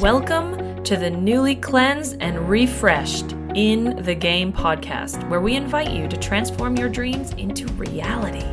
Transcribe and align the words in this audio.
Welcome 0.00 0.82
to 0.84 0.96
the 0.96 1.10
newly 1.10 1.54
cleansed 1.54 2.16
and 2.20 2.48
refreshed 2.48 3.32
In 3.54 4.02
the 4.02 4.14
Game 4.14 4.50
podcast, 4.50 5.28
where 5.28 5.40
we 5.40 5.54
invite 5.54 5.90
you 5.90 6.08
to 6.08 6.16
transform 6.16 6.76
your 6.76 6.88
dreams 6.88 7.32
into 7.32 7.66
reality. 7.74 8.46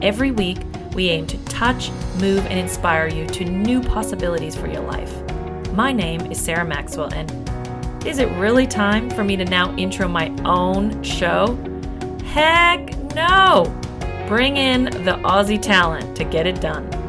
Every 0.00 0.30
week, 0.30 0.58
we 0.94 1.10
aim 1.10 1.26
to 1.26 1.36
touch, 1.46 1.90
move, 2.20 2.46
and 2.46 2.58
inspire 2.58 3.08
you 3.08 3.26
to 3.26 3.44
new 3.44 3.82
possibilities 3.82 4.54
for 4.54 4.68
your 4.68 4.82
life. 4.82 5.12
My 5.72 5.92
name 5.92 6.30
is 6.30 6.40
Sarah 6.40 6.64
Maxwell, 6.64 7.12
and 7.12 8.06
is 8.06 8.18
it 8.18 8.30
really 8.38 8.66
time 8.66 9.10
for 9.10 9.24
me 9.24 9.36
to 9.36 9.44
now 9.44 9.76
intro 9.76 10.06
my 10.06 10.28
own 10.44 11.02
show? 11.02 11.58
Heck 12.24 12.96
no! 13.14 13.64
Bring 14.28 14.56
in 14.56 14.84
the 14.84 15.18
Aussie 15.24 15.60
talent 15.60 16.16
to 16.16 16.24
get 16.24 16.46
it 16.46 16.60
done. 16.60 17.01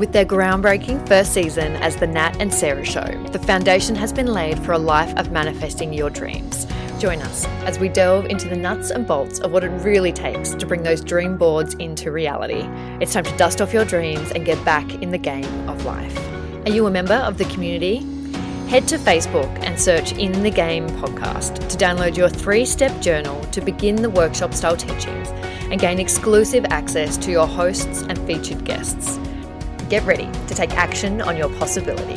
With 0.00 0.12
their 0.12 0.24
groundbreaking 0.24 1.06
first 1.06 1.34
season 1.34 1.76
as 1.76 1.94
The 1.94 2.06
Nat 2.06 2.40
and 2.40 2.54
Sarah 2.54 2.86
Show, 2.86 3.04
the 3.32 3.38
foundation 3.38 3.94
has 3.96 4.14
been 4.14 4.28
laid 4.28 4.58
for 4.60 4.72
a 4.72 4.78
life 4.78 5.14
of 5.18 5.30
manifesting 5.30 5.92
your 5.92 6.08
dreams. 6.08 6.66
Join 6.98 7.20
us 7.20 7.44
as 7.66 7.78
we 7.78 7.90
delve 7.90 8.24
into 8.24 8.48
the 8.48 8.56
nuts 8.56 8.90
and 8.90 9.06
bolts 9.06 9.40
of 9.40 9.52
what 9.52 9.62
it 9.62 9.68
really 9.68 10.10
takes 10.10 10.54
to 10.54 10.64
bring 10.64 10.82
those 10.84 11.04
dream 11.04 11.36
boards 11.36 11.74
into 11.74 12.12
reality. 12.12 12.62
It's 13.02 13.12
time 13.12 13.24
to 13.24 13.36
dust 13.36 13.60
off 13.60 13.74
your 13.74 13.84
dreams 13.84 14.30
and 14.30 14.46
get 14.46 14.64
back 14.64 14.90
in 15.02 15.10
the 15.10 15.18
game 15.18 15.68
of 15.68 15.84
life. 15.84 16.18
Are 16.64 16.70
you 16.70 16.86
a 16.86 16.90
member 16.90 17.12
of 17.12 17.36
the 17.36 17.44
community? 17.44 17.98
Head 18.70 18.88
to 18.88 18.96
Facebook 18.96 19.54
and 19.62 19.78
search 19.78 20.12
In 20.12 20.42
the 20.42 20.50
Game 20.50 20.88
podcast 20.88 21.68
to 21.68 21.76
download 21.76 22.16
your 22.16 22.30
three 22.30 22.64
step 22.64 23.02
journal 23.02 23.38
to 23.52 23.60
begin 23.60 23.96
the 23.96 24.08
workshop 24.08 24.54
style 24.54 24.78
teachings 24.78 25.28
and 25.70 25.78
gain 25.78 25.98
exclusive 25.98 26.64
access 26.70 27.18
to 27.18 27.30
your 27.30 27.46
hosts 27.46 28.00
and 28.00 28.18
featured 28.20 28.64
guests. 28.64 29.18
Get 29.90 30.04
ready 30.04 30.30
to 30.46 30.54
take 30.54 30.70
action 30.76 31.20
on 31.20 31.36
your 31.36 31.48
possibility. 31.58 32.14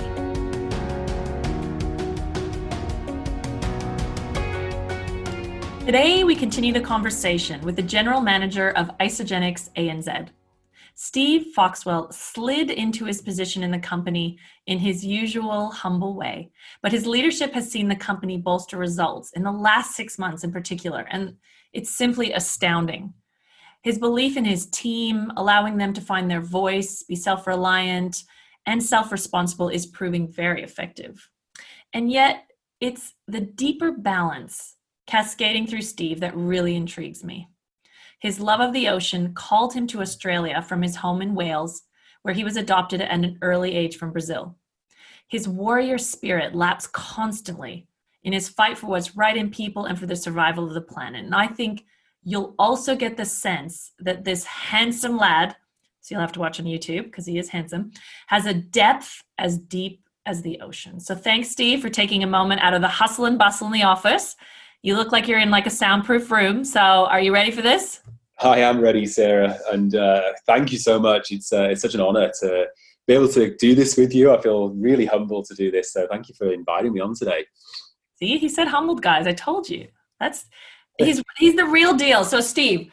Today, 5.84 6.24
we 6.24 6.36
continue 6.36 6.72
the 6.72 6.80
conversation 6.80 7.60
with 7.62 7.76
the 7.76 7.82
general 7.82 8.22
manager 8.22 8.70
of 8.78 8.96
Isagenix 9.00 9.72
ANZ. 9.76 10.28
Steve 10.94 11.48
Foxwell 11.56 12.12
slid 12.12 12.70
into 12.70 13.06
his 13.06 13.24
position 13.24 13.64
in 13.64 13.72
the 13.72 13.80
company 13.80 14.38
in 14.68 14.78
his 14.78 15.04
usual 15.04 15.72
humble 15.72 16.14
way, 16.14 16.52
but 16.84 16.92
his 16.92 17.08
leadership 17.08 17.54
has 17.54 17.72
seen 17.72 17.88
the 17.88 17.96
company 17.96 18.38
bolster 18.38 18.78
results 18.78 19.32
in 19.32 19.42
the 19.42 19.52
last 19.52 19.96
six 19.96 20.20
months 20.20 20.44
in 20.44 20.52
particular, 20.52 21.08
and 21.10 21.36
it's 21.74 21.90
simply 21.90 22.34
astounding 22.34 23.16
his 23.84 24.00
belief 24.00 24.38
in 24.38 24.46
his 24.46 24.66
team, 24.68 25.32
allowing 25.36 25.78
them 25.78 25.94
to 25.94 26.02
find 26.02 26.32
their 26.32 26.42
voice, 26.42 27.04
be 27.04 27.16
self 27.16 27.46
reliant, 27.46 28.24
and 28.66 28.82
self 28.82 29.12
responsible 29.12 29.70
is 29.70 29.86
proving 29.86 30.28
very 30.28 30.64
effective. 30.64 31.30
And 31.94 32.12
yet, 32.12 32.50
it's 32.80 33.14
the 33.28 33.42
deeper 33.42 33.92
balance 33.92 34.78
cascading 35.06 35.68
through 35.68 35.82
Steve 35.82 36.22
that 36.22 36.36
really 36.36 36.76
intrigues 36.76 37.24
me. 37.24 37.50
His 38.20 38.40
love 38.40 38.62
of 38.62 38.72
the 38.72 38.88
ocean 38.88 39.34
called 39.34 39.74
him 39.74 39.86
to 39.88 40.02
Australia 40.02 40.62
from 40.62 40.82
his 40.82 40.96
home 40.96 41.22
in 41.22 41.36
Wales, 41.36 41.84
where 42.22 42.34
he 42.34 42.46
was 42.46 42.56
adopted 42.56 43.02
at 43.02 43.12
an 43.12 43.38
early 43.42 43.76
age 43.76 43.98
from 43.98 44.14
Brazil. 44.14 44.56
His 45.28 45.48
warrior 45.48 45.98
spirit 45.98 46.56
laps 46.56 46.88
constantly 46.88 47.88
in 48.24 48.32
his 48.32 48.48
fight 48.48 48.78
for 48.78 48.88
what's 48.88 49.18
right 49.18 49.36
in 49.36 49.50
people 49.50 49.86
and 49.86 50.00
for 50.00 50.06
the 50.06 50.16
survival 50.16 50.66
of 50.66 50.74
the 50.74 50.82
planet. 50.82 51.26
And 51.26 51.36
I 51.36 51.48
think 51.48 51.84
You'll 52.24 52.56
also 52.58 52.96
get 52.96 53.18
the 53.18 53.26
sense 53.26 53.92
that 54.00 54.24
this 54.24 54.46
handsome 54.46 55.18
lad, 55.18 55.56
so 56.02 56.16
you'll 56.16 56.22
have 56.22 56.32
to 56.34 56.40
watch 56.40 56.60
on 56.60 56.66
YouTube 56.66 57.06
because 57.06 57.26
he 57.26 57.38
is 57.38 57.50
handsome, 57.50 57.92
has 58.28 58.46
a 58.46 58.54
depth 58.54 59.24
as 59.38 59.58
deep 59.58 60.02
as 60.26 60.42
the 60.42 60.60
ocean. 60.62 61.00
So 61.00 61.16
thanks, 61.16 61.50
Steve, 61.50 61.82
for 61.82 61.90
taking 61.90 62.24
a 62.24 62.28
moment 62.28 62.62
out 62.62 62.74
of 62.74 62.82
the 62.82 62.88
hustle 62.88 63.26
and 63.26 63.38
bustle 63.38 63.68
in 63.68 63.74
the 63.74 63.84
office. 63.84 64.36
You 64.82 64.96
look 64.96 65.12
like 65.12 65.28
you're 65.28 65.40
in 65.40 65.52
like 65.52 65.66
a 65.66 65.70
soundproof 65.72 66.32
room. 66.32 66.64
So 66.64 66.80
are 66.80 67.20
you 67.20 67.34
ready 67.34 67.52
for 67.52 67.62
this? 67.62 68.02
I 68.42 68.60
am 68.60 68.82
ready, 68.82 69.06
Sarah, 69.06 69.58
and 69.72 69.96
uh, 69.96 70.34
thank 70.46 70.72
you 70.72 70.78
so 70.78 71.00
much. 71.00 71.32
It's 71.32 71.54
uh, 71.54 71.70
it's 71.70 71.82
such 71.82 71.94
an 71.94 72.02
honor 72.02 72.32
to 72.42 72.66
be 73.08 73.14
able 73.14 73.30
to 73.30 73.56
do 73.56 73.76
this 73.76 73.96
with 73.96 74.14
you. 74.14 74.34
I 74.34 74.42
feel 74.42 74.70
really 74.70 75.06
humbled 75.06 75.46
to 75.46 75.56
do 75.56 75.72
this. 75.72 75.94
So 75.94 76.08
thank 76.10 76.28
you 76.28 76.36
for 76.36 76.52
inviting 76.52 76.94
me 76.94 77.00
on 77.00 77.16
today. 77.16 77.46
See, 78.16 78.38
he 78.38 78.50
said 78.50 78.68
humbled, 78.68 79.02
guys. 79.02 79.28
I 79.28 79.34
told 79.34 79.70
you. 79.70 79.88
That's 80.20 80.46
he's 80.98 81.22
he's 81.38 81.56
the 81.56 81.66
real 81.66 81.94
deal. 81.94 82.24
So 82.24 82.42
Steve, 82.42 82.92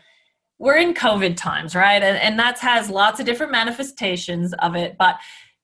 we're 0.59 0.77
in 0.77 0.95
COVID 0.95 1.37
times, 1.37 1.75
right? 1.75 2.03
And 2.03 2.17
and 2.19 2.39
that 2.39 2.59
has 2.59 2.91
lots 2.91 3.21
of 3.21 3.27
different 3.27 3.53
manifestations 3.53 4.53
of 4.55 4.77
it. 4.77 4.97
But 4.99 5.19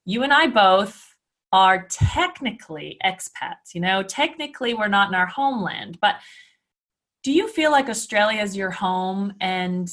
you 0.05 0.23
and 0.23 0.33
I 0.33 0.47
both 0.47 1.15
are 1.51 1.87
technically 1.89 2.97
expats. 3.05 3.73
You 3.73 3.81
know, 3.81 4.03
technically 4.03 4.73
we're 4.73 4.87
not 4.87 5.09
in 5.09 5.15
our 5.15 5.27
homeland, 5.27 5.97
but 6.01 6.15
do 7.23 7.31
you 7.31 7.47
feel 7.47 7.71
like 7.71 7.89
Australia 7.89 8.41
is 8.41 8.55
your 8.55 8.71
home 8.71 9.33
and 9.41 9.89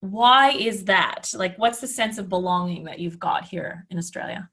why 0.00 0.50
is 0.50 0.84
that? 0.84 1.32
Like 1.34 1.56
what's 1.58 1.80
the 1.80 1.86
sense 1.86 2.18
of 2.18 2.28
belonging 2.28 2.84
that 2.84 2.98
you've 2.98 3.18
got 3.18 3.44
here 3.44 3.86
in 3.90 3.98
Australia? 3.98 4.48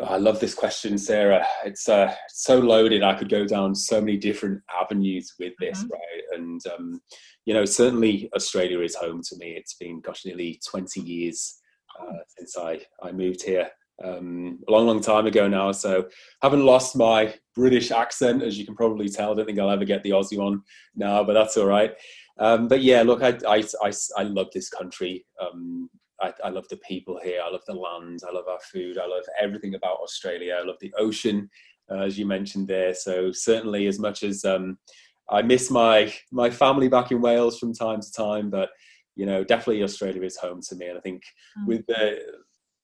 Oh, 0.00 0.06
I 0.06 0.16
love 0.16 0.40
this 0.40 0.54
question, 0.54 0.98
Sarah. 0.98 1.46
It's 1.64 1.88
uh, 1.88 2.12
so 2.28 2.58
loaded. 2.58 3.04
I 3.04 3.14
could 3.14 3.28
go 3.28 3.46
down 3.46 3.74
so 3.76 4.00
many 4.00 4.16
different 4.16 4.60
avenues 4.80 5.34
with 5.38 5.52
this, 5.60 5.84
mm-hmm. 5.84 5.92
right? 5.92 6.22
And 6.32 6.60
um, 6.74 7.00
you 7.44 7.54
know, 7.54 7.64
certainly 7.64 8.28
Australia 8.34 8.80
is 8.80 8.96
home 8.96 9.22
to 9.22 9.36
me. 9.36 9.50
It's 9.50 9.74
been, 9.74 10.00
gosh, 10.00 10.24
nearly 10.24 10.60
twenty 10.68 11.00
years 11.00 11.60
uh, 12.00 12.06
oh. 12.06 12.18
since 12.36 12.56
I 12.58 12.80
I 13.02 13.12
moved 13.12 13.42
here. 13.42 13.68
Um, 14.02 14.58
a 14.66 14.72
long, 14.72 14.88
long 14.88 15.00
time 15.00 15.26
ago 15.26 15.46
now. 15.46 15.70
So 15.70 16.08
haven't 16.42 16.66
lost 16.66 16.96
my 16.96 17.32
British 17.54 17.92
accent, 17.92 18.42
as 18.42 18.58
you 18.58 18.66
can 18.66 18.74
probably 18.74 19.08
tell. 19.08 19.30
I 19.30 19.34
don't 19.36 19.46
think 19.46 19.60
I'll 19.60 19.70
ever 19.70 19.84
get 19.84 20.02
the 20.02 20.10
Aussie 20.10 20.36
one 20.36 20.62
now, 20.96 21.22
but 21.22 21.34
that's 21.34 21.56
all 21.56 21.66
right. 21.66 21.92
Um, 22.40 22.66
but 22.66 22.82
yeah, 22.82 23.02
look, 23.02 23.22
I, 23.22 23.38
I, 23.46 23.62
I, 23.80 23.92
I 24.16 24.22
love 24.24 24.48
this 24.52 24.68
country. 24.68 25.24
Um, 25.40 25.88
I, 26.24 26.46
I, 26.46 26.50
love 26.50 26.68
the 26.68 26.76
people 26.78 27.18
here. 27.22 27.40
I 27.44 27.50
love 27.50 27.64
the 27.66 27.74
land. 27.74 28.20
I 28.26 28.32
love 28.32 28.48
our 28.48 28.60
food. 28.72 28.98
I 28.98 29.06
love 29.06 29.24
everything 29.40 29.74
about 29.74 29.98
Australia. 30.02 30.58
I 30.60 30.64
love 30.64 30.76
the 30.80 30.92
ocean, 30.98 31.50
uh, 31.90 32.00
as 32.00 32.18
you 32.18 32.26
mentioned 32.26 32.68
there. 32.68 32.94
So 32.94 33.32
certainly, 33.32 33.86
as 33.86 33.98
much 33.98 34.22
as 34.22 34.44
um, 34.44 34.78
I 35.30 35.42
miss 35.42 35.70
my 35.70 36.12
my 36.32 36.50
family 36.50 36.88
back 36.88 37.10
in 37.10 37.20
Wales 37.20 37.58
from 37.58 37.74
time 37.74 38.00
to 38.00 38.12
time, 38.12 38.50
but 38.50 38.70
you 39.16 39.26
know, 39.26 39.44
definitely 39.44 39.82
Australia 39.82 40.22
is 40.22 40.36
home 40.36 40.60
to 40.68 40.76
me. 40.76 40.88
And 40.88 40.98
I 40.98 41.00
think 41.00 41.22
mm. 41.58 41.66
with 41.66 41.86
the 41.86 42.18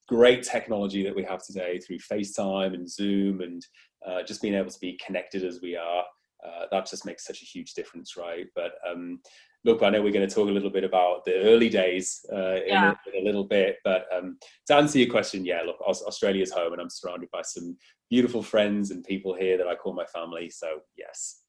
great 0.08 0.42
technology 0.42 1.02
that 1.04 1.14
we 1.14 1.22
have 1.24 1.44
today 1.44 1.78
through 1.78 1.98
FaceTime 1.98 2.74
and 2.74 2.90
Zoom, 2.90 3.40
and 3.40 3.64
uh, 4.06 4.22
just 4.22 4.42
being 4.42 4.54
able 4.54 4.70
to 4.70 4.80
be 4.80 4.98
connected 5.04 5.44
as 5.44 5.60
we 5.62 5.76
are, 5.76 6.04
uh, 6.44 6.66
that 6.70 6.88
just 6.88 7.06
makes 7.06 7.24
such 7.24 7.42
a 7.42 7.46
huge 7.46 7.74
difference, 7.74 8.16
right? 8.16 8.46
But 8.54 8.72
um, 8.88 9.20
look, 9.64 9.82
I 9.82 9.90
know 9.90 10.02
we're 10.02 10.12
going 10.12 10.28
to 10.28 10.34
talk 10.34 10.48
a 10.48 10.52
little 10.52 10.70
bit 10.70 10.84
about 10.84 11.24
the 11.24 11.34
early 11.34 11.68
days 11.68 12.24
uh, 12.32 12.60
yeah. 12.66 12.94
in, 13.06 13.14
a, 13.14 13.18
in, 13.18 13.22
a, 13.22 13.26
little 13.26 13.44
bit, 13.44 13.76
but 13.84 14.06
um, 14.14 14.38
to 14.66 14.74
answer 14.74 14.98
your 14.98 15.10
question, 15.10 15.44
yeah, 15.44 15.60
look, 15.62 15.80
Australia's 15.80 16.50
home, 16.50 16.72
and 16.72 16.80
I'm 16.80 16.90
surrounded 16.90 17.30
by 17.30 17.42
some 17.42 17.76
beautiful 18.08 18.42
friends 18.42 18.90
and 18.90 19.04
people 19.04 19.34
here 19.34 19.58
that 19.58 19.66
I 19.66 19.74
call 19.74 19.92
my 19.92 20.06
family. 20.06 20.48
So 20.48 20.80
yes. 20.96 21.42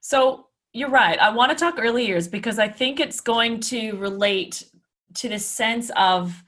So 0.00 0.46
you're 0.72 0.90
right. 0.90 1.18
I 1.18 1.30
want 1.30 1.50
to 1.50 1.56
talk 1.56 1.76
early 1.78 2.06
years 2.06 2.28
because 2.28 2.58
I 2.58 2.68
think 2.68 3.00
it's 3.00 3.20
going 3.20 3.60
to 3.60 3.92
relate 3.96 4.64
to 5.14 5.28
the 5.28 5.38
sense 5.38 5.90
of 5.96 6.42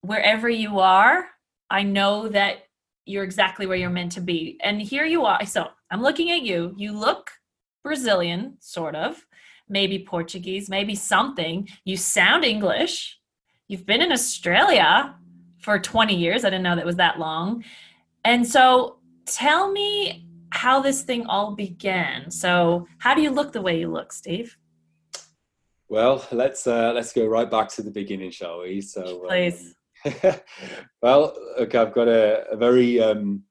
wherever 0.00 0.48
you 0.48 0.78
are. 0.78 1.26
I 1.70 1.82
know 1.82 2.28
that 2.28 2.58
you're 3.04 3.24
exactly 3.24 3.66
where 3.66 3.76
you're 3.76 3.90
meant 3.90 4.12
to 4.12 4.20
be, 4.20 4.58
and 4.62 4.80
here 4.80 5.04
you 5.04 5.24
are. 5.24 5.44
So 5.46 5.68
I'm 5.90 6.02
looking 6.02 6.30
at 6.30 6.42
you. 6.42 6.74
You 6.76 6.92
look 6.92 7.30
Brazilian, 7.84 8.56
sort 8.60 8.96
of 8.96 9.24
maybe 9.68 9.98
Portuguese, 9.98 10.68
maybe 10.68 10.94
something. 10.94 11.68
You 11.84 11.96
sound 11.96 12.44
English. 12.44 13.18
You've 13.68 13.86
been 13.86 14.02
in 14.02 14.12
Australia 14.12 15.16
for 15.60 15.78
20 15.78 16.14
years. 16.14 16.44
I 16.44 16.50
didn't 16.50 16.62
know 16.62 16.76
that 16.76 16.86
was 16.86 16.96
that 16.96 17.18
long. 17.18 17.64
And 18.24 18.46
so 18.46 18.98
tell 19.26 19.70
me 19.70 20.26
how 20.50 20.80
this 20.80 21.02
thing 21.02 21.26
all 21.26 21.54
began. 21.54 22.30
So, 22.30 22.86
how 22.98 23.14
do 23.14 23.22
you 23.22 23.30
look 23.30 23.52
the 23.52 23.60
way 23.60 23.78
you 23.78 23.88
look, 23.90 24.12
Steve? 24.12 24.56
Well, 25.88 26.26
let's 26.32 26.66
uh, 26.66 26.92
let's 26.94 27.12
go 27.12 27.26
right 27.26 27.50
back 27.50 27.68
to 27.70 27.82
the 27.82 27.90
beginning, 27.90 28.30
shall 28.30 28.60
we? 28.60 28.80
So, 28.80 29.22
um, 29.22 29.28
please. 29.28 29.74
Um, 30.04 30.34
well, 31.02 31.36
okay, 31.58 31.78
I've 31.78 31.92
got 31.92 32.08
a, 32.08 32.48
a 32.50 32.56
very 32.56 33.00
um, 33.00 33.42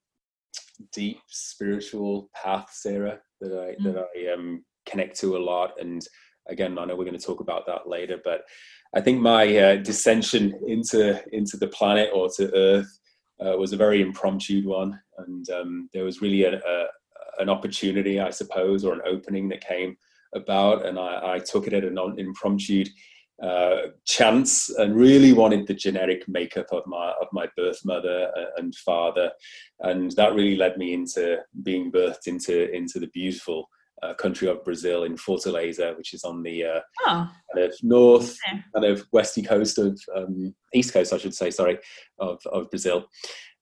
deep 0.93 1.19
spiritual 1.27 2.29
path, 2.33 2.69
Sarah, 2.71 3.19
that 3.41 3.53
I 3.53 3.81
mm. 3.81 3.93
that 3.93 3.97
I 3.97 4.33
um, 4.33 4.65
connect 4.85 5.19
to 5.19 5.37
a 5.37 5.39
lot. 5.39 5.73
And 5.79 6.05
again, 6.47 6.77
I 6.77 6.85
know 6.85 6.95
we're 6.95 7.05
going 7.05 7.19
to 7.19 7.25
talk 7.25 7.39
about 7.39 7.65
that 7.67 7.87
later, 7.87 8.19
but 8.23 8.41
I 8.95 9.01
think 9.01 9.19
my 9.19 9.57
uh, 9.57 9.75
dissension 9.77 10.57
into 10.67 11.21
into 11.33 11.57
the 11.57 11.67
planet 11.67 12.11
or 12.13 12.29
to 12.37 12.53
Earth 12.55 12.99
uh, 13.43 13.57
was 13.57 13.73
a 13.73 13.77
very 13.77 14.01
impromptu 14.01 14.67
one, 14.67 14.99
and 15.17 15.49
um, 15.49 15.89
there 15.93 16.05
was 16.05 16.21
really 16.21 16.45
a, 16.45 16.57
a, 16.57 16.87
an 17.39 17.49
opportunity, 17.49 18.19
I 18.19 18.29
suppose, 18.29 18.85
or 18.85 18.93
an 18.93 19.01
opening 19.05 19.49
that 19.49 19.67
came 19.67 19.97
about, 20.33 20.85
and 20.85 20.97
I, 20.97 21.33
I 21.33 21.39
took 21.39 21.67
it 21.67 21.73
at 21.73 21.83
an 21.83 21.97
impromptu 22.17 22.85
uh, 23.43 23.87
chance 24.05 24.69
and 24.69 24.95
really 24.95 25.33
wanted 25.33 25.67
the 25.67 25.73
genetic 25.73 26.25
makeup 26.29 26.67
of 26.71 26.87
my 26.87 27.11
of 27.21 27.27
my 27.33 27.47
birth 27.57 27.83
mother 27.83 28.31
and 28.57 28.73
father, 28.75 29.31
and 29.81 30.11
that 30.13 30.35
really 30.35 30.55
led 30.55 30.77
me 30.77 30.93
into 30.93 31.39
being 31.63 31.91
birthed 31.91 32.27
into 32.27 32.71
into 32.71 32.99
the 32.99 33.07
beautiful 33.07 33.67
uh, 34.03 34.13
country 34.13 34.47
of 34.47 34.63
Brazil 34.63 35.03
in 35.03 35.15
Fortaleza, 35.15 35.97
which 35.97 36.13
is 36.13 36.23
on 36.23 36.43
the 36.43 36.63
uh, 36.63 36.79
oh. 37.05 37.31
kind 37.53 37.65
of 37.65 37.73
north, 37.81 38.37
okay. 38.47 38.61
kind 38.73 38.85
of 38.85 39.05
westy 39.11 39.41
coast 39.41 39.77
of 39.77 39.99
um, 40.15 40.53
east 40.73 40.93
coast, 40.93 41.13
I 41.13 41.17
should 41.17 41.33
say, 41.33 41.51
sorry, 41.51 41.79
of 42.19 42.39
of 42.51 42.69
Brazil. 42.69 43.05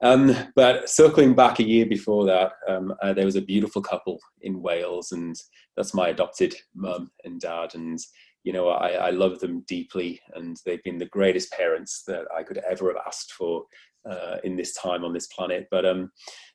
Um, 0.01 0.35
but 0.55 0.89
circling 0.89 1.33
back 1.33 1.59
a 1.59 1.63
year 1.63 1.85
before 1.85 2.25
that, 2.25 2.51
um, 2.67 2.93
uh, 3.01 3.13
there 3.13 3.25
was 3.25 3.37
a 3.37 3.41
beautiful 3.41 3.81
couple 3.81 4.19
in 4.41 4.61
Wales, 4.61 5.11
and 5.11 5.35
that's 5.77 5.93
my 5.93 6.09
adopted 6.09 6.55
mum 6.75 7.11
and 7.23 7.39
dad, 7.39 7.75
and 7.75 7.99
you 8.43 8.51
know, 8.51 8.69
I, 8.69 8.89
I 8.89 9.09
love 9.11 9.39
them 9.39 9.63
deeply, 9.67 10.19
and 10.35 10.57
they've 10.65 10.83
been 10.83 10.97
the 10.97 11.05
greatest 11.05 11.51
parents 11.53 12.03
that 12.07 12.25
I 12.37 12.43
could 12.43 12.57
ever 12.69 12.89
have 12.89 13.01
asked 13.07 13.31
for 13.33 13.63
uh, 14.09 14.37
in 14.43 14.55
this 14.55 14.73
time 14.73 15.05
on 15.05 15.13
this 15.13 15.27
planet. 15.27 15.67
But 15.71 15.85
um, 15.85 16.11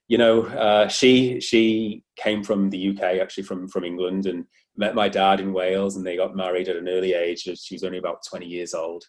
you 0.08 0.18
know, 0.18 0.42
uh, 0.42 0.88
she 0.88 1.40
she 1.40 2.02
came 2.16 2.42
from 2.42 2.70
the 2.70 2.90
UK, 2.90 3.02
actually 3.20 3.44
from 3.44 3.68
from 3.68 3.84
England, 3.84 4.26
and 4.26 4.44
met 4.76 4.94
my 4.94 5.08
dad 5.08 5.40
in 5.40 5.52
Wales, 5.52 5.96
and 5.96 6.06
they 6.06 6.16
got 6.16 6.36
married 6.36 6.68
at 6.68 6.76
an 6.76 6.88
early 6.88 7.12
age. 7.12 7.42
She 7.42 7.74
was 7.74 7.84
only 7.84 7.98
about 7.98 8.24
twenty 8.28 8.46
years 8.46 8.74
old, 8.74 9.04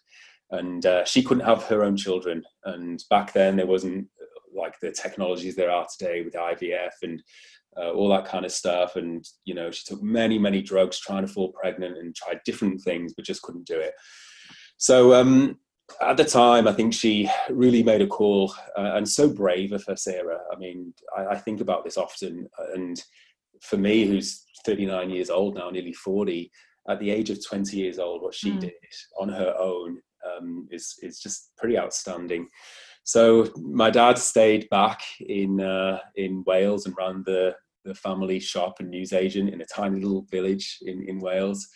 and 0.50 0.84
uh, 0.84 1.04
she 1.04 1.22
couldn't 1.22 1.46
have 1.46 1.64
her 1.64 1.82
own 1.82 1.96
children. 1.96 2.44
And 2.64 3.02
back 3.10 3.32
then, 3.32 3.56
there 3.56 3.66
wasn't 3.66 4.08
like 4.54 4.78
the 4.80 4.92
technologies 4.92 5.56
there 5.56 5.70
are 5.70 5.86
today 5.96 6.22
with 6.22 6.34
IVF 6.34 6.90
and 7.02 7.22
uh, 7.76 7.92
all 7.92 8.08
that 8.10 8.24
kind 8.24 8.44
of 8.44 8.52
stuff. 8.52 8.96
And, 8.96 9.24
you 9.44 9.54
know, 9.54 9.70
she 9.70 9.84
took 9.86 10.02
many, 10.02 10.38
many 10.38 10.62
drugs 10.62 10.98
trying 10.98 11.26
to 11.26 11.32
fall 11.32 11.52
pregnant 11.52 11.98
and 11.98 12.14
tried 12.14 12.40
different 12.44 12.80
things, 12.82 13.14
but 13.14 13.24
just 13.24 13.42
couldn't 13.42 13.66
do 13.66 13.78
it. 13.78 13.94
So 14.76 15.14
um, 15.14 15.58
at 16.00 16.16
the 16.16 16.24
time, 16.24 16.66
I 16.66 16.72
think 16.72 16.94
she 16.94 17.28
really 17.50 17.82
made 17.82 18.02
a 18.02 18.06
call 18.06 18.54
uh, 18.76 18.92
and 18.94 19.08
so 19.08 19.28
brave 19.28 19.72
of 19.72 19.84
her, 19.86 19.96
Sarah. 19.96 20.40
I 20.52 20.56
mean, 20.56 20.94
I, 21.16 21.26
I, 21.26 21.38
think 21.38 21.60
about 21.60 21.84
this 21.84 21.96
often. 21.96 22.48
And 22.74 23.02
for 23.62 23.76
me, 23.76 24.06
who's 24.06 24.44
39 24.64 25.10
years 25.10 25.30
old 25.30 25.56
now, 25.56 25.70
nearly 25.70 25.92
40, 25.92 26.50
at 26.88 26.98
the 26.98 27.10
age 27.10 27.30
of 27.30 27.44
20 27.46 27.76
years 27.76 27.98
old, 27.98 28.22
what 28.22 28.34
she 28.34 28.52
mm. 28.52 28.60
did 28.60 28.72
on 29.18 29.28
her 29.28 29.54
own 29.58 30.00
um, 30.26 30.68
is, 30.70 30.96
is 31.02 31.20
just 31.20 31.52
pretty 31.56 31.78
outstanding. 31.78 32.48
So 33.04 33.48
my 33.56 33.90
dad 33.90 34.18
stayed 34.18 34.68
back 34.70 35.00
in 35.20 35.60
uh, 35.60 35.98
in 36.16 36.44
Wales 36.46 36.86
and 36.86 36.94
ran 36.96 37.22
the 37.24 37.54
the 37.84 37.94
family 37.94 38.38
shop 38.38 38.76
and 38.78 38.90
newsagent 38.90 39.48
in 39.48 39.62
a 39.62 39.66
tiny 39.66 40.00
little 40.00 40.26
village 40.30 40.78
in 40.82 41.02
in 41.08 41.18
Wales. 41.18 41.66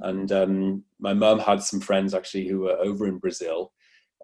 And 0.00 0.30
um, 0.32 0.84
my 0.98 1.14
mum 1.14 1.38
had 1.38 1.62
some 1.62 1.80
friends 1.80 2.14
actually 2.14 2.46
who 2.46 2.60
were 2.60 2.76
over 2.78 3.06
in 3.06 3.18
Brazil, 3.18 3.72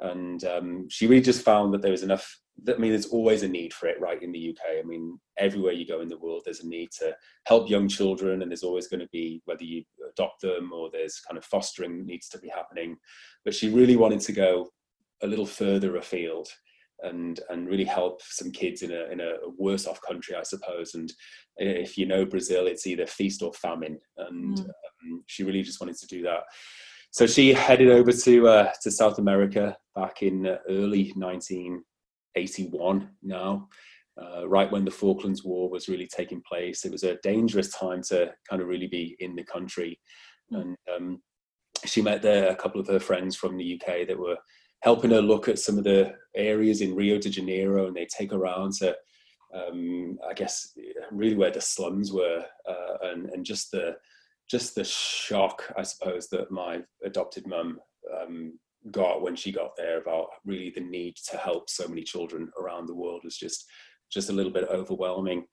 and 0.00 0.42
um, 0.44 0.88
she 0.88 1.06
really 1.06 1.22
just 1.22 1.44
found 1.44 1.72
that 1.72 1.82
there 1.82 1.90
was 1.90 2.02
enough. 2.02 2.40
I 2.68 2.76
mean, 2.76 2.92
there's 2.92 3.06
always 3.06 3.42
a 3.42 3.48
need 3.48 3.74
for 3.74 3.88
it, 3.88 4.00
right, 4.00 4.22
in 4.22 4.30
the 4.30 4.50
UK. 4.50 4.78
I 4.78 4.86
mean, 4.86 5.18
everywhere 5.38 5.72
you 5.72 5.86
go 5.86 6.00
in 6.00 6.08
the 6.08 6.18
world, 6.18 6.42
there's 6.44 6.62
a 6.62 6.68
need 6.68 6.90
to 6.98 7.16
help 7.46 7.68
young 7.68 7.88
children, 7.88 8.42
and 8.42 8.50
there's 8.50 8.62
always 8.62 8.86
going 8.86 9.00
to 9.00 9.08
be 9.12 9.42
whether 9.44 9.64
you 9.64 9.82
adopt 10.12 10.42
them 10.42 10.72
or 10.72 10.90
there's 10.90 11.20
kind 11.20 11.36
of 11.36 11.44
fostering 11.44 12.06
needs 12.06 12.28
to 12.28 12.38
be 12.38 12.48
happening. 12.48 12.96
But 13.44 13.54
she 13.54 13.70
really 13.70 13.96
wanted 13.96 14.20
to 14.20 14.32
go 14.32 14.68
a 15.22 15.26
little 15.26 15.46
further 15.46 15.96
afield 15.96 16.48
and 17.04 17.40
and 17.50 17.68
really 17.68 17.84
help 17.84 18.20
some 18.22 18.50
kids 18.50 18.82
in 18.82 18.90
a 18.90 19.04
in 19.10 19.20
a 19.20 19.34
worse 19.56 19.86
off 19.86 20.00
country, 20.00 20.34
I 20.34 20.42
suppose. 20.42 20.94
And 20.94 21.12
if 21.56 21.96
you 21.96 22.06
know 22.06 22.24
Brazil, 22.24 22.66
it's 22.66 22.86
either 22.86 23.06
feast 23.06 23.42
or 23.42 23.52
famine, 23.52 23.98
and 24.18 24.58
mm. 24.58 24.64
um, 24.64 25.22
she 25.26 25.44
really 25.44 25.62
just 25.62 25.80
wanted 25.80 25.96
to 25.98 26.06
do 26.06 26.22
that. 26.22 26.42
So 27.10 27.26
she 27.26 27.52
headed 27.52 27.90
over 27.90 28.12
to 28.12 28.48
uh, 28.48 28.72
to 28.82 28.90
South 28.90 29.18
America 29.18 29.76
back 29.94 30.22
in 30.22 30.46
early 30.68 31.12
1981. 31.14 33.10
Now, 33.22 33.68
uh, 34.20 34.48
right 34.48 34.70
when 34.70 34.84
the 34.84 34.90
Falklands 34.90 35.44
War 35.44 35.70
was 35.70 35.88
really 35.88 36.08
taking 36.08 36.42
place, 36.48 36.84
it 36.84 36.92
was 36.92 37.04
a 37.04 37.18
dangerous 37.22 37.70
time 37.70 38.02
to 38.08 38.32
kind 38.50 38.60
of 38.60 38.68
really 38.68 38.88
be 38.88 39.16
in 39.20 39.36
the 39.36 39.44
country, 39.44 40.00
mm. 40.52 40.60
and 40.60 40.76
um, 40.94 41.22
she 41.84 42.02
met 42.02 42.22
there 42.22 42.48
a 42.50 42.56
couple 42.56 42.80
of 42.80 42.86
her 42.86 43.00
friends 43.00 43.36
from 43.36 43.56
the 43.56 43.74
UK 43.80 44.06
that 44.08 44.18
were 44.18 44.38
helping 44.84 45.10
her 45.10 45.22
look 45.22 45.48
at 45.48 45.58
some 45.58 45.78
of 45.78 45.84
the 45.84 46.14
areas 46.36 46.82
in 46.82 46.94
Rio 46.94 47.18
de 47.18 47.30
Janeiro, 47.30 47.86
and 47.86 47.96
they 47.96 48.06
take 48.06 48.30
her 48.32 48.36
around 48.36 48.74
to, 48.74 48.94
um, 49.54 50.18
I 50.28 50.34
guess, 50.34 50.76
really 51.10 51.36
where 51.36 51.50
the 51.50 51.60
slums 51.60 52.12
were, 52.12 52.44
uh, 52.68 52.96
and 53.02 53.30
and 53.30 53.44
just 53.44 53.70
the 53.70 53.96
just 54.50 54.74
the 54.74 54.84
shock, 54.84 55.72
I 55.78 55.82
suppose, 55.82 56.28
that 56.28 56.50
my 56.50 56.82
adopted 57.02 57.46
mum 57.46 57.80
um, 58.14 58.58
got 58.90 59.22
when 59.22 59.34
she 59.34 59.50
got 59.50 59.70
there 59.74 59.98
about 60.02 60.26
really 60.44 60.70
the 60.74 60.82
need 60.82 61.16
to 61.30 61.38
help 61.38 61.70
so 61.70 61.88
many 61.88 62.02
children 62.02 62.50
around 62.60 62.86
the 62.86 62.94
world 62.94 63.22
was 63.24 63.38
just 63.38 63.64
just 64.12 64.28
a 64.28 64.34
little 64.34 64.52
bit 64.52 64.68
overwhelming. 64.68 65.46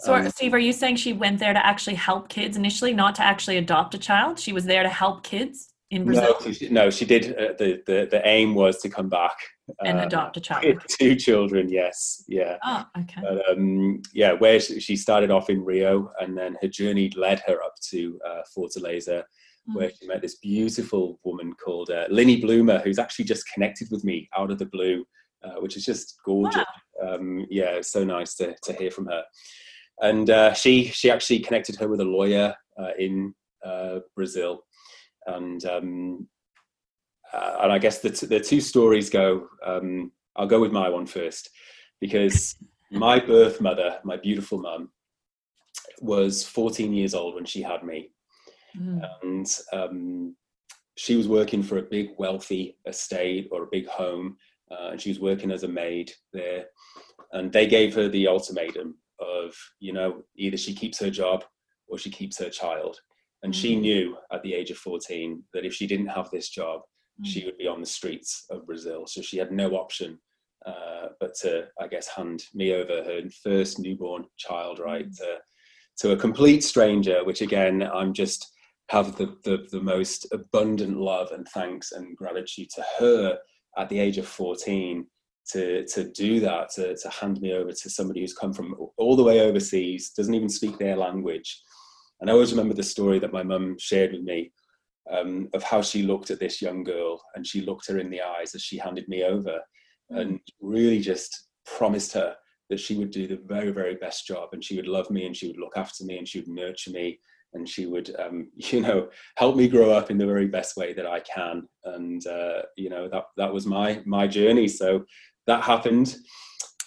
So, 0.00 0.14
um, 0.14 0.30
Steve, 0.30 0.54
are 0.54 0.58
you 0.58 0.72
saying 0.72 0.96
she 0.96 1.12
went 1.12 1.38
there 1.38 1.52
to 1.52 1.66
actually 1.66 1.96
help 1.96 2.30
kids 2.30 2.56
initially, 2.56 2.94
not 2.94 3.14
to 3.16 3.22
actually 3.22 3.58
adopt 3.58 3.94
a 3.94 3.98
child? 3.98 4.38
She 4.38 4.54
was 4.54 4.64
there 4.64 4.82
to 4.82 4.88
help 4.88 5.22
kids 5.22 5.71
in 5.92 6.04
Brazil? 6.04 6.36
No, 6.40 6.52
she, 6.52 6.68
no, 6.70 6.90
she 6.90 7.04
did. 7.04 7.36
Uh, 7.36 7.52
the, 7.58 7.82
the 7.86 8.08
the 8.10 8.26
aim 8.26 8.54
was 8.54 8.80
to 8.80 8.88
come 8.88 9.08
back 9.08 9.36
and 9.84 10.00
uh, 10.00 10.04
adopt 10.04 10.36
a 10.38 10.40
child. 10.40 10.82
Two 10.88 11.14
children, 11.14 11.68
yes, 11.68 12.24
yeah. 12.28 12.56
Oh, 12.64 12.84
okay. 12.98 13.20
But, 13.22 13.50
um, 13.50 14.02
yeah, 14.14 14.32
where 14.32 14.58
she 14.58 14.96
started 14.96 15.30
off 15.30 15.50
in 15.50 15.64
Rio, 15.64 16.10
and 16.18 16.36
then 16.36 16.56
her 16.62 16.68
journey 16.68 17.12
led 17.14 17.40
her 17.46 17.62
up 17.62 17.74
to 17.90 18.18
uh, 18.26 18.40
Fortaleza, 18.56 19.22
mm. 19.68 19.74
where 19.76 19.90
she 19.90 20.06
met 20.06 20.22
this 20.22 20.36
beautiful 20.36 21.20
woman 21.24 21.52
called 21.62 21.90
uh, 21.90 22.06
Linny 22.08 22.40
Bloomer, 22.40 22.78
who's 22.78 22.98
actually 22.98 23.26
just 23.26 23.46
connected 23.52 23.88
with 23.90 24.02
me 24.02 24.28
out 24.36 24.50
of 24.50 24.58
the 24.58 24.66
blue, 24.66 25.04
uh, 25.44 25.60
which 25.60 25.76
is 25.76 25.84
just 25.84 26.18
gorgeous. 26.24 26.64
Wow. 27.00 27.14
Um, 27.14 27.46
yeah, 27.50 27.80
so 27.82 28.02
nice 28.02 28.34
to 28.36 28.54
to 28.62 28.72
hear 28.72 28.90
from 28.90 29.06
her. 29.06 29.22
And 30.00 30.30
uh, 30.30 30.54
she 30.54 30.84
she 30.84 31.10
actually 31.10 31.40
connected 31.40 31.76
her 31.76 31.88
with 31.88 32.00
a 32.00 32.04
lawyer 32.04 32.54
uh, 32.78 32.92
in 32.98 33.34
Brazil 34.16 34.64
and 35.26 35.64
um, 35.64 36.28
uh, 37.32 37.58
and 37.62 37.72
I 37.72 37.78
guess 37.78 38.00
the 38.00 38.10
t- 38.10 38.26
the 38.26 38.40
two 38.40 38.60
stories 38.60 39.10
go. 39.10 39.48
Um, 39.64 40.12
I'll 40.36 40.46
go 40.46 40.60
with 40.60 40.72
my 40.72 40.88
one 40.88 41.06
first 41.06 41.50
because 42.00 42.56
my 42.90 43.18
birth 43.18 43.60
mother, 43.60 43.98
my 44.04 44.16
beautiful 44.16 44.58
mum, 44.58 44.90
was 46.00 46.44
14 46.44 46.92
years 46.92 47.14
old 47.14 47.34
when 47.34 47.44
she 47.44 47.62
had 47.62 47.84
me, 47.84 48.10
mm. 48.78 49.02
and 49.22 49.46
um, 49.72 50.36
she 50.96 51.16
was 51.16 51.28
working 51.28 51.62
for 51.62 51.78
a 51.78 51.82
big 51.82 52.10
wealthy 52.18 52.76
estate 52.86 53.48
or 53.50 53.64
a 53.64 53.70
big 53.70 53.86
home, 53.86 54.36
uh, 54.70 54.90
and 54.90 55.00
she 55.00 55.10
was 55.10 55.20
working 55.20 55.50
as 55.50 55.64
a 55.64 55.68
maid 55.68 56.12
there, 56.32 56.66
and 57.32 57.52
they 57.52 57.66
gave 57.66 57.94
her 57.94 58.08
the 58.08 58.26
ultimatum 58.28 58.96
of 59.20 59.54
you 59.80 59.92
know 59.92 60.22
either 60.36 60.56
she 60.56 60.74
keeps 60.74 60.98
her 60.98 61.10
job 61.10 61.44
or 61.88 61.98
she 61.98 62.10
keeps 62.10 62.38
her 62.38 62.50
child 62.50 62.98
and 63.42 63.54
she 63.54 63.76
mm. 63.76 63.80
knew 63.80 64.16
at 64.32 64.42
the 64.42 64.54
age 64.54 64.70
of 64.70 64.78
14 64.78 65.42
that 65.52 65.64
if 65.64 65.74
she 65.74 65.86
didn't 65.86 66.06
have 66.08 66.30
this 66.30 66.48
job, 66.48 66.82
mm. 67.20 67.26
she 67.26 67.44
would 67.44 67.58
be 67.58 67.66
on 67.66 67.80
the 67.80 67.86
streets 67.86 68.44
of 68.50 68.66
Brazil. 68.66 69.04
So 69.06 69.20
she 69.20 69.38
had 69.38 69.52
no 69.52 69.70
option 69.70 70.18
uh, 70.64 71.08
but 71.18 71.34
to, 71.34 71.66
I 71.80 71.88
guess, 71.88 72.06
hand 72.06 72.44
me 72.54 72.72
over 72.72 73.02
her 73.02 73.20
first 73.42 73.78
newborn 73.78 74.26
child, 74.38 74.78
right, 74.78 75.08
mm. 75.08 75.16
to, 75.16 75.38
to 75.98 76.12
a 76.12 76.16
complete 76.16 76.62
stranger, 76.62 77.24
which 77.24 77.42
again, 77.42 77.82
I'm 77.82 78.12
just 78.12 78.52
have 78.88 79.16
the, 79.16 79.36
the, 79.44 79.66
the 79.70 79.80
most 79.80 80.26
abundant 80.32 80.98
love 80.98 81.32
and 81.32 81.46
thanks 81.48 81.92
and 81.92 82.16
gratitude 82.16 82.68
to 82.74 82.84
her 82.98 83.38
at 83.78 83.88
the 83.88 83.98
age 83.98 84.18
of 84.18 84.26
14 84.26 85.06
to 85.50 85.84
to 85.86 86.04
do 86.12 86.38
that 86.38 86.70
to, 86.70 86.96
to 86.96 87.08
hand 87.08 87.40
me 87.40 87.52
over 87.52 87.72
to 87.72 87.90
somebody 87.90 88.20
who's 88.20 88.34
come 88.34 88.52
from 88.52 88.76
all 88.96 89.16
the 89.16 89.22
way 89.24 89.40
overseas 89.40 90.10
doesn't 90.10 90.34
even 90.34 90.48
speak 90.48 90.78
their 90.78 90.96
language 90.96 91.60
and 92.22 92.30
I 92.30 92.34
always 92.34 92.52
remember 92.52 92.74
the 92.74 92.84
story 92.84 93.18
that 93.18 93.32
my 93.32 93.42
mum 93.42 93.76
shared 93.80 94.12
with 94.12 94.22
me 94.22 94.52
um, 95.10 95.48
of 95.54 95.64
how 95.64 95.82
she 95.82 96.04
looked 96.04 96.30
at 96.30 96.38
this 96.38 96.62
young 96.62 96.84
girl 96.84 97.20
and 97.34 97.44
she 97.44 97.62
looked 97.62 97.88
her 97.88 97.98
in 97.98 98.10
the 98.10 98.22
eyes 98.22 98.54
as 98.54 98.62
she 98.62 98.78
handed 98.78 99.08
me 99.08 99.24
over 99.24 99.58
mm. 100.12 100.20
and 100.20 100.40
really 100.60 101.00
just 101.00 101.48
promised 101.66 102.12
her 102.12 102.36
that 102.70 102.78
she 102.78 102.94
would 102.94 103.10
do 103.10 103.26
the 103.26 103.40
very, 103.44 103.72
very 103.72 103.96
best 103.96 104.24
job 104.24 104.50
and 104.52 104.62
she 104.62 104.76
would 104.76 104.86
love 104.86 105.10
me 105.10 105.26
and 105.26 105.36
she 105.36 105.48
would 105.48 105.58
look 105.58 105.76
after 105.76 106.04
me 106.04 106.16
and 106.16 106.28
she 106.28 106.38
would 106.38 106.48
nurture 106.48 106.92
me 106.92 107.18
and 107.54 107.68
she 107.68 107.86
would, 107.86 108.14
um, 108.20 108.48
you 108.56 108.80
know, 108.80 109.08
help 109.36 109.56
me 109.56 109.66
grow 109.66 109.90
up 109.90 110.08
in 110.08 110.16
the 110.16 110.24
very 110.24 110.46
best 110.46 110.76
way 110.76 110.92
that 110.92 111.06
I 111.06 111.18
can. 111.20 111.66
And, 111.84 112.24
uh, 112.24 112.62
you 112.76 112.88
know, 112.88 113.08
that, 113.08 113.24
that 113.36 113.52
was 113.52 113.66
my, 113.66 114.00
my 114.06 114.28
journey. 114.28 114.68
So 114.68 115.04
that 115.48 115.64
happened, 115.64 116.16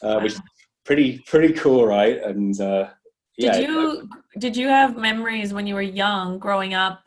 uh, 0.01 0.21
which 0.21 0.31
is 0.31 0.41
pretty, 0.85 1.19
pretty 1.27 1.53
cool, 1.55 1.85
right? 1.85 2.23
And, 2.23 2.57
uh, 2.61 2.87
did 3.37 3.55
yeah, 3.55 3.59
you 3.59 4.09
did 4.39 4.55
you 4.55 4.67
have 4.67 4.97
memories 4.97 5.53
when 5.53 5.67
you 5.67 5.75
were 5.75 5.81
young 5.81 6.39
growing 6.39 6.73
up 6.73 7.03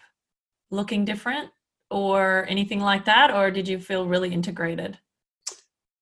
looking 0.71 1.05
different 1.05 1.51
or 1.91 2.47
anything 2.49 2.81
like 2.81 3.05
that 3.05 3.31
or 3.31 3.51
did 3.51 3.67
you 3.67 3.79
feel 3.79 4.07
really 4.07 4.33
integrated 4.33 4.99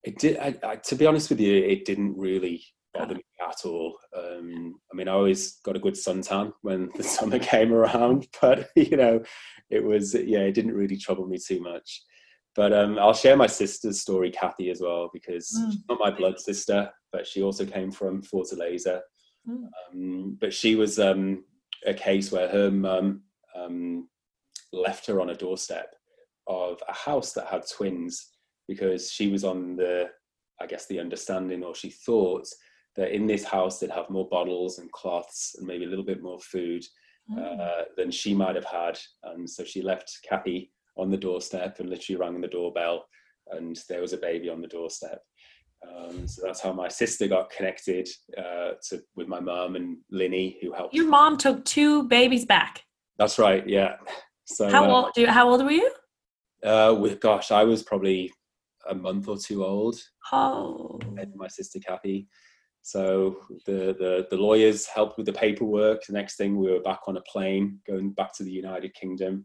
it 0.02 0.18
did 0.18 0.36
I, 0.38 0.54
I, 0.62 0.76
to 0.76 0.96
be 0.96 1.06
honest 1.06 1.30
with 1.30 1.40
you 1.40 1.54
it 1.54 1.84
didn't 1.84 2.16
really 2.16 2.64
bother 2.96 3.14
me 3.14 3.22
at 3.40 3.64
all. 3.64 3.98
Um, 4.16 4.74
I 4.92 4.96
mean, 4.96 5.08
I 5.08 5.12
always 5.12 5.56
got 5.60 5.76
a 5.76 5.80
good 5.80 5.94
suntan 5.94 6.52
when 6.62 6.90
the 6.96 7.02
summer 7.02 7.38
came 7.38 7.72
around, 7.72 8.26
but 8.40 8.70
you 8.76 8.96
know, 8.96 9.22
it 9.70 9.82
was 9.82 10.14
yeah, 10.14 10.40
it 10.40 10.52
didn't 10.52 10.74
really 10.74 10.96
trouble 10.96 11.26
me 11.26 11.38
too 11.38 11.60
much. 11.60 12.02
But 12.54 12.72
um, 12.72 12.98
I'll 12.98 13.12
share 13.12 13.36
my 13.36 13.48
sister's 13.48 14.00
story, 14.00 14.30
Kathy, 14.30 14.70
as 14.70 14.80
well, 14.80 15.10
because 15.12 15.54
mm. 15.58 15.72
she's 15.72 15.82
not 15.88 16.00
my 16.00 16.10
blood 16.10 16.40
sister, 16.40 16.90
but 17.12 17.26
she 17.26 17.42
also 17.42 17.66
came 17.66 17.90
from 17.90 18.22
Fortaleza. 18.22 19.00
Mm. 19.48 19.68
Um, 19.92 20.38
but 20.40 20.52
she 20.52 20.74
was 20.74 20.98
um, 20.98 21.44
a 21.86 21.94
case 21.94 22.32
where 22.32 22.48
her 22.48 22.70
mum 22.70 23.22
um, 23.54 24.08
left 24.72 25.06
her 25.06 25.20
on 25.20 25.30
a 25.30 25.34
doorstep 25.34 25.94
of 26.46 26.80
a 26.88 26.92
house 26.92 27.32
that 27.32 27.46
had 27.46 27.64
twins 27.68 28.30
because 28.68 29.10
she 29.10 29.30
was 29.30 29.44
on 29.44 29.76
the, 29.76 30.10
I 30.60 30.66
guess, 30.66 30.86
the 30.86 31.00
understanding, 31.00 31.62
or 31.62 31.74
she 31.74 31.90
thought 31.90 32.46
that 32.96 33.14
in 33.14 33.26
this 33.26 33.44
house 33.44 33.78
they'd 33.78 33.90
have 33.90 34.10
more 34.10 34.28
bottles 34.28 34.78
and 34.78 34.90
cloths 34.92 35.54
and 35.58 35.66
maybe 35.66 35.84
a 35.84 35.88
little 35.88 36.04
bit 36.04 36.22
more 36.22 36.40
food 36.40 36.84
mm. 37.30 37.60
uh, 37.60 37.84
than 37.96 38.10
she 38.10 38.34
might 38.34 38.54
have 38.54 38.64
had. 38.64 38.98
And 39.22 39.48
so 39.48 39.64
she 39.64 39.82
left 39.82 40.18
Kathy 40.28 40.72
on 40.96 41.10
the 41.10 41.16
doorstep 41.16 41.78
and 41.78 41.90
literally 41.90 42.18
rang 42.18 42.40
the 42.40 42.48
doorbell, 42.48 43.06
and 43.50 43.78
there 43.88 44.00
was 44.00 44.12
a 44.12 44.18
baby 44.18 44.48
on 44.48 44.60
the 44.60 44.68
doorstep. 44.68 45.22
Um, 45.94 46.26
so 46.26 46.42
that's 46.44 46.60
how 46.60 46.72
my 46.72 46.88
sister 46.88 47.26
got 47.26 47.50
connected 47.50 48.08
uh, 48.36 48.72
to 48.88 49.02
with 49.14 49.28
my 49.28 49.40
mom 49.40 49.76
and 49.76 49.98
Linny, 50.10 50.58
who 50.62 50.72
helped. 50.72 50.94
Your 50.94 51.06
mom 51.06 51.36
took 51.36 51.64
two 51.64 52.04
babies 52.04 52.44
back. 52.44 52.82
That's 53.18 53.38
right. 53.38 53.66
Yeah. 53.68 53.96
So 54.46 54.70
how 54.70 54.84
uh, 54.84 54.94
old? 54.94 55.12
Do 55.14 55.22
you, 55.22 55.26
how 55.28 55.48
old 55.48 55.62
were 55.64 55.70
you? 55.70 55.90
Uh, 56.62 56.96
with 56.98 57.20
gosh, 57.20 57.50
I 57.50 57.64
was 57.64 57.82
probably 57.82 58.32
a 58.88 58.94
month 58.94 59.28
or 59.28 59.36
two 59.38 59.64
old. 59.64 60.00
Oh. 60.32 60.98
And 61.18 61.34
My 61.34 61.48
sister 61.48 61.78
Kathy. 61.78 62.28
So 62.82 63.38
the, 63.66 63.96
the 63.98 64.26
the 64.30 64.36
lawyers 64.36 64.86
helped 64.86 65.16
with 65.16 65.26
the 65.26 65.32
paperwork. 65.32 66.04
The 66.04 66.12
next 66.12 66.36
thing, 66.36 66.56
we 66.56 66.70
were 66.70 66.80
back 66.80 67.00
on 67.08 67.16
a 67.16 67.22
plane 67.22 67.80
going 67.86 68.12
back 68.12 68.32
to 68.36 68.44
the 68.44 68.52
United 68.52 68.94
Kingdom, 68.94 69.44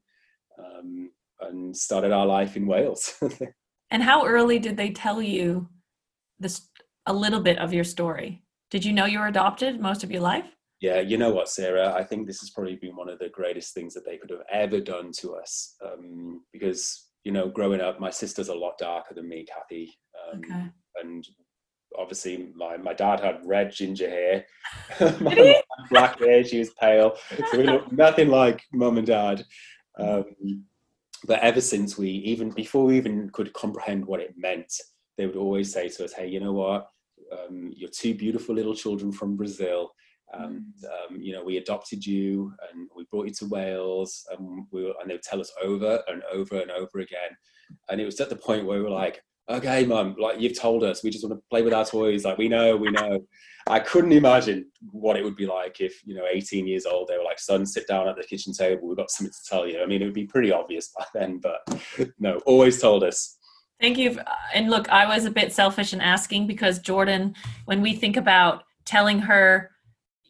um, 0.59 1.09
and 1.41 1.75
started 1.75 2.11
our 2.11 2.25
life 2.25 2.55
in 2.55 2.67
Wales. 2.67 3.15
and 3.91 4.03
how 4.03 4.25
early 4.25 4.59
did 4.59 4.77
they 4.77 4.91
tell 4.91 5.21
you 5.21 5.67
this 6.41 6.67
a 7.05 7.13
little 7.13 7.41
bit 7.41 7.57
of 7.57 7.73
your 7.73 7.83
story? 7.83 8.43
Did 8.69 8.85
you 8.85 8.93
know 8.93 9.05
you 9.05 9.19
were 9.19 9.27
adopted 9.27 9.79
most 9.79 10.03
of 10.03 10.11
your 10.11 10.21
life? 10.21 10.45
Yeah, 10.81 10.99
you 10.99 11.17
know 11.17 11.29
what, 11.31 11.47
Sarah? 11.49 11.93
I 11.93 12.03
think 12.03 12.25
this 12.25 12.39
has 12.39 12.49
probably 12.49 12.75
been 12.75 12.95
one 12.95 13.07
of 13.07 13.19
the 13.19 13.29
greatest 13.29 13.73
things 13.73 13.93
that 13.93 14.03
they 14.03 14.17
could 14.17 14.31
have 14.31 14.43
ever 14.51 14.79
done 14.79 15.11
to 15.19 15.35
us. 15.35 15.75
Um, 15.85 16.41
because, 16.51 17.09
you 17.23 17.31
know, 17.31 17.49
growing 17.49 17.81
up, 17.81 17.99
my 17.99 18.09
sister's 18.09 18.49
a 18.49 18.55
lot 18.55 18.79
darker 18.79 19.13
than 19.13 19.29
me, 19.29 19.45
Kathy. 19.45 19.95
Um, 20.33 20.39
okay. 20.39 20.65
And 21.01 21.27
obviously, 21.99 22.51
my, 22.55 22.77
my 22.77 22.93
dad 22.93 23.19
had 23.19 23.45
red 23.45 23.71
ginger 23.71 24.09
hair, 24.09 24.45
black 25.91 26.17
hair, 26.19 26.43
she 26.43 26.57
was 26.57 26.71
pale. 26.71 27.15
So 27.51 27.59
we 27.59 27.63
looked 27.65 27.91
nothing 27.91 28.29
like 28.29 28.63
mum 28.73 28.97
and 28.97 29.05
dad. 29.05 29.45
Um, 29.99 30.65
but 31.25 31.39
ever 31.41 31.61
since 31.61 31.97
we, 31.97 32.09
even 32.09 32.49
before 32.49 32.85
we 32.85 32.97
even 32.97 33.29
could 33.29 33.53
comprehend 33.53 34.05
what 34.05 34.19
it 34.19 34.33
meant, 34.35 34.73
they 35.17 35.25
would 35.25 35.35
always 35.35 35.71
say 35.71 35.89
to 35.89 36.05
us, 36.05 36.13
hey, 36.13 36.27
you 36.27 36.39
know 36.39 36.53
what? 36.53 36.87
Um, 37.31 37.71
you're 37.75 37.89
two 37.89 38.13
beautiful 38.13 38.55
little 38.55 38.75
children 38.75 39.11
from 39.11 39.35
Brazil. 39.35 39.91
And 40.33 40.73
um, 40.85 41.21
you 41.21 41.33
know, 41.33 41.43
we 41.43 41.57
adopted 41.57 42.05
you 42.05 42.53
and 42.71 42.89
we 42.95 43.05
brought 43.11 43.27
you 43.27 43.33
to 43.33 43.47
Wales, 43.47 44.25
and 44.31 44.65
we 44.71 44.85
were, 44.85 44.93
and 45.01 45.09
they 45.09 45.15
would 45.15 45.23
tell 45.23 45.41
us 45.41 45.51
over 45.61 46.01
and 46.07 46.23
over 46.31 46.61
and 46.61 46.71
over 46.71 46.99
again. 46.99 47.35
And 47.89 47.99
it 47.99 48.05
was 48.05 48.19
at 48.21 48.29
the 48.29 48.35
point 48.35 48.65
where 48.65 48.77
we 48.77 48.83
were 48.83 48.89
like, 48.89 49.21
okay, 49.49 49.85
mum, 49.85 50.15
like 50.19 50.39
you've 50.39 50.59
told 50.59 50.83
us, 50.83 51.03
we 51.03 51.09
just 51.09 51.27
want 51.27 51.37
to 51.37 51.43
play 51.49 51.61
with 51.61 51.73
our 51.73 51.85
toys. 51.85 52.25
Like 52.25 52.37
we 52.37 52.47
know, 52.47 52.75
we 52.75 52.91
know. 52.91 53.19
I 53.67 53.79
couldn't 53.79 54.11
imagine 54.11 54.65
what 54.91 55.17
it 55.17 55.23
would 55.23 55.35
be 55.35 55.45
like 55.45 55.81
if, 55.81 56.01
you 56.05 56.15
know, 56.15 56.25
18 56.29 56.67
years 56.67 56.85
old, 56.85 57.07
they 57.07 57.17
were 57.17 57.23
like, 57.23 57.39
son, 57.39 57.65
sit 57.65 57.87
down 57.87 58.07
at 58.07 58.15
the 58.15 58.23
kitchen 58.23 58.53
table. 58.53 58.87
We've 58.87 58.97
got 58.97 59.11
something 59.11 59.31
to 59.31 59.49
tell 59.49 59.67
you. 59.67 59.81
I 59.81 59.85
mean, 59.85 60.01
it 60.01 60.05
would 60.05 60.13
be 60.13 60.25
pretty 60.25 60.51
obvious 60.51 60.91
by 60.97 61.05
then, 61.13 61.39
but 61.39 61.59
no, 62.19 62.37
always 62.45 62.81
told 62.81 63.03
us. 63.03 63.37
Thank 63.81 63.97
you. 63.97 64.19
And 64.53 64.69
look, 64.69 64.87
I 64.89 65.07
was 65.07 65.25
a 65.25 65.31
bit 65.31 65.51
selfish 65.51 65.91
in 65.91 66.01
asking 66.01 66.45
because 66.45 66.77
Jordan, 66.77 67.33
when 67.65 67.81
we 67.81 67.93
think 67.93 68.15
about 68.15 68.63
telling 68.85 69.17
her, 69.19 69.71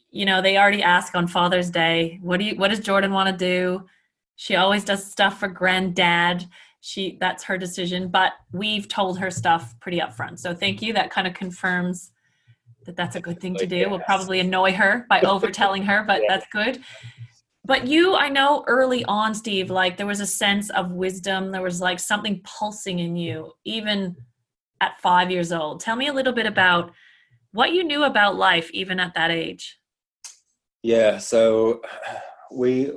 you 0.10 0.26
know, 0.26 0.42
they 0.42 0.58
already 0.58 0.82
ask 0.82 1.16
on 1.16 1.28
Father's 1.28 1.70
Day, 1.70 2.18
what 2.22 2.38
do 2.38 2.46
you, 2.46 2.56
what 2.56 2.70
does 2.70 2.80
Jordan 2.80 3.12
want 3.12 3.30
to 3.30 3.36
do? 3.36 3.86
She 4.38 4.56
always 4.56 4.86
does 4.86 5.06
stuff 5.06 5.38
for 5.38 5.50
granddad. 5.50 6.46
She 6.80 7.18
that's 7.20 7.44
her 7.44 7.60
decision 7.60 8.08
but 8.08 8.34
we've 8.54 8.88
told 8.88 9.20
her 9.20 9.30
stuff 9.30 9.76
pretty 9.82 10.00
upfront. 10.00 10.40
So 10.40 10.54
thank 10.56 10.82
you. 10.82 10.94
That 10.94 11.12
kind 11.12 11.28
of 11.28 11.34
confirms 11.34 12.12
that 12.86 12.96
that's 12.96 13.16
a 13.18 13.22
good 13.22 13.40
thing 13.40 13.56
to 13.56 13.68
do. 13.68 13.88
We'll 13.90 14.00
probably 14.00 14.40
annoy 14.40 14.72
her 14.74 15.06
by 15.10 15.22
over 15.22 15.52
telling 15.52 15.84
her 15.84 16.04
but 16.04 16.22
that's 16.28 16.48
good 16.52 16.82
but 17.66 17.88
you 17.88 18.16
i 18.16 18.30
know 18.30 18.64
early 18.68 19.04
on 19.06 19.34
steve 19.34 19.70
like 19.70 19.98
there 19.98 20.08
was 20.08 20.20
a 20.20 20.26
sense 20.26 20.70
of 20.72 20.92
wisdom 20.92 21.52
there 21.52 21.62
was 21.62 21.82
like 21.82 22.00
something 22.00 22.42
pulsing 22.44 23.00
in 23.00 23.16
you 23.16 23.52
even 23.66 24.16
at 24.80 25.00
five 25.02 25.30
years 25.32 25.52
old 25.52 25.80
tell 25.80 25.96
me 25.96 26.08
a 26.08 26.14
little 26.14 26.34
bit 26.34 26.46
about 26.46 26.92
what 27.52 27.74
you 27.74 27.84
knew 27.84 28.04
about 28.04 28.36
life 28.36 28.70
even 28.72 29.00
at 29.00 29.14
that 29.14 29.32
age 29.32 29.80
yeah 30.84 31.18
so 31.18 31.82
we 32.52 32.92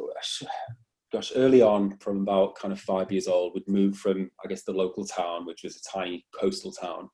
gosh, 1.15 1.33
early 1.37 1.63
on, 1.63 1.97
from 1.99 2.23
about 2.23 2.57
kind 2.57 2.73
of 2.73 2.81
five 2.81 3.13
years 3.13 3.29
old, 3.29 3.55
we'd 3.55 3.69
moved 3.69 3.99
from, 3.99 4.29
I 4.45 4.49
guess, 4.49 4.65
the 4.65 4.73
local 4.73 5.07
town, 5.07 5.47
which 5.47 5.63
was 5.63 5.77
a 5.77 5.97
tiny 5.97 6.27
coastal 6.39 6.73
town. 6.73 7.09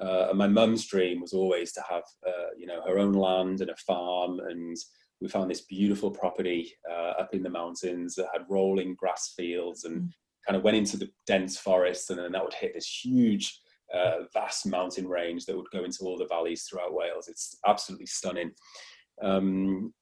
Uh, 0.00 0.28
and 0.30 0.38
my 0.38 0.48
mum's 0.48 0.86
dream 0.86 1.20
was 1.20 1.34
always 1.34 1.70
to 1.72 1.82
have, 1.88 2.04
uh, 2.26 2.50
you 2.56 2.66
know, 2.66 2.80
her 2.86 2.98
own 2.98 3.12
land 3.12 3.60
and 3.60 3.68
a 3.68 3.76
farm. 3.76 4.40
And 4.48 4.74
we 5.24 5.30
found 5.30 5.50
this 5.50 5.62
beautiful 5.62 6.10
property 6.10 6.70
uh, 6.88 7.12
up 7.18 7.30
in 7.32 7.42
the 7.42 7.48
mountains 7.48 8.14
that 8.14 8.26
had 8.30 8.44
rolling 8.46 8.94
grass 8.94 9.32
fields 9.34 9.84
and 9.84 10.02
mm. 10.02 10.08
kind 10.46 10.54
of 10.54 10.62
went 10.62 10.76
into 10.76 10.98
the 10.98 11.10
dense 11.26 11.56
forest. 11.56 12.10
And 12.10 12.18
then 12.18 12.32
that 12.32 12.44
would 12.44 12.52
hit 12.52 12.74
this 12.74 13.00
huge, 13.02 13.58
uh, 13.94 14.24
vast 14.34 14.66
mountain 14.66 15.08
range 15.08 15.46
that 15.46 15.56
would 15.56 15.70
go 15.72 15.82
into 15.82 16.00
all 16.02 16.18
the 16.18 16.26
valleys 16.26 16.64
throughout 16.64 16.92
Wales. 16.92 17.28
It's 17.28 17.56
absolutely 17.66 18.04
stunning. 18.04 18.50
Um, 19.22 19.94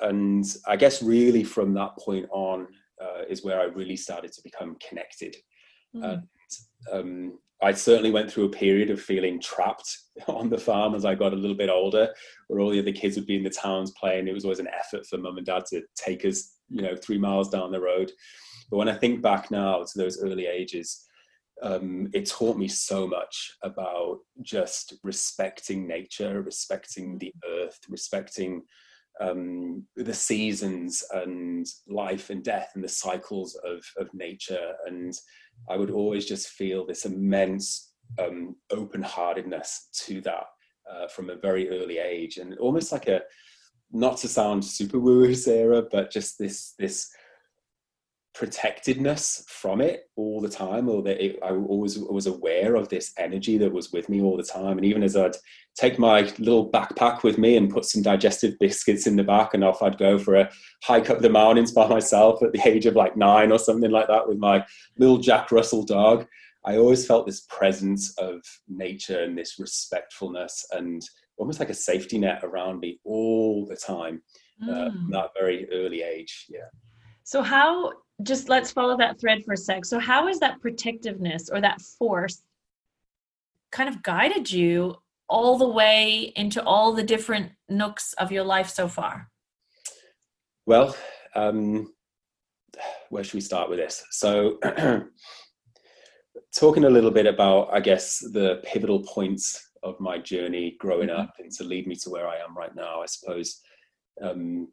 and 0.00 0.46
I 0.66 0.76
guess 0.76 1.02
really 1.02 1.44
from 1.44 1.74
that 1.74 1.94
point 1.98 2.26
on 2.30 2.66
uh, 2.98 3.24
is 3.28 3.44
where 3.44 3.60
I 3.60 3.64
really 3.64 3.96
started 3.96 4.32
to 4.32 4.40
become 4.42 4.78
connected. 4.88 5.36
Mm. 5.94 6.02
And 6.12 6.22
um, 6.90 7.38
I 7.62 7.72
certainly 7.72 8.10
went 8.10 8.30
through 8.30 8.44
a 8.44 8.50
period 8.50 8.90
of 8.90 9.00
feeling 9.00 9.40
trapped 9.40 9.98
on 10.28 10.50
the 10.50 10.58
farm 10.58 10.94
as 10.94 11.04
I 11.04 11.14
got 11.14 11.32
a 11.32 11.36
little 11.36 11.56
bit 11.56 11.70
older, 11.70 12.12
where 12.48 12.60
all 12.60 12.70
the 12.70 12.80
other 12.80 12.92
kids 12.92 13.16
would 13.16 13.26
be 13.26 13.36
in 13.36 13.44
the 13.44 13.50
towns 13.50 13.92
playing. 13.92 14.28
It 14.28 14.34
was 14.34 14.44
always 14.44 14.58
an 14.58 14.68
effort 14.68 15.06
for 15.06 15.18
mum 15.18 15.38
and 15.38 15.46
dad 15.46 15.64
to 15.70 15.82
take 15.94 16.24
us, 16.24 16.54
you 16.68 16.82
know, 16.82 16.96
three 16.96 17.18
miles 17.18 17.48
down 17.48 17.72
the 17.72 17.80
road. 17.80 18.12
But 18.70 18.78
when 18.78 18.88
I 18.88 18.94
think 18.94 19.22
back 19.22 19.50
now 19.50 19.82
to 19.82 19.98
those 19.98 20.22
early 20.22 20.46
ages, 20.46 21.06
um, 21.62 22.10
it 22.12 22.26
taught 22.26 22.58
me 22.58 22.68
so 22.68 23.06
much 23.06 23.56
about 23.62 24.18
just 24.42 24.94
respecting 25.02 25.86
nature, 25.86 26.42
respecting 26.42 27.18
the 27.18 27.32
earth, 27.48 27.78
respecting 27.88 28.62
um, 29.20 29.84
the 29.96 30.14
seasons 30.14 31.02
and 31.12 31.66
life 31.88 32.30
and 32.30 32.44
death 32.44 32.72
and 32.74 32.84
the 32.84 32.88
cycles 32.88 33.58
of, 33.64 33.82
of 33.98 34.12
nature. 34.12 34.74
And 34.86 35.12
I 35.68 35.76
would 35.76 35.90
always 35.90 36.26
just 36.26 36.48
feel 36.48 36.86
this 36.86 37.04
immense 37.04 37.92
um, 38.18 38.56
open 38.70 39.02
heartedness 39.02 39.88
to 40.04 40.20
that 40.22 40.44
uh, 40.90 41.08
from 41.08 41.30
a 41.30 41.36
very 41.36 41.68
early 41.70 41.98
age. 41.98 42.36
And 42.36 42.56
almost 42.58 42.92
like 42.92 43.08
a, 43.08 43.22
not 43.92 44.18
to 44.18 44.28
sound 44.28 44.64
super 44.64 44.98
woo 44.98 45.20
woo, 45.20 45.34
Sarah, 45.34 45.82
but 45.90 46.10
just 46.10 46.38
this, 46.38 46.74
this 46.78 47.08
protectedness 48.36 49.44
from 49.48 49.80
it 49.80 50.10
all 50.14 50.42
the 50.42 50.48
time 50.48 50.90
or 50.90 51.02
that 51.02 51.24
it, 51.24 51.38
I 51.42 51.52
always 51.52 51.98
was 51.98 52.26
aware 52.26 52.74
of 52.74 52.90
this 52.90 53.14
energy 53.16 53.56
that 53.56 53.72
was 53.72 53.92
with 53.92 54.10
me 54.10 54.20
all 54.20 54.36
the 54.36 54.42
time 54.42 54.76
and 54.76 54.84
even 54.84 55.02
as 55.02 55.16
I'd 55.16 55.36
take 55.74 55.98
my 55.98 56.20
little 56.38 56.70
backpack 56.70 57.22
with 57.22 57.38
me 57.38 57.56
and 57.56 57.70
put 57.70 57.86
some 57.86 58.02
digestive 58.02 58.58
biscuits 58.60 59.06
in 59.06 59.16
the 59.16 59.24
back 59.24 59.54
and 59.54 59.64
off 59.64 59.82
I'd 59.82 59.96
go 59.96 60.18
for 60.18 60.34
a 60.34 60.50
hike 60.82 61.08
up 61.08 61.20
the 61.20 61.30
mountains 61.30 61.72
by 61.72 61.88
myself 61.88 62.42
at 62.42 62.52
the 62.52 62.60
age 62.68 62.84
of 62.84 62.94
like 62.94 63.16
nine 63.16 63.50
or 63.50 63.58
something 63.58 63.90
like 63.90 64.06
that 64.08 64.28
with 64.28 64.36
my 64.36 64.66
little 64.98 65.16
Jack 65.16 65.50
Russell 65.50 65.84
dog 65.84 66.26
I 66.66 66.76
always 66.76 67.06
felt 67.06 67.24
this 67.24 67.46
presence 67.48 68.12
of 68.18 68.42
nature 68.68 69.22
and 69.22 69.38
this 69.38 69.58
respectfulness 69.58 70.62
and 70.72 71.00
almost 71.38 71.58
like 71.58 71.70
a 71.70 71.74
safety 71.74 72.18
net 72.18 72.40
around 72.44 72.80
me 72.80 73.00
all 73.02 73.64
the 73.64 73.76
time 73.76 74.20
uh, 74.62 74.66
mm. 74.66 74.88
uh, 74.88 75.22
that 75.22 75.30
very 75.38 75.66
early 75.72 76.02
age 76.02 76.44
yeah 76.50 76.68
so 77.24 77.40
how 77.40 77.92
just 78.22 78.48
let's 78.48 78.70
follow 78.70 78.96
that 78.96 79.20
thread 79.20 79.44
for 79.44 79.52
a 79.54 79.56
sec. 79.56 79.84
So, 79.84 79.98
how 79.98 80.28
is 80.28 80.38
that 80.40 80.60
protectiveness 80.60 81.50
or 81.50 81.60
that 81.60 81.80
force 81.80 82.42
kind 83.72 83.88
of 83.88 84.02
guided 84.02 84.50
you 84.50 84.96
all 85.28 85.58
the 85.58 85.68
way 85.68 86.32
into 86.36 86.62
all 86.64 86.92
the 86.92 87.02
different 87.02 87.52
nooks 87.68 88.12
of 88.14 88.32
your 88.32 88.44
life 88.44 88.68
so 88.68 88.88
far? 88.88 89.28
Well, 90.66 90.96
um, 91.34 91.92
where 93.10 93.22
should 93.24 93.34
we 93.34 93.40
start 93.40 93.68
with 93.68 93.78
this? 93.78 94.04
So, 94.10 94.58
talking 96.58 96.84
a 96.84 96.90
little 96.90 97.10
bit 97.10 97.26
about, 97.26 97.68
I 97.72 97.80
guess, 97.80 98.18
the 98.18 98.62
pivotal 98.64 99.00
points 99.02 99.62
of 99.82 100.00
my 100.00 100.18
journey 100.18 100.76
growing 100.80 101.08
Mhm. 101.08 101.18
up 101.18 101.34
and 101.38 101.52
to 101.52 101.64
lead 101.64 101.86
me 101.86 101.94
to 101.96 102.10
where 102.10 102.26
I 102.26 102.38
am 102.38 102.56
right 102.56 102.74
now, 102.74 103.02
I 103.02 103.06
suppose. 103.06 103.60
Um, 104.22 104.72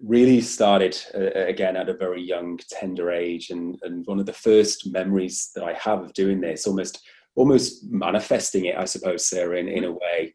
really 0.00 0.40
started 0.40 0.98
uh, 1.14 1.30
again 1.46 1.76
at 1.76 1.88
a 1.88 1.96
very 1.96 2.22
young, 2.22 2.58
tender 2.70 3.10
age, 3.10 3.50
and 3.50 3.76
and 3.82 4.06
one 4.06 4.18
of 4.18 4.26
the 4.26 4.32
first 4.32 4.92
memories 4.92 5.50
that 5.54 5.64
I 5.64 5.72
have 5.74 6.02
of 6.02 6.12
doing 6.12 6.40
this, 6.40 6.66
almost 6.66 7.00
almost 7.34 7.84
manifesting 7.90 8.64
it, 8.64 8.76
I 8.76 8.86
suppose, 8.86 9.28
Sarah, 9.28 9.58
in, 9.58 9.68
in 9.68 9.84
a 9.84 9.92
way, 9.92 10.34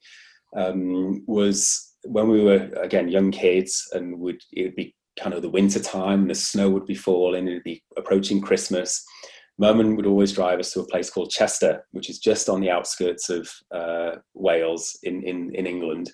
um, 0.55 1.23
was 1.25 1.95
when 2.03 2.29
we 2.29 2.43
were 2.43 2.69
again 2.81 3.09
young 3.09 3.31
kids, 3.31 3.87
and 3.93 4.19
would 4.19 4.41
it 4.51 4.63
would 4.63 4.75
be 4.75 4.95
kind 5.19 5.33
of 5.33 5.41
the 5.41 5.49
winter 5.49 5.79
time, 5.79 6.21
and 6.21 6.29
the 6.29 6.35
snow 6.35 6.69
would 6.69 6.85
be 6.85 6.95
falling, 6.95 7.41
and 7.41 7.49
it'd 7.49 7.63
be 7.63 7.83
approaching 7.97 8.41
Christmas. 8.41 9.03
Mum 9.57 9.95
would 9.95 10.07
always 10.07 10.33
drive 10.33 10.59
us 10.59 10.71
to 10.73 10.79
a 10.79 10.87
place 10.87 11.11
called 11.11 11.29
Chester, 11.29 11.85
which 11.91 12.09
is 12.09 12.17
just 12.17 12.49
on 12.49 12.61
the 12.61 12.71
outskirts 12.71 13.29
of 13.29 13.47
uh, 13.71 14.15
Wales 14.33 14.97
in, 15.03 15.21
in 15.23 15.53
in 15.53 15.67
England, 15.67 16.11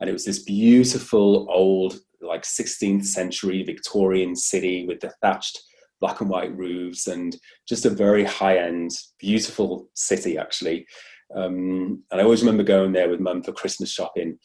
and 0.00 0.10
it 0.10 0.12
was 0.12 0.24
this 0.24 0.42
beautiful 0.42 1.46
old 1.50 2.00
like 2.20 2.42
16th 2.42 3.04
century 3.04 3.62
Victorian 3.62 4.34
city 4.34 4.86
with 4.86 5.00
the 5.00 5.12
thatched 5.22 5.60
black 6.00 6.20
and 6.20 6.30
white 6.30 6.56
roofs 6.56 7.06
and 7.06 7.36
just 7.68 7.84
a 7.84 7.90
very 7.90 8.24
high 8.24 8.58
end, 8.58 8.90
beautiful 9.18 9.88
city 9.94 10.38
actually. 10.38 10.86
Um, 11.34 12.02
and 12.10 12.20
I 12.20 12.24
always 12.24 12.42
remember 12.42 12.62
going 12.62 12.92
there 12.92 13.08
with 13.08 13.20
mum 13.20 13.42
for 13.42 13.52
Christmas 13.52 13.90
shopping, 13.90 14.38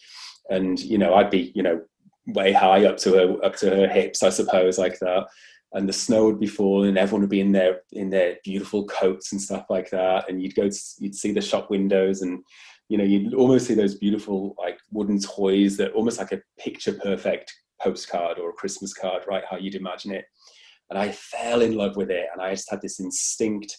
and 0.49 0.79
you 0.79 0.97
know 0.97 1.13
I'd 1.13 1.29
be 1.29 1.51
you 1.55 1.63
know 1.63 1.81
way 2.27 2.51
high 2.51 2.85
up 2.85 2.97
to 2.97 3.13
her 3.13 3.45
up 3.45 3.55
to 3.57 3.69
her 3.69 3.87
hips, 3.87 4.23
I 4.23 4.29
suppose, 4.29 4.77
like 4.77 4.99
that. 4.99 5.25
And 5.75 5.89
the 5.89 5.93
snow 5.93 6.25
would 6.25 6.39
be 6.39 6.47
falling, 6.47 6.97
everyone 6.97 7.21
would 7.21 7.29
be 7.29 7.41
in 7.41 7.51
their 7.51 7.81
in 7.93 8.09
their 8.09 8.37
beautiful 8.43 8.85
coats 8.85 9.31
and 9.31 9.41
stuff 9.41 9.65
like 9.69 9.89
that. 9.91 10.29
And 10.29 10.41
you'd 10.41 10.55
go, 10.55 10.69
to, 10.69 10.79
you'd 10.99 11.15
see 11.15 11.31
the 11.31 11.41
shop 11.41 11.69
windows, 11.69 12.21
and 12.21 12.43
you 12.89 12.97
know 12.97 13.05
you'd 13.05 13.33
almost 13.33 13.67
see 13.67 13.73
those 13.73 13.95
beautiful 13.95 14.55
like 14.59 14.77
wooden 14.91 15.19
toys 15.19 15.77
that 15.77 15.93
almost 15.93 16.19
like 16.19 16.33
a 16.33 16.41
picture 16.59 16.93
perfect 16.93 17.53
postcard 17.83 18.39
or 18.39 18.49
a 18.49 18.53
Christmas 18.53 18.93
card, 18.93 19.23
right? 19.27 19.43
How 19.49 19.57
you'd 19.57 19.75
imagine 19.75 20.13
it. 20.13 20.25
And 20.89 20.99
I 20.99 21.11
fell 21.11 21.61
in 21.61 21.75
love 21.75 21.95
with 21.95 22.11
it, 22.11 22.27
and 22.31 22.41
I 22.41 22.51
just 22.51 22.69
had 22.69 22.81
this 22.81 22.99
instinct, 22.99 23.77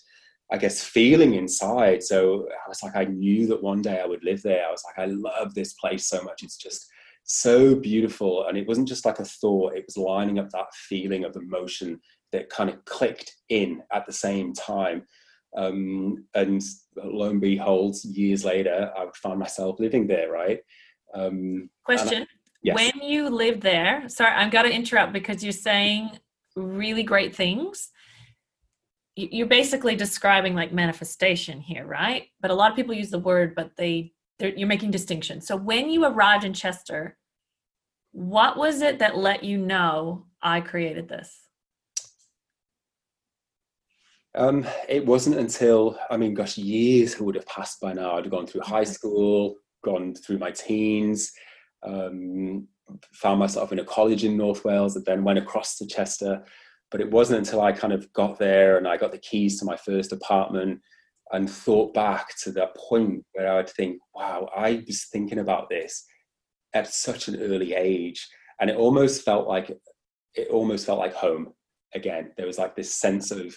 I 0.52 0.58
guess, 0.58 0.82
feeling 0.82 1.34
inside. 1.34 2.02
So 2.02 2.46
I 2.48 2.68
was 2.68 2.82
like, 2.82 2.96
I 2.96 3.04
knew 3.04 3.46
that 3.48 3.62
one 3.62 3.82
day 3.82 4.00
I 4.00 4.06
would 4.06 4.24
live 4.24 4.42
there. 4.42 4.66
I 4.66 4.70
was 4.70 4.82
like, 4.84 5.06
I 5.06 5.10
love 5.10 5.54
this 5.54 5.74
place 5.74 6.08
so 6.08 6.22
much. 6.22 6.42
It's 6.42 6.56
just 6.56 6.86
so 7.24 7.74
beautiful. 7.74 8.46
And 8.46 8.56
it 8.56 8.66
wasn't 8.66 8.88
just 8.88 9.04
like 9.04 9.18
a 9.18 9.24
thought, 9.24 9.76
it 9.76 9.84
was 9.86 9.96
lining 9.96 10.38
up 10.38 10.50
that 10.50 10.74
feeling 10.74 11.24
of 11.24 11.36
emotion 11.36 12.00
that 12.32 12.50
kind 12.50 12.68
of 12.70 12.84
clicked 12.84 13.32
in 13.48 13.82
at 13.92 14.06
the 14.06 14.12
same 14.12 14.52
time. 14.52 15.06
Um, 15.56 16.24
and 16.34 16.62
lo 16.96 17.30
and 17.30 17.40
behold, 17.40 17.96
years 18.04 18.44
later, 18.44 18.90
I 18.98 19.04
would 19.04 19.16
find 19.16 19.38
myself 19.38 19.78
living 19.78 20.06
there, 20.06 20.30
right? 20.30 20.58
Um, 21.14 21.70
Question. 21.84 22.26
Yes. 22.64 22.74
When 22.74 23.08
you 23.08 23.28
lived 23.30 23.60
there, 23.62 24.08
sorry, 24.08 24.32
I've 24.34 24.50
got 24.50 24.62
to 24.62 24.72
interrupt 24.72 25.12
because 25.12 25.44
you're 25.44 25.52
saying 25.52 26.18
really 26.56 27.04
great 27.04 27.36
things. 27.36 27.90
You- 29.14 29.28
You're 29.30 29.46
basically 29.46 29.94
describing 29.94 30.54
like 30.56 30.72
manifestation 30.72 31.60
here, 31.60 31.86
right? 31.86 32.24
But 32.40 32.50
a 32.50 32.54
lot 32.54 32.70
of 32.70 32.76
people 32.76 32.94
use 32.94 33.10
the 33.10 33.18
word, 33.20 33.54
but 33.54 33.70
they 33.76 34.12
you're 34.40 34.66
making 34.66 34.90
distinctions. 34.90 35.46
So 35.46 35.54
when 35.54 35.88
you 35.90 36.04
arrived 36.04 36.44
in 36.44 36.52
Chester, 36.52 37.16
what 38.10 38.56
was 38.56 38.82
it 38.82 38.98
that 38.98 39.16
let 39.16 39.44
you 39.44 39.58
know 39.58 40.26
I 40.42 40.60
created 40.60 41.08
this? 41.08 41.40
Um, 44.34 44.66
it 44.88 45.06
wasn't 45.06 45.36
until, 45.36 45.96
I 46.10 46.16
mean, 46.16 46.34
gosh, 46.34 46.58
years 46.58 47.20
would 47.20 47.36
have 47.36 47.46
passed 47.46 47.80
by 47.80 47.92
now. 47.92 48.16
I'd 48.16 48.28
gone 48.28 48.46
through 48.48 48.62
high 48.62 48.84
school, 48.84 49.54
gone 49.84 50.14
through 50.14 50.38
my 50.38 50.50
teens, 50.50 51.32
um, 51.84 52.68
found 53.12 53.38
myself 53.38 53.72
in 53.72 53.78
a 53.78 53.84
college 53.84 54.24
in 54.24 54.36
North 54.36 54.64
Wales, 54.64 54.96
and 54.96 55.04
then 55.04 55.24
went 55.24 55.38
across 55.38 55.76
to 55.76 55.86
Chester. 55.86 56.44
But 56.90 57.00
it 57.00 57.10
wasn't 57.10 57.40
until 57.40 57.60
I 57.60 57.72
kind 57.72 57.92
of 57.92 58.12
got 58.12 58.38
there 58.38 58.76
and 58.76 58.86
I 58.86 58.96
got 58.96 59.12
the 59.12 59.18
keys 59.18 59.58
to 59.58 59.64
my 59.64 59.76
first 59.76 60.12
apartment 60.12 60.80
and 61.32 61.50
thought 61.50 61.94
back 61.94 62.28
to 62.42 62.52
that 62.52 62.76
point 62.76 63.24
where 63.32 63.56
I'd 63.56 63.70
think, 63.70 63.98
wow, 64.14 64.48
I 64.54 64.84
was 64.86 65.06
thinking 65.06 65.38
about 65.38 65.68
this 65.68 66.04
at 66.72 66.92
such 66.92 67.28
an 67.28 67.40
early 67.40 67.74
age. 67.74 68.28
And 68.60 68.70
it 68.70 68.76
almost 68.76 69.24
felt 69.24 69.48
like, 69.48 69.76
it 70.34 70.48
almost 70.50 70.86
felt 70.86 70.98
like 70.98 71.14
home 71.14 71.54
again. 71.94 72.32
There 72.36 72.46
was 72.46 72.58
like 72.58 72.76
this 72.76 72.94
sense 72.94 73.30
of, 73.30 73.56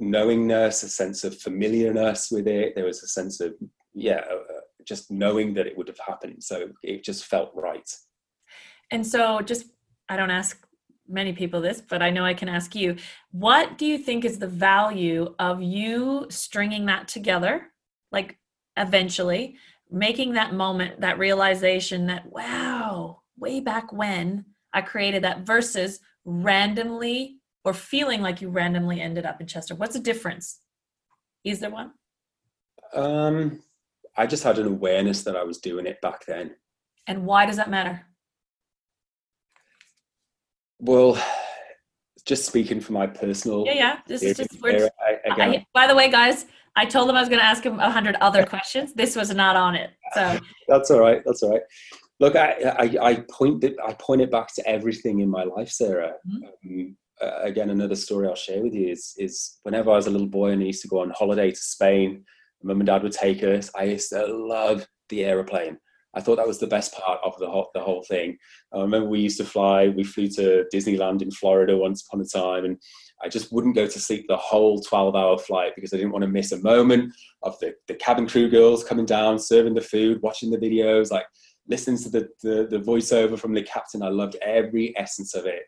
knowingness, 0.00 0.82
a 0.82 0.88
sense 0.88 1.22
of 1.24 1.38
familiarness 1.38 2.30
with 2.32 2.48
it. 2.48 2.74
There 2.74 2.84
was 2.84 3.02
a 3.02 3.06
sense 3.06 3.40
of, 3.40 3.54
yeah, 3.94 4.22
just 4.86 5.10
knowing 5.10 5.54
that 5.54 5.66
it 5.66 5.76
would 5.76 5.88
have 5.88 5.98
happened. 6.06 6.42
So 6.42 6.70
it 6.82 7.04
just 7.04 7.26
felt 7.26 7.50
right. 7.54 7.88
And 8.90 9.06
so, 9.06 9.40
just 9.40 9.66
I 10.08 10.16
don't 10.16 10.30
ask 10.30 10.66
many 11.08 11.32
people 11.32 11.60
this, 11.60 11.80
but 11.80 12.02
I 12.02 12.10
know 12.10 12.24
I 12.24 12.34
can 12.34 12.48
ask 12.48 12.74
you. 12.74 12.96
What 13.30 13.78
do 13.78 13.86
you 13.86 13.98
think 13.98 14.24
is 14.24 14.38
the 14.38 14.46
value 14.46 15.34
of 15.38 15.62
you 15.62 16.26
stringing 16.30 16.86
that 16.86 17.08
together, 17.08 17.68
like 18.12 18.38
eventually 18.76 19.56
making 19.90 20.34
that 20.34 20.52
moment, 20.52 21.00
that 21.00 21.18
realization 21.18 22.06
that, 22.06 22.26
wow, 22.26 23.22
way 23.38 23.60
back 23.60 23.92
when 23.92 24.44
I 24.72 24.82
created 24.82 25.24
that 25.24 25.46
versus 25.46 26.00
randomly 26.24 27.38
or 27.64 27.72
feeling 27.72 28.20
like 28.20 28.40
you 28.40 28.50
randomly 28.50 29.00
ended 29.00 29.24
up 29.24 29.40
in 29.40 29.46
Chester? 29.46 29.74
What's 29.74 29.94
the 29.94 30.00
difference? 30.00 30.60
Is 31.44 31.60
there 31.60 31.70
one? 31.70 31.92
Um, 32.94 33.60
I 34.18 34.26
just 34.26 34.42
had 34.42 34.58
an 34.58 34.66
awareness 34.66 35.22
that 35.22 35.36
I 35.36 35.44
was 35.44 35.58
doing 35.58 35.86
it 35.86 36.00
back 36.02 36.26
then. 36.26 36.56
And 37.06 37.24
why 37.24 37.46
does 37.46 37.56
that 37.56 37.70
matter? 37.70 38.04
Well, 40.80 41.16
just 42.26 42.44
speaking 42.44 42.80
from 42.80 42.96
my 42.96 43.06
personal. 43.06 43.64
Yeah, 43.64 43.72
yeah. 43.74 43.98
This 44.08 44.22
is 44.22 44.36
just 44.36 44.60
we're 44.60 44.90
I- 45.00 45.18
I, 45.30 45.66
by 45.72 45.86
the 45.86 45.94
way, 45.94 46.10
guys, 46.10 46.46
I 46.74 46.84
told 46.84 47.08
them 47.08 47.16
I 47.16 47.20
was 47.20 47.28
going 47.28 47.40
to 47.40 47.44
ask 47.46 47.64
him 47.64 47.78
a 47.78 47.90
hundred 47.90 48.16
other 48.16 48.44
questions. 48.44 48.92
This 48.92 49.14
was 49.14 49.32
not 49.32 49.54
on 49.56 49.76
it. 49.76 49.90
So 50.14 50.38
that's 50.68 50.90
all 50.90 51.00
right. 51.00 51.22
That's 51.24 51.42
all 51.44 51.52
right. 51.52 51.62
Look, 52.20 52.34
I, 52.34 52.52
I, 52.78 52.98
I 53.10 53.14
point 53.30 53.62
it, 53.62 53.76
I 53.86 53.92
point 53.94 54.20
it 54.20 54.30
back 54.32 54.52
to 54.56 54.68
everything 54.68 55.20
in 55.20 55.30
my 55.30 55.44
life, 55.44 55.70
Sarah. 55.70 56.14
Mhm. 56.28 56.48
Um, 56.64 56.96
uh, 57.20 57.40
again, 57.42 57.70
another 57.70 57.96
story 57.96 58.28
I'll 58.28 58.34
share 58.36 58.62
with 58.62 58.74
you 58.74 58.90
is, 58.90 59.14
is 59.18 59.58
whenever 59.62 59.90
I 59.90 59.94
was 59.94 60.06
a 60.06 60.10
little 60.10 60.28
boy 60.28 60.50
and 60.50 60.62
I 60.62 60.66
used 60.66 60.82
to 60.82 60.88
go 60.88 61.00
on 61.00 61.10
holiday 61.10 61.50
to 61.50 61.56
Spain, 61.56 62.24
mum 62.62 62.80
and 62.80 62.86
dad 62.86 63.02
would 63.02 63.12
take 63.12 63.42
us. 63.42 63.70
I 63.74 63.84
used 63.84 64.10
to 64.10 64.26
love 64.26 64.86
the 65.08 65.24
aeroplane. 65.24 65.78
I 66.14 66.20
thought 66.20 66.36
that 66.36 66.46
was 66.46 66.58
the 66.58 66.66
best 66.66 66.94
part 66.94 67.20
of 67.22 67.38
the 67.38 67.48
whole, 67.48 67.70
the 67.74 67.80
whole 67.80 68.02
thing. 68.02 68.38
I 68.72 68.80
remember 68.80 69.08
we 69.08 69.20
used 69.20 69.38
to 69.38 69.44
fly. 69.44 69.88
We 69.88 70.04
flew 70.04 70.28
to 70.30 70.64
Disneyland 70.74 71.22
in 71.22 71.30
Florida 71.30 71.76
once 71.76 72.04
upon 72.06 72.20
a 72.20 72.24
time, 72.24 72.64
and 72.64 72.78
I 73.22 73.28
just 73.28 73.52
wouldn't 73.52 73.74
go 73.74 73.86
to 73.86 74.00
sleep 74.00 74.26
the 74.26 74.36
whole 74.36 74.82
12-hour 74.82 75.38
flight 75.38 75.72
because 75.74 75.92
I 75.92 75.96
didn't 75.96 76.12
want 76.12 76.22
to 76.22 76.30
miss 76.30 76.52
a 76.52 76.62
moment 76.62 77.12
of 77.42 77.58
the, 77.60 77.74
the 77.88 77.94
cabin 77.94 78.26
crew 78.26 78.48
girls 78.48 78.84
coming 78.84 79.06
down, 79.06 79.38
serving 79.38 79.74
the 79.74 79.80
food, 79.80 80.22
watching 80.22 80.50
the 80.50 80.58
videos, 80.58 81.10
like 81.10 81.26
listening 81.68 81.98
to 81.98 82.08
the, 82.08 82.28
the, 82.42 82.66
the 82.70 82.78
voiceover 82.78 83.38
from 83.38 83.52
the 83.52 83.62
captain. 83.62 84.02
I 84.02 84.08
loved 84.08 84.36
every 84.40 84.94
essence 84.96 85.34
of 85.34 85.46
it. 85.46 85.62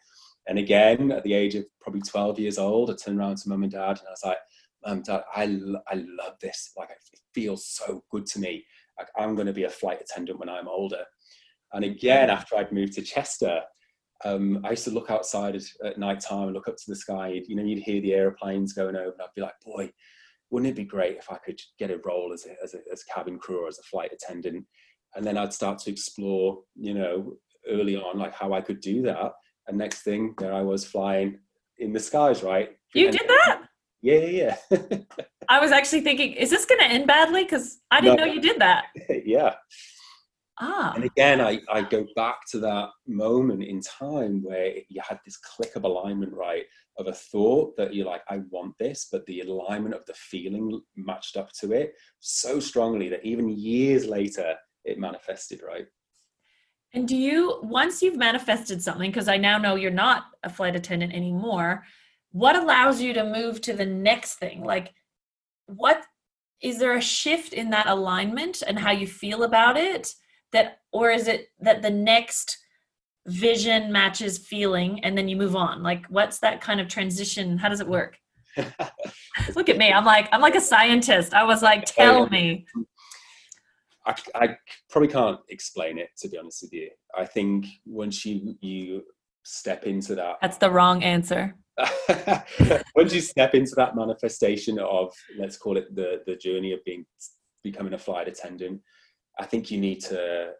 And 0.48 0.58
again, 0.58 1.12
at 1.12 1.22
the 1.22 1.34
age 1.34 1.54
of 1.54 1.64
probably 1.80 2.00
12 2.00 2.38
years 2.38 2.58
old, 2.58 2.90
I 2.90 2.94
turned 2.94 3.18
around 3.18 3.36
to 3.36 3.48
mum 3.48 3.62
and 3.62 3.70
dad 3.70 3.98
and 3.98 4.08
I 4.08 4.10
was 4.10 4.22
like, 4.24 4.38
Mum, 4.86 5.02
Dad, 5.02 5.22
I, 5.34 5.42
I 5.88 5.94
love 5.94 6.34
this. 6.40 6.72
Like, 6.76 6.90
it 6.90 7.18
feels 7.34 7.66
so 7.66 8.02
good 8.10 8.26
to 8.26 8.38
me. 8.40 8.64
Like, 8.98 9.08
I'm 9.18 9.34
going 9.34 9.46
to 9.46 9.52
be 9.52 9.64
a 9.64 9.70
flight 9.70 10.00
attendant 10.00 10.38
when 10.38 10.48
I'm 10.48 10.68
older. 10.68 11.04
And 11.72 11.84
again, 11.84 12.30
after 12.30 12.56
I'd 12.56 12.72
moved 12.72 12.94
to 12.94 13.02
Chester, 13.02 13.60
um, 14.24 14.60
I 14.64 14.70
used 14.70 14.84
to 14.84 14.90
look 14.90 15.10
outside 15.10 15.56
at, 15.56 15.62
at 15.84 15.98
night 15.98 16.20
time 16.20 16.44
and 16.44 16.52
look 16.54 16.68
up 16.68 16.76
to 16.76 16.84
the 16.88 16.96
sky. 16.96 17.40
You 17.46 17.56
know, 17.56 17.62
you'd 17.62 17.82
hear 17.82 18.00
the 18.00 18.14
airplanes 18.14 18.72
going 18.72 18.96
over, 18.96 19.12
and 19.12 19.22
I'd 19.22 19.34
be 19.34 19.42
like, 19.42 19.54
boy, 19.64 19.90
wouldn't 20.50 20.70
it 20.70 20.76
be 20.76 20.84
great 20.84 21.16
if 21.16 21.30
I 21.30 21.36
could 21.38 21.60
get 21.78 21.90
a 21.90 22.00
role 22.04 22.32
as 22.32 22.44
a, 22.46 22.54
as 22.62 22.74
a, 22.74 22.78
as 22.92 23.04
cabin 23.04 23.38
crew 23.38 23.64
or 23.64 23.68
as 23.68 23.78
a 23.78 23.82
flight 23.84 24.10
attendant? 24.12 24.66
And 25.14 25.24
then 25.24 25.38
I'd 25.38 25.52
start 25.52 25.78
to 25.80 25.90
explore, 25.90 26.58
you 26.74 26.94
know, 26.94 27.34
early 27.68 27.96
on, 27.96 28.18
like 28.18 28.34
how 28.34 28.52
I 28.52 28.60
could 28.60 28.80
do 28.80 29.02
that. 29.02 29.32
And 29.68 29.78
next 29.78 30.02
thing, 30.02 30.34
there 30.38 30.52
I 30.52 30.62
was 30.62 30.84
flying 30.84 31.38
in 31.78 31.92
the 31.92 32.00
skies, 32.00 32.42
right? 32.42 32.70
you 32.94 33.08
And- 33.08 33.16
did 33.16 33.28
that? 33.28 33.59
Yeah, 34.02 34.18
yeah, 34.18 34.56
I 35.48 35.60
was 35.60 35.72
actually 35.72 36.00
thinking, 36.00 36.32
is 36.32 36.48
this 36.50 36.64
going 36.64 36.80
to 36.80 36.86
end 36.86 37.06
badly? 37.06 37.44
Because 37.44 37.80
I 37.90 38.00
didn't 38.00 38.16
No. 38.16 38.24
know 38.26 38.32
you 38.32 38.40
did 38.40 38.58
that. 38.60 38.84
yeah. 39.08 39.16
yeah. 39.26 39.54
Ah, 40.62 40.92
And 40.94 41.04
again, 41.04 41.40
I, 41.40 41.60
I 41.72 41.82
go 41.82 42.06
back 42.16 42.40
to 42.50 42.58
that 42.60 42.90
moment 43.06 43.62
in 43.62 43.80
time 43.80 44.42
where 44.42 44.72
you 44.88 45.00
had 45.06 45.18
this 45.24 45.36
click 45.38 45.74
of 45.76 45.84
alignment, 45.84 46.32
right? 46.34 46.64
Of 46.98 47.06
a 47.08 47.12
thought 47.12 47.76
that 47.78 47.94
you're 47.94 48.06
like, 48.06 48.22
I 48.28 48.40
want 48.50 48.74
this, 48.78 49.08
but 49.10 49.24
the 49.26 49.40
alignment 49.40 49.94
of 49.94 50.04
the 50.06 50.12
feeling 50.14 50.80
matched 50.96 51.36
up 51.38 51.50
to 51.60 51.72
it 51.72 51.92
so 52.18 52.60
strongly 52.60 53.08
that 53.08 53.24
even 53.24 53.48
years 53.48 54.06
later, 54.06 54.54
it 54.84 54.98
manifested, 54.98 55.60
right? 55.66 55.86
and 56.92 57.06
do 57.06 57.16
you 57.16 57.60
once 57.62 58.02
you've 58.02 58.16
manifested 58.16 58.82
something? 58.82 59.10
Because 59.10 59.28
I 59.28 59.36
now 59.36 59.58
know 59.58 59.76
you're 59.76 59.92
not 59.92 60.24
a 60.42 60.50
flight 60.50 60.74
attendant 60.74 61.12
anymore. 61.14 61.84
What 62.32 62.56
allows 62.56 63.00
you 63.00 63.12
to 63.14 63.24
move 63.24 63.60
to 63.62 63.72
the 63.72 63.86
next 63.86 64.34
thing? 64.34 64.62
Like, 64.64 64.94
what 65.66 66.02
is 66.62 66.78
there 66.78 66.96
a 66.96 67.00
shift 67.00 67.52
in 67.52 67.70
that 67.70 67.86
alignment 67.86 68.62
and 68.66 68.78
how 68.78 68.90
you 68.90 69.06
feel 69.06 69.42
about 69.42 69.76
it 69.76 70.12
that 70.52 70.78
or 70.92 71.10
is 71.10 71.28
it 71.28 71.48
that 71.60 71.82
the 71.82 71.90
next 71.90 72.58
vision 73.26 73.92
matches 73.92 74.38
feeling 74.38 75.02
and 75.04 75.16
then 75.16 75.28
you 75.28 75.36
move 75.36 75.56
on? 75.56 75.82
Like 75.82 76.06
what's 76.08 76.38
that 76.40 76.60
kind 76.60 76.80
of 76.80 76.88
transition? 76.88 77.56
How 77.56 77.68
does 77.68 77.80
it 77.80 77.88
work? 77.88 78.16
Look 79.54 79.68
at 79.68 79.78
me. 79.78 79.92
I'm 79.92 80.04
like 80.04 80.28
i'm 80.32 80.40
like 80.40 80.56
a 80.56 80.60
scientist. 80.60 81.34
I 81.34 81.44
was 81.44 81.62
like 81.62 81.84
tell 81.84 82.28
me. 82.28 82.66
I, 84.06 84.14
I 84.34 84.56
probably 84.88 85.08
can't 85.08 85.38
explain 85.48 85.98
it 85.98 86.08
to 86.18 86.28
be 86.28 86.36
honest 86.38 86.62
with 86.62 86.72
you. 86.72 86.90
I 87.16 87.24
think 87.24 87.66
once 87.86 88.24
you 88.26 88.56
you 88.60 89.02
step 89.42 89.84
into 89.84 90.14
that 90.14 90.36
that's 90.42 90.58
the 90.58 90.70
wrong 90.70 91.02
answer 91.02 91.54
once 92.96 93.14
you 93.14 93.20
step 93.20 93.54
into 93.54 93.72
that 93.76 93.96
manifestation 93.96 94.78
of 94.78 95.12
let's 95.38 95.56
call 95.56 95.76
it 95.76 95.94
the 95.94 96.22
the 96.26 96.36
journey 96.36 96.72
of 96.72 96.80
being 96.84 97.04
becoming 97.62 97.94
a 97.94 97.98
flight 97.98 98.28
attendant 98.28 98.80
i 99.38 99.44
think 99.44 99.70
you 99.70 99.78
need 99.80 100.00
to 100.00 100.52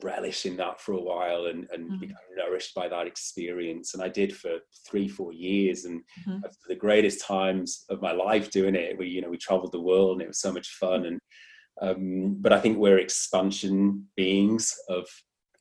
relish 0.00 0.46
in 0.46 0.56
that 0.56 0.80
for 0.80 0.92
a 0.92 1.00
while 1.00 1.46
and, 1.46 1.68
and 1.72 1.84
mm-hmm. 1.84 2.00
become 2.00 2.16
nourished 2.36 2.74
by 2.74 2.88
that 2.88 3.06
experience. 3.06 3.94
And 3.94 4.02
I 4.02 4.08
did 4.08 4.34
for 4.34 4.58
three, 4.88 5.08
four 5.08 5.32
years 5.32 5.84
and 5.84 6.00
mm-hmm. 6.26 6.40
the 6.68 6.74
greatest 6.74 7.24
times 7.24 7.84
of 7.90 8.00
my 8.00 8.12
life 8.12 8.50
doing 8.50 8.74
it. 8.74 8.96
We, 8.98 9.08
you 9.08 9.20
know, 9.20 9.30
we 9.30 9.36
traveled 9.36 9.72
the 9.72 9.80
world 9.80 10.12
and 10.12 10.22
it 10.22 10.28
was 10.28 10.40
so 10.40 10.52
much 10.52 10.68
fun. 10.68 11.06
And, 11.06 11.20
um, 11.80 12.36
but 12.40 12.52
I 12.52 12.60
think 12.60 12.78
we're 12.78 12.98
expansion 12.98 14.06
beings 14.16 14.74
of 14.88 15.06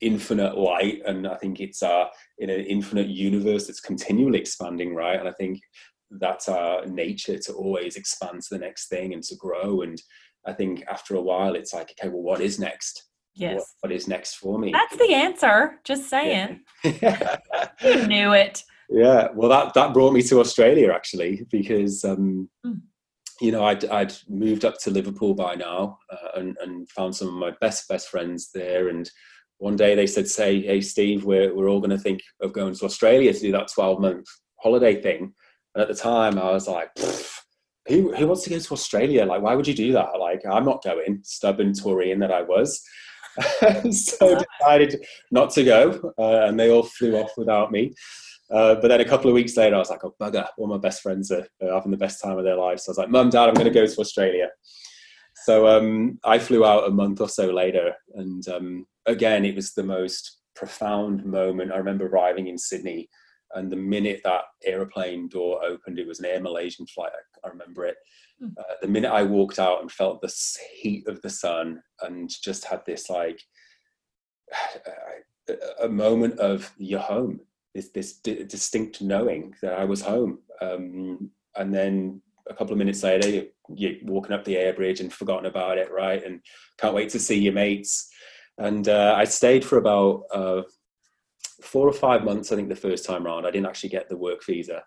infinite 0.02 0.58
light. 0.58 1.02
And 1.06 1.28
I 1.28 1.36
think 1.36 1.60
it's 1.60 1.82
uh, 1.84 2.06
in 2.40 2.50
an 2.50 2.62
infinite 2.62 3.08
universe 3.08 3.68
that's 3.68 3.80
continually 3.80 4.40
expanding, 4.40 4.94
right? 4.96 5.20
And 5.20 5.30
I 5.30 5.34
think 5.34 5.60
that's 6.20 6.50
our 6.50 6.86
nature 6.86 7.38
to 7.38 7.54
always 7.54 7.96
expand 7.96 8.42
to 8.42 8.56
the 8.56 8.60
next 8.60 8.90
thing 8.90 9.14
and 9.14 9.24
to 9.24 9.36
grow. 9.36 9.82
And 9.82 10.02
I 10.46 10.54
think 10.54 10.84
after 10.90 11.16
a 11.16 11.22
while, 11.22 11.56
it's 11.56 11.74
like, 11.74 11.92
okay, 11.92 12.10
well, 12.10 12.24
what 12.24 12.42
is 12.42 12.60
next? 12.60 13.08
Yes. 13.34 13.56
What, 13.56 13.66
what 13.80 13.92
is 13.94 14.08
next 14.08 14.36
for 14.36 14.60
me? 14.60 14.72
That's 14.72 14.98
the 14.98 15.14
answer. 15.14 15.80
Just 15.84 16.10
saying. 16.10 16.62
Yeah. 16.84 17.38
you 17.82 18.08
knew 18.08 18.34
it. 18.34 18.64
Yeah. 18.90 19.30
Well, 19.34 19.50
that 19.50 19.74
that 19.74 19.94
brought 19.94 20.12
me 20.14 20.22
to 20.24 20.42
Australia 20.42 20.92
actually 20.92 21.48
because 21.50 22.04
um, 22.04 22.50
mm. 22.66 22.82
you 23.40 23.52
know 23.52 23.64
I'd 23.64 23.86
I'd 23.86 24.14
moved 24.28 24.66
up 24.66 24.78
to 24.80 24.92
Liverpool 24.92 25.34
by 25.34 25.56
now 25.56 25.98
uh, 26.12 26.40
and 26.40 26.58
and 26.62 26.90
found 26.90 27.16
some 27.16 27.30
of 27.30 27.34
my 27.36 27.52
best 27.62 27.88
best 27.88 28.10
friends 28.10 28.50
there 28.54 28.90
and. 28.90 29.10
One 29.62 29.76
day 29.76 29.94
they 29.94 30.08
said, 30.08 30.28
"Say, 30.28 30.62
hey 30.62 30.82
Steve, 30.82 31.24
we're 31.24 31.54
we're 31.54 31.70
all 31.70 31.80
going 31.80 31.92
to 31.92 31.98
think 31.98 32.22
of 32.42 32.52
going 32.52 32.74
to 32.74 32.86
Australia 32.86 33.32
to 33.32 33.40
do 33.40 33.52
that 33.52 33.72
twelve 33.72 34.02
month 34.02 34.28
holiday 34.58 35.00
thing." 35.00 35.34
And 35.76 35.84
at 35.84 35.88
the 35.88 35.94
time, 35.94 36.40
I 36.40 36.52
was 36.52 36.68
like, 36.68 36.90
who, 37.88 38.14
who 38.14 38.28
wants 38.28 38.44
to 38.44 38.50
go 38.50 38.60
to 38.60 38.74
Australia? 38.74 39.26
Like, 39.26 39.42
why 39.42 39.56
would 39.56 39.68
you 39.68 39.74
do 39.74 39.94
that? 39.94 40.20
Like, 40.20 40.42
I'm 40.50 40.66
not 40.66 40.84
going, 40.84 41.20
stubborn 41.24 41.72
Taurian 41.72 42.20
that 42.20 42.32
I 42.32 42.42
was. 42.42 42.82
so 43.92 44.44
decided 44.60 45.06
not 45.32 45.52
to 45.52 45.64
go, 45.64 46.14
uh, 46.18 46.48
and 46.48 46.60
they 46.60 46.70
all 46.70 46.84
flew 46.84 47.16
off 47.16 47.32
without 47.38 47.72
me. 47.72 47.94
Uh, 48.52 48.76
but 48.76 48.90
then 48.90 49.00
a 49.00 49.06
couple 49.06 49.30
of 49.30 49.34
weeks 49.36 49.56
later, 49.56 49.76
I 49.76 49.80
was 49.80 49.90
like, 49.90 50.04
"Oh 50.04 50.16
bugger!" 50.20 50.48
All 50.58 50.68
my 50.68 50.78
best 50.78 51.02
friends 51.02 51.32
are, 51.32 51.48
are 51.62 51.76
having 51.76 51.92
the 51.92 51.98
best 51.98 52.22
time 52.22 52.38
of 52.38 52.44
their 52.44 52.58
lives. 52.58 52.84
So 52.84 52.90
I 52.90 52.92
was 52.92 52.98
like, 52.98 53.10
"Mum, 53.10 53.30
Dad, 53.30 53.48
I'm 53.48 53.54
going 53.54 53.72
to 53.72 53.80
go 53.80 53.86
to 53.86 54.02
Australia." 54.02 54.50
So 55.46 55.68
um, 55.68 56.20
I 56.26 56.40
flew 56.40 56.66
out 56.66 56.88
a 56.88 56.92
month 56.92 57.22
or 57.22 57.30
so 57.30 57.52
later, 57.52 57.94
and 58.16 58.46
um, 58.50 58.86
again, 59.12 59.46
it 59.46 59.56
was 59.56 59.74
the 59.74 59.84
most 59.84 60.40
profound 60.56 61.26
moment. 61.26 61.72
I 61.72 61.78
remember 61.78 62.08
arriving 62.08 62.48
in 62.48 62.58
Sydney, 62.58 63.10
and 63.54 63.72
the 63.72 63.78
minute 63.78 64.22
that 64.24 64.44
aeroplane 64.64 65.28
door 65.28 65.64
opened, 65.64 66.00
it 66.00 66.08
was 66.08 66.20
an 66.20 66.26
Air 66.26 66.42
Malaysian 66.42 66.88
flight. 66.88 67.12
I, 67.14 67.48
I 67.48 67.52
remember 67.52 67.86
it, 67.86 67.98
uh, 68.58 68.64
the 68.82 68.88
minute 68.88 69.12
I 69.12 69.24
walked 69.24 69.60
out 69.60 69.82
and 69.82 69.92
felt 69.92 70.22
the 70.22 70.34
heat 70.74 71.08
of 71.08 71.22
the 71.22 71.30
sun 71.30 71.82
and 72.02 72.30
just 72.30 72.66
had 72.66 72.82
this 72.86 73.10
like 73.10 73.42
a 75.82 75.88
moment 75.88 76.40
of 76.40 76.72
you're 76.78 77.00
home, 77.00 77.42
this 77.76 77.90
this 77.90 78.14
d- 78.20 78.44
distinct 78.44 79.02
knowing 79.02 79.54
that 79.62 79.74
I 79.74 79.86
was 79.86 80.02
home. 80.02 80.40
Um, 80.62 81.32
and 81.56 81.74
then 81.74 82.22
a 82.50 82.54
couple 82.54 82.74
of 82.74 82.78
minutes 82.78 83.04
later, 83.04 83.48
you're 83.74 83.94
walking 84.04 84.34
up 84.34 84.44
the 84.44 84.58
air 84.58 84.74
bridge 84.74 85.00
and 85.00 85.12
forgotten 85.12 85.46
about 85.46 85.78
it, 85.78 85.92
right? 85.92 86.24
And 86.24 86.42
can't 86.78 86.96
wait 86.96 87.10
to 87.10 87.20
see 87.20 87.40
your 87.40 87.54
mates. 87.54 88.11
And 88.62 88.88
uh, 88.88 89.16
I 89.18 89.24
stayed 89.24 89.66
for 89.66 89.78
about 89.80 90.24
uh, 90.32 90.62
four 91.64 91.88
or 91.88 91.94
five 91.94 92.24
months, 92.24 92.52
I 92.52 92.56
think, 92.56 92.70
the 92.70 92.76
first 92.76 93.06
time 93.06 93.26
around. 93.26 93.46
I 93.46 93.52
didn't 93.52 93.66
actually 93.66 93.90
get 93.90 94.08
the 94.08 94.18
work 94.18 94.46
visa. 94.46 94.84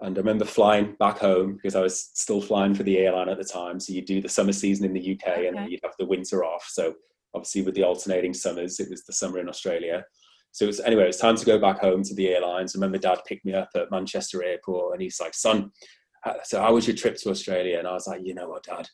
And 0.00 0.18
I 0.18 0.20
remember 0.20 0.44
flying 0.44 0.94
back 0.98 1.18
home 1.18 1.54
because 1.54 1.74
I 1.74 1.80
was 1.80 2.10
still 2.12 2.42
flying 2.42 2.74
for 2.74 2.82
the 2.82 2.98
airline 2.98 3.30
at 3.30 3.38
the 3.38 3.44
time. 3.44 3.80
So 3.80 3.94
you 3.94 4.04
do 4.04 4.20
the 4.20 4.28
summer 4.28 4.52
season 4.52 4.84
in 4.84 4.92
the 4.92 5.14
UK 5.14 5.28
okay. 5.28 5.46
and 5.46 5.70
you'd 5.70 5.80
have 5.82 5.94
the 5.98 6.04
winter 6.04 6.44
off. 6.44 6.66
So 6.68 6.94
obviously 7.34 7.62
with 7.62 7.74
the 7.74 7.84
alternating 7.84 8.34
summers, 8.34 8.78
it 8.78 8.90
was 8.90 9.04
the 9.04 9.14
summer 9.14 9.38
in 9.38 9.48
Australia. 9.48 10.04
So 10.52 10.66
it 10.66 10.68
was, 10.68 10.80
anyway, 10.80 11.04
it 11.04 11.08
was 11.08 11.16
time 11.16 11.36
to 11.36 11.46
go 11.46 11.58
back 11.58 11.80
home 11.80 12.02
to 12.02 12.14
the 12.14 12.28
airlines. 12.28 12.74
I 12.74 12.78
remember 12.78 12.98
dad 12.98 13.20
picked 13.26 13.46
me 13.46 13.54
up 13.54 13.70
at 13.74 13.90
Manchester 13.90 14.42
airport 14.42 14.92
and 14.92 15.02
he's 15.02 15.20
like, 15.20 15.32
son, 15.32 15.70
so 16.44 16.60
how 16.60 16.74
was 16.74 16.86
your 16.86 16.96
trip 16.96 17.16
to 17.18 17.30
Australia? 17.30 17.78
And 17.78 17.88
I 17.88 17.92
was 17.92 18.06
like, 18.06 18.20
you 18.22 18.34
know 18.34 18.50
what, 18.50 18.64
dad, 18.64 18.86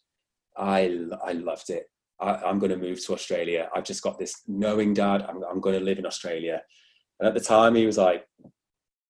I, 0.56 1.06
I 1.24 1.32
loved 1.32 1.70
it. 1.70 1.86
I, 2.22 2.48
am 2.48 2.58
going 2.58 2.70
to 2.70 2.78
move 2.78 3.04
to 3.04 3.14
Australia. 3.14 3.68
I've 3.74 3.84
just 3.84 4.02
got 4.02 4.18
this 4.18 4.42
knowing 4.46 4.94
dad, 4.94 5.26
I'm, 5.28 5.42
I'm 5.44 5.60
going 5.60 5.78
to 5.78 5.84
live 5.84 5.98
in 5.98 6.06
Australia. 6.06 6.62
And 7.18 7.28
at 7.28 7.34
the 7.34 7.40
time 7.40 7.74
he 7.74 7.86
was 7.86 7.98
like, 7.98 8.26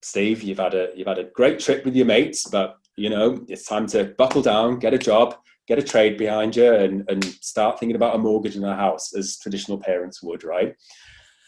Steve, 0.01 0.43
you've 0.43 0.59
had 0.59 0.73
a 0.73 0.89
you've 0.95 1.07
had 1.07 1.19
a 1.19 1.29
great 1.35 1.59
trip 1.59 1.85
with 1.85 1.95
your 1.95 2.05
mates, 2.05 2.45
but 2.49 2.77
you 2.97 3.09
know 3.09 3.43
it's 3.47 3.65
time 3.65 3.87
to 3.87 4.13
buckle 4.17 4.41
down, 4.41 4.79
get 4.79 4.93
a 4.93 4.97
job, 4.97 5.35
get 5.67 5.79
a 5.79 5.83
trade 5.83 6.17
behind 6.17 6.55
you, 6.55 6.73
and 6.73 7.09
and 7.09 7.23
start 7.23 7.79
thinking 7.79 7.95
about 7.95 8.15
a 8.15 8.19
mortgage 8.19 8.57
in 8.57 8.63
a 8.65 8.75
house 8.75 9.15
as 9.15 9.37
traditional 9.37 9.77
parents 9.77 10.21
would, 10.21 10.43
right? 10.43 10.75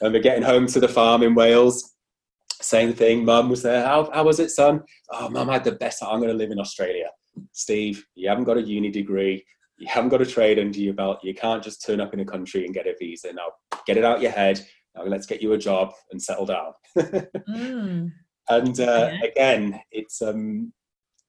And 0.01 0.13
we're 0.13 0.21
getting 0.21 0.43
home 0.43 0.67
to 0.67 0.79
the 0.79 0.87
farm 0.87 1.23
in 1.23 1.35
Wales. 1.35 1.95
Same 2.61 2.93
thing. 2.93 3.25
Mum 3.25 3.49
was 3.49 3.61
there. 3.61 3.85
How, 3.85 4.09
how 4.13 4.23
was 4.23 4.39
it, 4.39 4.49
son? 4.49 4.83
Oh, 5.11 5.29
mum 5.29 5.49
I 5.49 5.53
had 5.53 5.63
the 5.63 5.73
best. 5.73 6.01
I'm 6.01 6.19
going 6.19 6.31
to 6.31 6.37
live 6.37 6.51
in 6.51 6.59
Australia. 6.59 7.09
Steve, 7.51 8.05
you 8.15 8.29
haven't 8.29 8.45
got 8.45 8.57
a 8.57 8.61
uni 8.61 8.89
degree. 8.89 9.45
You 9.77 9.87
haven't 9.87 10.09
got 10.09 10.21
a 10.21 10.25
trade 10.25 10.59
under 10.59 10.79
your 10.79 10.93
belt. 10.93 11.19
You 11.23 11.33
can't 11.33 11.63
just 11.63 11.85
turn 11.85 11.99
up 11.99 12.13
in 12.13 12.21
a 12.21 12.25
country 12.25 12.65
and 12.65 12.73
get 12.73 12.87
a 12.87 12.95
visa. 12.97 13.33
Now, 13.33 13.47
get 13.85 13.97
it 13.97 14.05
out 14.05 14.17
of 14.17 14.23
your 14.23 14.31
head. 14.31 14.65
Now, 14.95 15.03
let's 15.03 15.25
get 15.25 15.41
you 15.41 15.53
a 15.53 15.57
job 15.57 15.93
and 16.11 16.21
settle 16.21 16.45
down. 16.45 16.73
mm 16.97 18.11
and 18.49 18.79
uh, 18.79 19.11
yeah. 19.11 19.23
again 19.23 19.79
it's 19.91 20.21
um 20.21 20.71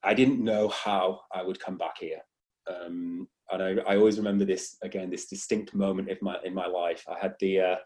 i 0.02 0.12
didn't 0.12 0.42
know 0.42 0.68
how 0.68 1.20
i 1.32 1.42
would 1.42 1.61
come 1.61 1.76
back 1.76 1.98
here 1.98 2.20
um 2.68 3.26
and 3.52 3.62
I, 3.62 3.92
I 3.92 3.96
always 3.96 4.18
remember 4.18 4.44
this 4.44 4.76
again 4.82 5.11
this 5.11 5.26
distinct 5.26 5.74
moment 5.74 6.09
in 6.09 6.18
my 6.20 6.37
in 6.44 6.54
my 6.54 6.66
life 6.66 7.04
i 7.09 7.18
had 7.18 7.35
the 7.40 7.61
uh 7.61 7.76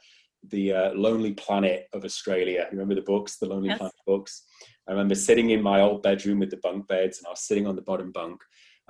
the 0.48 0.72
uh, 0.72 0.92
lonely 0.94 1.34
planet 1.34 1.86
of 1.92 2.04
australia 2.04 2.66
you 2.72 2.78
remember 2.78 2.94
the 2.94 3.02
books 3.02 3.36
the 3.36 3.46
lonely 3.46 3.68
yes. 3.68 3.78
planet 3.78 3.94
books 4.06 4.44
i 4.88 4.92
remember 4.92 5.14
sitting 5.14 5.50
in 5.50 5.62
my 5.62 5.80
old 5.80 6.02
bedroom 6.02 6.38
with 6.38 6.50
the 6.50 6.60
bunk 6.62 6.86
beds 6.88 7.18
and 7.18 7.26
i 7.26 7.30
was 7.30 7.42
sitting 7.42 7.66
on 7.66 7.76
the 7.76 7.82
bottom 7.82 8.10
bunk 8.10 8.40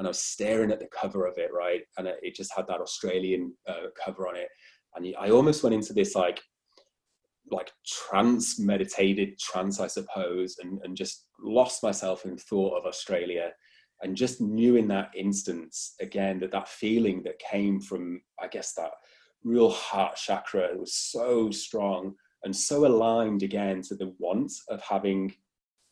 and 0.00 0.08
i 0.08 0.10
was 0.10 0.18
staring 0.18 0.72
at 0.72 0.80
the 0.80 0.88
cover 0.88 1.26
of 1.26 1.36
it 1.36 1.50
right? 1.52 1.82
And 1.98 2.08
it 2.08 2.34
just 2.34 2.52
had 2.56 2.66
that 2.68 2.80
australian 2.80 3.54
uh, 3.68 3.88
cover 4.02 4.26
on 4.26 4.34
it. 4.34 4.48
And 4.96 5.14
i 5.20 5.30
almost 5.30 5.62
went 5.62 5.74
into 5.74 5.92
this 5.92 6.14
like 6.16 6.40
like 7.50 7.70
trance 7.86 8.58
meditated 8.60 9.38
trance 9.38 9.80
i 9.80 9.86
suppose 9.86 10.56
and, 10.62 10.78
and 10.84 10.96
just 10.96 11.26
lost 11.42 11.82
myself 11.82 12.24
in 12.24 12.36
thought 12.36 12.76
of 12.78 12.86
australia 12.86 13.50
and 14.02 14.16
just 14.16 14.40
knew 14.40 14.76
in 14.76 14.86
that 14.86 15.10
instance 15.16 15.94
again 16.00 16.38
that 16.38 16.52
that 16.52 16.68
feeling 16.68 17.22
that 17.24 17.38
came 17.38 17.80
from 17.80 18.20
i 18.40 18.46
guess 18.46 18.72
that 18.74 18.92
real 19.42 19.70
heart 19.70 20.16
chakra 20.16 20.68
was 20.76 20.94
so 20.94 21.50
strong 21.50 22.14
and 22.44 22.54
so 22.54 22.86
aligned 22.86 23.42
again 23.42 23.82
to 23.82 23.94
the 23.96 24.14
want 24.18 24.52
of 24.68 24.80
having 24.82 25.32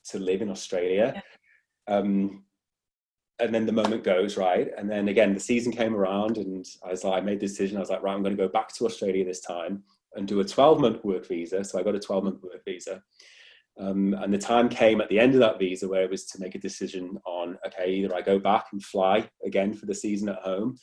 to 0.04 0.18
live 0.18 0.42
in 0.42 0.50
australia. 0.50 1.22
Yeah. 1.88 1.96
um, 1.96 2.44
and 3.40 3.55
then 3.55 3.66
the 3.66 3.72
moment 3.72 4.03
goes 4.03 4.37
right 4.37 4.70
and 4.77 4.90
then 4.90 5.09
again 5.09 5.33
the 5.33 5.40
season 5.40 5.72
came 5.72 5.94
around 5.94 6.38
and 6.38 6.66
i 6.85 6.90
was 6.90 7.05
like 7.05 7.22
i 7.22 7.24
made 7.24 7.38
the 7.38 7.46
decision 7.46 7.77
i 7.77 7.81
was 7.81 7.90
like 7.90 8.03
right 8.03 8.14
i'm 8.14 8.22
going 8.22 8.37
to 8.37 8.42
go 8.42 8.48
back 8.48 8.72
to 8.72 8.85
australia 8.85 9.24
this 9.24 9.40
time 9.40 9.83
and 10.14 10.27
do 10.27 10.40
a 10.40 10.44
12 10.44 10.81
month 10.81 11.05
work 11.05 11.27
visa. 11.27 11.64
So 11.64 11.79
I 11.79 11.83
got 11.83 11.94
a 11.94 12.01
12 12.01 12.24
month 12.24 12.42
work 12.42 12.64
visa. 12.64 13.03
Um, 13.79 14.14
and 14.14 14.35
the 14.35 14.38
time 14.38 14.68
came 14.68 15.01
at 15.01 15.09
the 15.09 15.20
end 15.20 15.35
of 15.35 15.40
that 15.40 15.59
visa 15.59 15.87
where 15.87 16.03
it 16.03 16.11
was 16.11 16.27
to 16.27 16.40
make 16.40 16.57
a 16.57 16.61
decision 16.61 17.16
on 17.24 17.57
okay, 17.66 17.92
either 17.92 18.14
I 18.14 18.22
go 18.22 18.38
back 18.38 18.66
and 18.72 18.83
fly 18.83 19.29
again 19.44 19.72
for 19.72 19.87
the 19.87 19.94
season 19.94 20.29
at 20.29 20.42
home, 20.42 20.77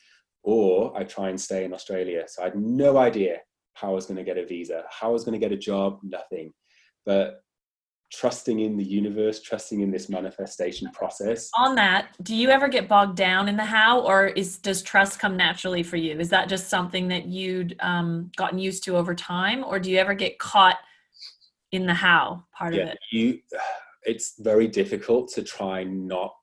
or 0.44 0.98
I 0.98 1.04
try 1.04 1.30
and 1.30 1.40
stay 1.40 1.66
in 1.66 1.74
Australia. 1.74 2.24
So 2.28 2.42
I 2.42 2.46
had 2.46 2.56
no 2.56 2.98
idea 2.98 3.40
how 3.74 3.92
I 3.92 3.96
was 3.96 4.06
going 4.06 4.18
to 4.18 4.24
get 4.24 4.38
a 4.38 4.46
visa, 4.46 4.86
how 4.90 5.10
I 5.10 5.12
was 5.12 5.26
going 5.26 5.38
to 5.38 5.46
get 5.46 5.52
a 5.52 5.58
job, 5.58 6.00
nothing. 6.04 6.54
But 7.06 7.42
trusting 8.16 8.60
in 8.60 8.78
the 8.78 8.84
universe, 8.84 9.42
trusting 9.42 9.82
in 9.82 9.92
this 9.92 10.10
manifestation 10.10 10.90
process. 10.92 11.50
On 11.58 11.76
that, 11.76 12.08
do 12.24 12.36
you 12.36 12.50
ever 12.50 12.68
get 12.68 12.88
bogged 12.88 13.18
down 13.18 13.48
in 13.48 13.58
the 13.58 13.66
how, 13.66 14.02
or 14.02 14.28
is 14.28 14.58
does 14.58 14.82
trust 14.82 15.20
come 15.20 15.36
naturally 15.36 15.84
for 15.84 15.98
you? 15.98 16.20
Is 16.20 16.30
that 16.30 16.50
just 16.50 16.70
something 16.70 17.08
that 17.10 17.26
you'd 17.26 17.76
um, 17.80 18.32
gotten 18.36 18.60
used 18.60 18.84
to 18.86 18.98
over 18.98 19.14
time, 19.14 19.64
or 19.64 19.80
do 19.80 19.92
you 19.92 19.98
ever 19.98 20.14
get 20.14 20.40
caught 20.40 20.78
in 21.72 21.86
the 21.86 21.94
how 21.94 22.44
part 22.52 22.74
yeah, 22.74 22.84
of 22.84 22.90
it? 22.90 23.00
You, 23.12 23.40
it's 24.04 24.36
very 24.40 24.68
difficult 24.68 25.32
to 25.34 25.44
try 25.44 25.84
not 25.84 26.34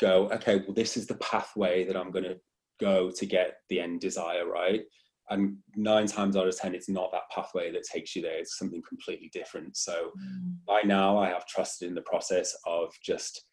go, 0.00 0.28
okay, 0.30 0.56
well, 0.56 0.74
this 0.74 0.96
is 0.96 1.06
the 1.06 1.14
pathway 1.16 1.84
that 1.84 1.96
I'm 1.96 2.10
going 2.10 2.24
to 2.24 2.38
go 2.80 3.10
to 3.10 3.26
get 3.26 3.58
the 3.68 3.80
end 3.80 4.00
desire, 4.00 4.46
right? 4.46 4.82
And 5.30 5.56
nine 5.74 6.06
times 6.06 6.36
out 6.36 6.46
of 6.46 6.56
10, 6.56 6.74
it's 6.74 6.88
not 6.88 7.10
that 7.12 7.30
pathway 7.34 7.72
that 7.72 7.84
takes 7.84 8.14
you 8.14 8.22
there. 8.22 8.38
It's 8.38 8.58
something 8.58 8.82
completely 8.86 9.30
different. 9.32 9.76
So 9.76 10.10
mm. 10.18 10.54
by 10.66 10.82
now, 10.82 11.16
I 11.16 11.28
have 11.28 11.46
trusted 11.46 11.88
in 11.88 11.94
the 11.94 12.02
process 12.02 12.54
of 12.66 12.92
just 13.02 13.46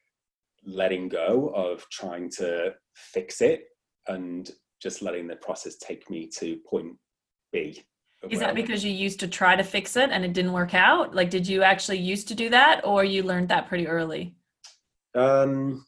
letting 0.66 1.08
go 1.10 1.52
of 1.56 1.86
trying 1.90 2.30
to 2.30 2.74
fix 2.96 3.42
it 3.42 3.64
and 4.08 4.52
just 4.82 5.02
letting 5.02 5.28
the 5.28 5.36
process 5.38 5.78
take 5.78 6.10
me 6.10 6.30
to 6.40 6.58
point 6.70 6.94
B. 7.52 7.84
Is 8.30 8.40
that 8.40 8.54
because 8.54 8.84
you 8.84 8.92
used 8.92 9.20
to 9.22 9.28
try 9.28 9.56
to 9.56 9.64
fix 9.64 9.96
it 9.96 10.12
and 10.12 10.24
it 10.24 10.34
didn't 10.34 10.54
work 10.54 10.76
out? 10.76 11.16
Like, 11.16 11.32
did 11.32 11.48
you 11.48 11.64
actually 11.64 11.98
used 11.98 12.28
to 12.28 12.36
do 12.36 12.50
that 12.50 12.86
or 12.86 13.04
you 13.04 13.24
learned 13.24 13.50
that 13.50 13.68
pretty 13.68 13.88
early? 13.88 14.36
Um, 15.16 15.86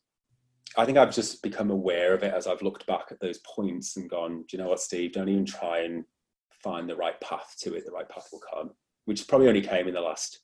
I 0.78 0.86
think 0.86 0.98
I've 0.98 1.14
just 1.14 1.42
become 1.44 1.70
aware 1.70 2.14
of 2.14 2.24
it 2.24 2.34
as 2.34 2.48
I've 2.48 2.62
looked 2.62 2.86
back 2.88 3.06
at 3.12 3.20
those 3.20 3.40
points 3.40 3.98
and 3.98 4.10
gone, 4.10 4.44
do 4.48 4.58
you 4.58 4.64
know 4.64 4.70
what, 4.70 4.80
Steve? 4.80 5.14
Don't 5.14 5.30
even 5.30 5.46
try 5.46 5.82
and 5.82 6.04
find 6.64 6.90
the 6.90 6.96
right 6.96 7.20
path 7.22 7.56
to 7.62 7.76
it. 7.76 7.86
The 7.86 7.92
right 7.92 8.10
path 8.10 8.28
will 8.32 8.42
come, 8.54 8.72
which 9.06 9.28
probably 9.28 9.48
only 9.48 9.62
came 9.62 9.88
in 9.88 9.94
the 9.94 10.02
last 10.02 10.40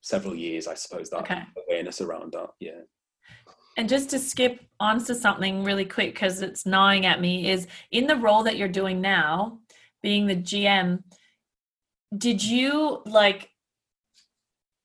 several 0.00 0.34
years, 0.34 0.66
I 0.66 0.74
suppose, 0.74 1.10
that 1.10 1.22
okay. 1.22 1.42
awareness 1.68 2.00
around 2.00 2.32
that. 2.32 2.50
Yeah. 2.60 2.82
And 3.76 3.88
just 3.88 4.10
to 4.10 4.18
skip 4.18 4.60
onto 4.78 5.14
something 5.14 5.64
really 5.64 5.84
quick 5.84 6.14
because 6.14 6.42
it's 6.42 6.64
gnawing 6.64 7.06
at 7.06 7.20
me 7.20 7.50
is 7.50 7.66
in 7.90 8.06
the 8.06 8.16
role 8.16 8.44
that 8.44 8.56
you're 8.56 8.68
doing 8.68 9.00
now, 9.00 9.58
being 10.02 10.26
the 10.26 10.36
GM, 10.36 11.02
did 12.16 12.42
you 12.44 13.02
like 13.06 13.50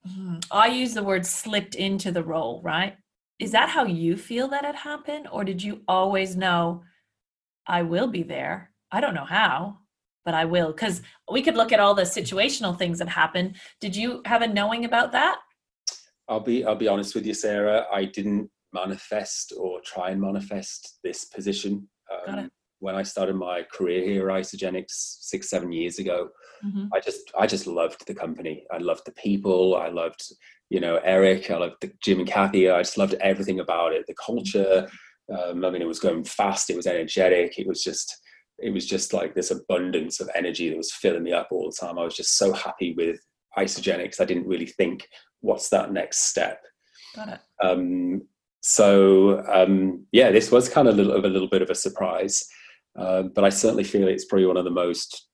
hmm, 0.07 0.37
I 0.51 0.67
use 0.67 0.93
the 0.93 1.03
word 1.03 1.25
slipped 1.25 1.75
into 1.75 2.11
the 2.11 2.23
role, 2.23 2.61
right? 2.63 2.95
Is 3.39 3.51
that 3.51 3.69
how 3.69 3.85
you 3.85 4.17
feel 4.17 4.47
that 4.49 4.65
it 4.65 4.75
happened 4.75 5.27
or 5.31 5.43
did 5.43 5.63
you 5.63 5.81
always 5.87 6.35
know 6.35 6.83
i 7.67 7.81
will 7.81 8.07
be 8.07 8.23
there? 8.23 8.71
I 8.91 9.01
don't 9.01 9.13
know 9.13 9.25
how 9.25 9.77
but 10.25 10.33
i 10.33 10.45
will. 10.45 10.71
Because 10.71 11.01
we 11.31 11.41
could 11.41 11.55
look 11.55 11.71
at 11.71 11.79
all 11.79 11.95
the 11.95 12.03
situational 12.03 12.77
things 12.77 12.99
that 12.99 13.09
happen 13.09 13.55
did 13.79 13.95
you 13.95 14.21
have 14.25 14.41
a 14.41 14.47
knowing 14.47 14.85
about 14.85 15.11
that? 15.13 15.39
I'll 16.27 16.39
be 16.39 16.63
i'll 16.63 16.75
be 16.75 16.87
honest 16.87 17.15
with 17.15 17.25
you 17.25 17.33
sarah 17.33 17.85
i 17.91 18.05
didn't 18.05 18.49
manifest 18.71 19.51
or 19.57 19.81
try 19.81 20.11
and 20.11 20.21
manifest 20.21 20.99
this 21.03 21.25
position 21.25 21.89
um, 22.27 22.51
when 22.79 22.95
i 22.95 23.03
started 23.03 23.35
my 23.35 23.63
career 23.71 24.03
here 24.03 24.29
at 24.29 24.41
isagenix 24.41 24.85
six 24.89 25.49
seven 25.49 25.71
years 25.71 25.99
ago 25.99 26.29
mm-hmm. 26.65 26.85
i 26.93 26.99
just 26.99 27.31
i 27.37 27.45
just 27.45 27.67
loved 27.67 28.05
the 28.07 28.13
company 28.13 28.65
i 28.71 28.77
loved 28.77 29.01
the 29.05 29.11
people 29.13 29.75
i 29.75 29.87
loved 29.87 30.21
you 30.69 30.79
know, 30.79 30.99
Eric, 31.03 31.49
I 31.49 31.57
loved 31.57 31.89
Jim 32.01 32.19
and 32.19 32.27
Kathy. 32.27 32.69
I 32.69 32.81
just 32.81 32.97
loved 32.97 33.15
everything 33.15 33.59
about 33.59 33.93
it. 33.93 34.05
The 34.07 34.13
culture. 34.13 34.87
Um, 35.35 35.65
I 35.65 35.69
mean, 35.69 35.81
it 35.81 35.87
was 35.87 35.99
going 35.99 36.23
fast. 36.23 36.69
It 36.69 36.75
was 36.75 36.87
energetic. 36.87 37.57
It 37.57 37.67
was 37.67 37.83
just, 37.83 38.15
it 38.59 38.71
was 38.71 38.85
just 38.85 39.13
like 39.13 39.33
this 39.33 39.51
abundance 39.51 40.19
of 40.19 40.29
energy 40.35 40.69
that 40.69 40.77
was 40.77 40.91
filling 40.91 41.23
me 41.23 41.33
up 41.33 41.47
all 41.51 41.69
the 41.69 41.75
time. 41.75 41.97
I 41.97 42.03
was 42.03 42.15
just 42.15 42.37
so 42.37 42.53
happy 42.53 42.93
with 42.93 43.19
Isagenix. 43.57 44.21
I 44.21 44.25
didn't 44.25 44.47
really 44.47 44.67
think, 44.67 45.07
what's 45.41 45.69
that 45.69 45.91
next 45.91 46.29
step? 46.29 46.61
Got 47.15 47.29
it. 47.29 47.39
Um, 47.63 48.23
so 48.61 49.43
um, 49.51 50.05
yeah, 50.11 50.31
this 50.31 50.51
was 50.51 50.69
kind 50.69 50.87
of 50.87 50.93
a 50.93 50.97
little, 50.97 51.13
of 51.13 51.25
a 51.25 51.29
little 51.29 51.47
bit 51.47 51.63
of 51.63 51.69
a 51.71 51.75
surprise, 51.75 52.45
uh, 52.99 53.23
but 53.23 53.43
I 53.43 53.49
certainly 53.49 53.83
feel 53.83 54.07
it's 54.07 54.25
probably 54.25 54.47
one 54.47 54.57
of 54.57 54.65
the 54.65 54.71
most 54.71 55.27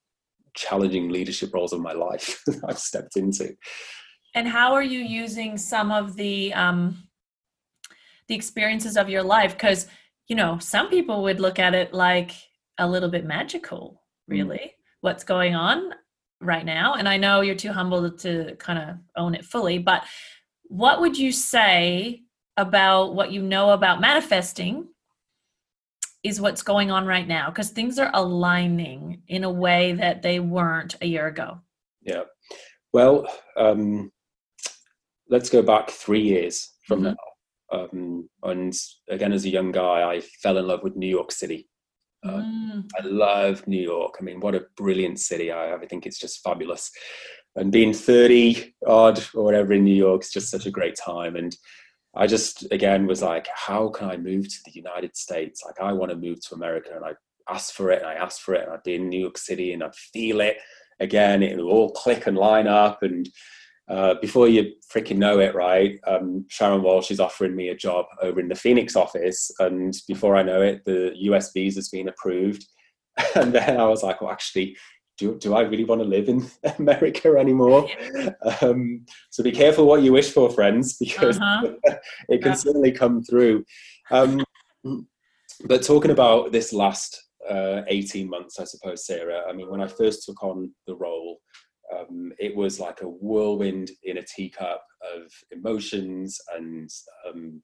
challenging 0.56 1.10
leadership 1.10 1.54
roles 1.54 1.74
of 1.74 1.82
my 1.82 1.94
life 1.94 2.42
that 2.48 2.62
I've 2.68 2.80
stepped 2.80 3.18
into. 3.18 3.56
And 4.34 4.48
how 4.48 4.74
are 4.74 4.84
you 4.84 5.00
using 5.00 5.58
some 5.58 5.92
of 5.92 6.16
the 6.16 6.54
um, 6.54 7.04
the 8.28 8.36
experiences 8.36 8.98
of 8.98 9.10
your 9.10 9.24
life? 9.24 9.54
Because 9.54 9.88
you 10.28 10.36
know, 10.36 10.58
some 10.60 10.90
people 10.90 11.24
would 11.24 11.40
look 11.40 11.60
at 11.60 11.76
it 11.76 11.94
like 11.94 12.32
a 12.78 12.88
little 12.88 13.10
bit 13.10 13.26
magical, 13.26 14.02
mm. 14.30 14.36
really, 14.36 14.58
mm. 14.58 14.72
what's 15.02 15.24
going 15.24 15.56
on 15.56 15.92
right 16.42 16.66
now. 16.66 16.96
And 16.96 17.08
I 17.08 17.18
know 17.18 17.42
you're 17.42 17.56
too 17.56 17.72
humble 17.72 18.10
to 18.12 18.56
kind 18.58 18.80
of 18.80 18.98
own 19.16 19.36
it 19.36 19.46
fully, 19.46 19.78
but 19.78 20.04
what 20.64 21.00
would 21.00 21.18
you 21.18 21.32
say 21.32 22.24
about 22.58 23.14
what 23.14 23.32
you 23.32 23.42
know 23.42 23.72
about 23.72 24.02
manifesting 24.02 24.88
is 26.26 26.42
what's 26.42 26.64
going 26.64 26.90
on 26.90 27.06
right 27.06 27.28
now? 27.28 27.50
Because 27.50 27.70
things 27.70 28.00
are 28.00 28.10
aligning 28.16 29.22
in 29.28 29.44
a 29.44 29.52
way 29.52 29.94
that 29.94 30.24
they 30.24 30.40
weren't 30.40 30.96
a 31.02 31.06
year 31.06 31.28
ago. 31.28 31.60
Yeah. 32.02 32.24
Well, 32.94 33.28
um, 33.56 34.12
let's 35.30 35.50
go 35.50 35.62
back 35.62 35.92
three 35.92 36.22
years 36.22 36.72
from 36.88 37.04
mm-hmm. 37.04 37.14
now. 37.14 37.16
Um, 37.72 38.30
and 38.42 38.74
again, 39.08 39.34
as 39.34 39.46
a 39.46 39.50
young 39.50 39.72
guy, 39.72 40.10
I 40.10 40.22
fell 40.42 40.58
in 40.58 40.68
love 40.68 40.82
with 40.82 40.96
New 40.96 41.08
York 41.08 41.32
City. 41.32 41.68
Uh, 42.26 42.42
mm. 42.42 42.90
I 43.00 43.06
love 43.06 43.68
New 43.68 43.82
York. 43.82 44.16
I 44.20 44.24
mean, 44.24 44.40
what 44.40 44.56
a 44.56 44.66
brilliant 44.78 45.20
city! 45.20 45.52
I, 45.52 45.76
I 45.76 45.86
think 45.86 46.08
it's 46.08 46.18
just 46.18 46.42
fabulous. 46.44 46.90
And 47.56 47.72
being 47.72 47.94
30 47.94 48.74
odd 48.88 49.24
or 49.36 49.44
whatever 49.44 49.74
in 49.74 49.84
New 49.84 49.94
York 49.94 50.24
is 50.24 50.32
just 50.32 50.50
such 50.50 50.66
a 50.66 50.72
great 50.72 50.96
time. 50.96 51.36
And 51.36 51.56
I 52.16 52.28
just, 52.28 52.72
again, 52.72 53.08
was 53.08 53.22
like, 53.22 53.48
how 53.54 53.90
can 53.90 54.10
I 54.10 54.18
move 54.18 54.48
to 54.48 54.60
the 54.66 54.72
United 54.72 55.18
States? 55.18 55.64
Like, 55.66 55.80
I 55.82 55.92
want 55.94 56.12
to 56.12 56.18
move 56.18 56.40
to 56.48 56.56
America. 56.56 56.92
And 56.96 57.04
I 57.04 57.14
asked 57.54 57.74
for 57.74 57.92
it 57.92 58.02
and 58.02 58.10
I 58.10 58.14
asked 58.14 58.42
for 58.42 58.54
it. 58.54 58.64
And 58.64 58.72
I'd 58.72 58.84
be 58.84 58.96
in 58.96 59.10
New 59.10 59.20
York 59.20 59.38
City 59.38 59.74
and 59.74 59.84
I'd 59.84 59.96
feel 59.96 60.40
it 60.42 60.58
again. 61.00 61.44
It 61.44 61.58
would 61.58 61.66
all 61.66 61.92
click 61.92 62.28
and 62.28 62.38
line 62.38 62.68
up. 62.68 63.04
And 63.04 63.30
uh, 63.90 64.16
before 64.22 64.48
you 64.48 64.74
freaking 64.94 65.18
know 65.18 65.40
it, 65.40 65.54
right, 65.54 66.00
um, 66.08 66.46
Sharon 66.50 66.84
Walsh 66.84 67.12
is 67.12 67.20
offering 67.20 67.56
me 67.56 67.70
a 67.70 67.76
job 67.76 68.06
over 68.22 68.40
in 68.40 68.48
the 68.48 68.56
Phoenix 68.56 68.96
office. 68.96 69.52
And 69.60 69.94
before 70.08 70.36
I 70.38 70.44
know 70.44 70.62
it, 70.62 70.86
the 70.86 71.12
US 71.16 71.52
visa's 71.52 71.90
been 71.90 72.08
approved. 72.08 72.66
And 73.36 73.54
then 73.54 73.80
I 73.80 73.86
was 73.88 74.04
like, 74.04 74.20
well, 74.20 74.32
actually, 74.32 74.76
do, 75.18 75.38
do 75.38 75.56
I 75.56 75.62
really 75.62 75.86
want 75.86 76.02
to 76.02 76.08
live 76.08 76.30
in 76.30 76.46
America 76.80 77.36
anymore? 77.38 77.88
Um, 78.62 79.06
so 79.30 79.44
be 79.44 79.52
careful 79.52 79.86
what 79.86 80.02
you 80.02 80.14
wish 80.14 80.32
for, 80.32 80.50
friends, 80.50 80.98
because 81.00 81.38
uh-huh. 81.38 81.74
it 82.30 82.42
can 82.42 82.52
yeah. 82.52 82.54
certainly 82.54 82.92
come 82.92 83.24
through. 83.24 83.64
Um, 84.12 84.44
but 85.66 85.84
talking 85.84 86.12
about 86.12 86.52
this 86.52 86.74
last 86.74 87.24
uh, 87.50 87.82
18 87.88 88.30
months, 88.30 88.60
I 88.60 88.66
suppose, 88.66 89.06
Sarah, 89.06 89.44
I 89.48 89.54
mean, 89.54 89.70
when 89.70 89.82
I 89.82 89.88
first 89.88 90.26
took 90.26 90.44
on 90.44 90.72
the 90.88 90.96
role, 90.96 91.40
um, 91.94 92.34
it 92.40 92.56
was 92.56 92.80
like 92.80 93.02
a 93.02 93.08
whirlwind 93.08 93.92
in 94.04 94.18
a 94.18 94.24
teacup 94.24 94.84
of 95.16 95.32
emotions 95.52 96.40
and 96.56 96.90
um, 97.28 97.62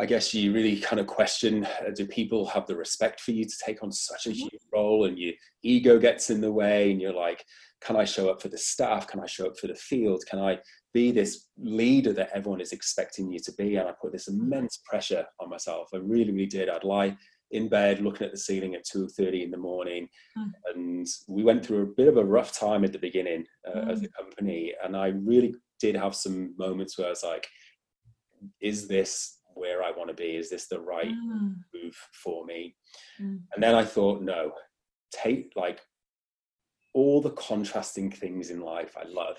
I 0.00 0.06
guess 0.06 0.32
you 0.32 0.52
really 0.52 0.78
kind 0.78 1.00
of 1.00 1.06
question 1.06 1.64
uh, 1.64 1.90
do 1.94 2.06
people 2.06 2.46
have 2.46 2.66
the 2.66 2.76
respect 2.76 3.20
for 3.20 3.32
you 3.32 3.44
to 3.44 3.54
take 3.64 3.82
on 3.82 3.90
such 3.90 4.26
a 4.26 4.30
mm-hmm. 4.30 4.38
huge 4.38 4.62
role 4.72 5.06
and 5.06 5.18
your 5.18 5.32
ego 5.62 5.98
gets 5.98 6.30
in 6.30 6.40
the 6.40 6.52
way 6.52 6.90
and 6.90 7.00
you're 7.00 7.12
like 7.12 7.44
can 7.80 7.96
I 7.96 8.04
show 8.04 8.28
up 8.28 8.42
for 8.42 8.48
the 8.48 8.58
staff 8.58 9.06
can 9.06 9.20
I 9.20 9.26
show 9.26 9.46
up 9.46 9.58
for 9.58 9.66
the 9.66 9.74
field 9.74 10.24
can 10.28 10.38
I 10.38 10.58
be 10.94 11.10
this 11.10 11.48
leader 11.58 12.12
that 12.12 12.30
everyone 12.32 12.60
is 12.60 12.72
expecting 12.72 13.30
you 13.30 13.40
to 13.40 13.52
be 13.52 13.76
and 13.76 13.88
I 13.88 13.92
put 14.00 14.12
this 14.12 14.28
immense 14.28 14.80
pressure 14.84 15.24
on 15.40 15.50
myself 15.50 15.88
I 15.92 15.98
really 15.98 16.32
really 16.32 16.46
did 16.46 16.68
I'd 16.68 16.84
lie 16.84 17.16
in 17.50 17.68
bed 17.68 18.00
looking 18.00 18.26
at 18.26 18.32
the 18.32 18.38
ceiling 18.38 18.74
at 18.74 18.84
2.30 18.84 19.44
in 19.44 19.50
the 19.50 19.56
morning 19.56 20.08
mm. 20.36 20.50
and 20.74 21.06
we 21.28 21.42
went 21.42 21.64
through 21.64 21.82
a 21.82 21.94
bit 21.96 22.08
of 22.08 22.16
a 22.16 22.24
rough 22.24 22.52
time 22.52 22.84
at 22.84 22.92
the 22.92 22.98
beginning 22.98 23.44
uh, 23.66 23.78
mm. 23.78 23.90
as 23.90 24.02
a 24.02 24.08
company 24.08 24.74
and 24.84 24.96
i 24.96 25.08
really 25.08 25.54
did 25.80 25.96
have 25.96 26.14
some 26.14 26.54
moments 26.58 26.98
where 26.98 27.06
i 27.06 27.10
was 27.10 27.24
like 27.24 27.46
is 28.60 28.86
this 28.86 29.38
where 29.54 29.82
i 29.82 29.90
want 29.90 30.07
to 30.07 30.07
be 30.18 30.36
is 30.36 30.50
this 30.50 30.66
the 30.66 30.80
right 30.80 31.14
mm. 31.14 31.54
move 31.74 31.96
for 32.12 32.44
me 32.44 32.74
mm. 33.20 33.38
and 33.54 33.62
then 33.62 33.74
i 33.74 33.84
thought 33.84 34.22
no 34.22 34.52
take 35.12 35.52
like 35.56 35.80
all 36.94 37.20
the 37.20 37.30
contrasting 37.30 38.10
things 38.10 38.50
in 38.50 38.60
life 38.60 38.96
i 38.96 39.06
love 39.08 39.36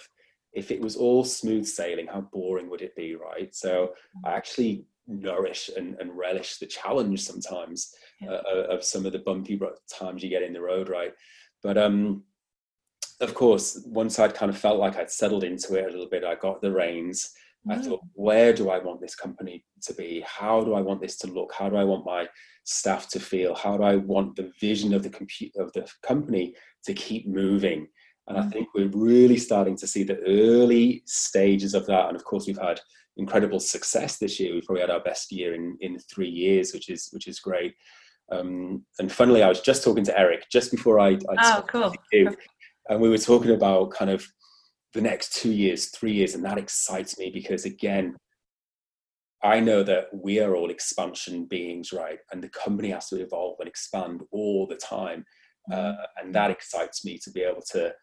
if 0.53 0.71
it 0.71 0.81
was 0.81 0.95
all 0.95 1.23
smooth 1.23 1.65
sailing 1.65 2.07
how 2.07 2.21
boring 2.21 2.69
would 2.69 2.81
it 2.81 2.95
be 2.95 3.15
right 3.15 3.53
so 3.53 3.93
mm. 4.17 4.29
i 4.29 4.35
actually 4.35 4.85
nourish 5.09 5.69
and, 5.75 5.95
and 5.99 6.15
relish 6.15 6.57
the 6.57 6.65
challenge 6.65 7.21
sometimes 7.21 7.93
yeah. 8.21 8.29
uh, 8.29 8.41
uh 8.53 8.67
of 8.69 8.83
some 8.83 9.05
of 9.05 9.11
the 9.11 9.19
bumpy 9.19 9.59
times 9.91 10.23
you 10.23 10.29
get 10.29 10.43
in 10.43 10.53
the 10.53 10.61
road, 10.61 10.87
right? 10.87 11.13
But 11.63 11.77
um, 11.77 12.23
of 13.19 13.33
course, 13.33 13.83
once 13.85 14.19
I'd 14.19 14.35
kind 14.35 14.49
of 14.49 14.57
felt 14.57 14.79
like 14.79 14.97
I'd 14.97 15.11
settled 15.11 15.43
into 15.43 15.75
it 15.75 15.85
a 15.85 15.89
little 15.89 16.09
bit, 16.09 16.23
I 16.23 16.35
got 16.35 16.61
the 16.61 16.71
reins. 16.71 17.31
I 17.69 17.77
thought, 17.77 18.01
where 18.13 18.53
do 18.53 18.69
I 18.69 18.79
want 18.79 19.01
this 19.01 19.15
company 19.15 19.65
to 19.83 19.93
be? 19.93 20.23
How 20.25 20.63
do 20.63 20.73
I 20.73 20.81
want 20.81 21.01
this 21.01 21.17
to 21.19 21.27
look? 21.27 21.53
How 21.53 21.69
do 21.69 21.75
I 21.75 21.83
want 21.83 22.05
my 22.05 22.27
staff 22.63 23.09
to 23.09 23.19
feel? 23.19 23.53
How 23.53 23.77
do 23.77 23.83
I 23.83 23.97
want 23.97 24.35
the 24.35 24.51
vision 24.59 24.93
of 24.93 25.03
the 25.03 25.09
compute 25.09 25.51
of 25.57 25.71
the 25.73 25.87
company 26.01 26.55
to 26.85 26.93
keep 26.93 27.27
moving? 27.27 27.87
And 28.27 28.37
I 28.37 28.41
mm. 28.41 28.51
think 28.51 28.69
we're 28.73 28.89
really 28.89 29.37
starting 29.37 29.75
to 29.77 29.87
see 29.87 30.03
the 30.03 30.19
early 30.25 31.03
stages 31.05 31.73
of 31.73 31.85
that. 31.87 32.07
And 32.07 32.15
of 32.15 32.23
course, 32.23 32.47
we've 32.47 32.57
had 32.57 32.79
incredible 33.17 33.59
success 33.59 34.17
this 34.17 34.39
year. 34.39 34.53
We've 34.53 34.65
probably 34.65 34.81
had 34.81 34.91
our 34.91 35.03
best 35.03 35.31
year 35.31 35.53
in, 35.53 35.77
in 35.81 35.99
three 35.99 36.29
years, 36.29 36.73
which 36.73 36.89
is 36.89 37.09
which 37.11 37.27
is 37.27 37.39
great. 37.39 37.73
Um, 38.31 38.85
and 38.99 39.11
funnily, 39.11 39.43
I 39.43 39.49
was 39.49 39.61
just 39.61 39.83
talking 39.83 40.05
to 40.05 40.17
Eric 40.17 40.45
just 40.51 40.71
before 40.71 40.99
I, 40.99 41.17
I 41.29 41.57
oh, 41.57 41.63
cool. 41.67 41.93
You, 42.11 42.35
and 42.89 43.01
we 43.01 43.09
were 43.09 43.17
talking 43.17 43.51
about 43.51 43.91
kind 43.91 44.11
of 44.11 44.25
the 44.93 45.01
next 45.01 45.33
two 45.33 45.51
years, 45.51 45.87
three 45.87 46.13
years, 46.13 46.35
and 46.35 46.43
that 46.45 46.57
excites 46.57 47.17
me 47.17 47.29
because 47.33 47.65
again, 47.65 48.15
I 49.41 49.59
know 49.59 49.83
that 49.83 50.07
we 50.13 50.39
are 50.39 50.55
all 50.55 50.69
expansion 50.69 51.45
beings, 51.45 51.93
right? 51.93 52.19
And 52.31 52.43
the 52.43 52.49
company 52.49 52.89
has 52.89 53.07
to 53.09 53.21
evolve 53.21 53.57
and 53.59 53.69
expand 53.69 54.21
all 54.31 54.67
the 54.67 54.75
time. 54.75 55.25
Uh, 55.71 55.75
mm-hmm. 55.75 56.25
and 56.25 56.35
that 56.35 56.51
excites 56.51 57.05
me 57.05 57.19
to 57.19 57.31
be 57.31 57.41
able 57.41 57.61
to 57.61 57.93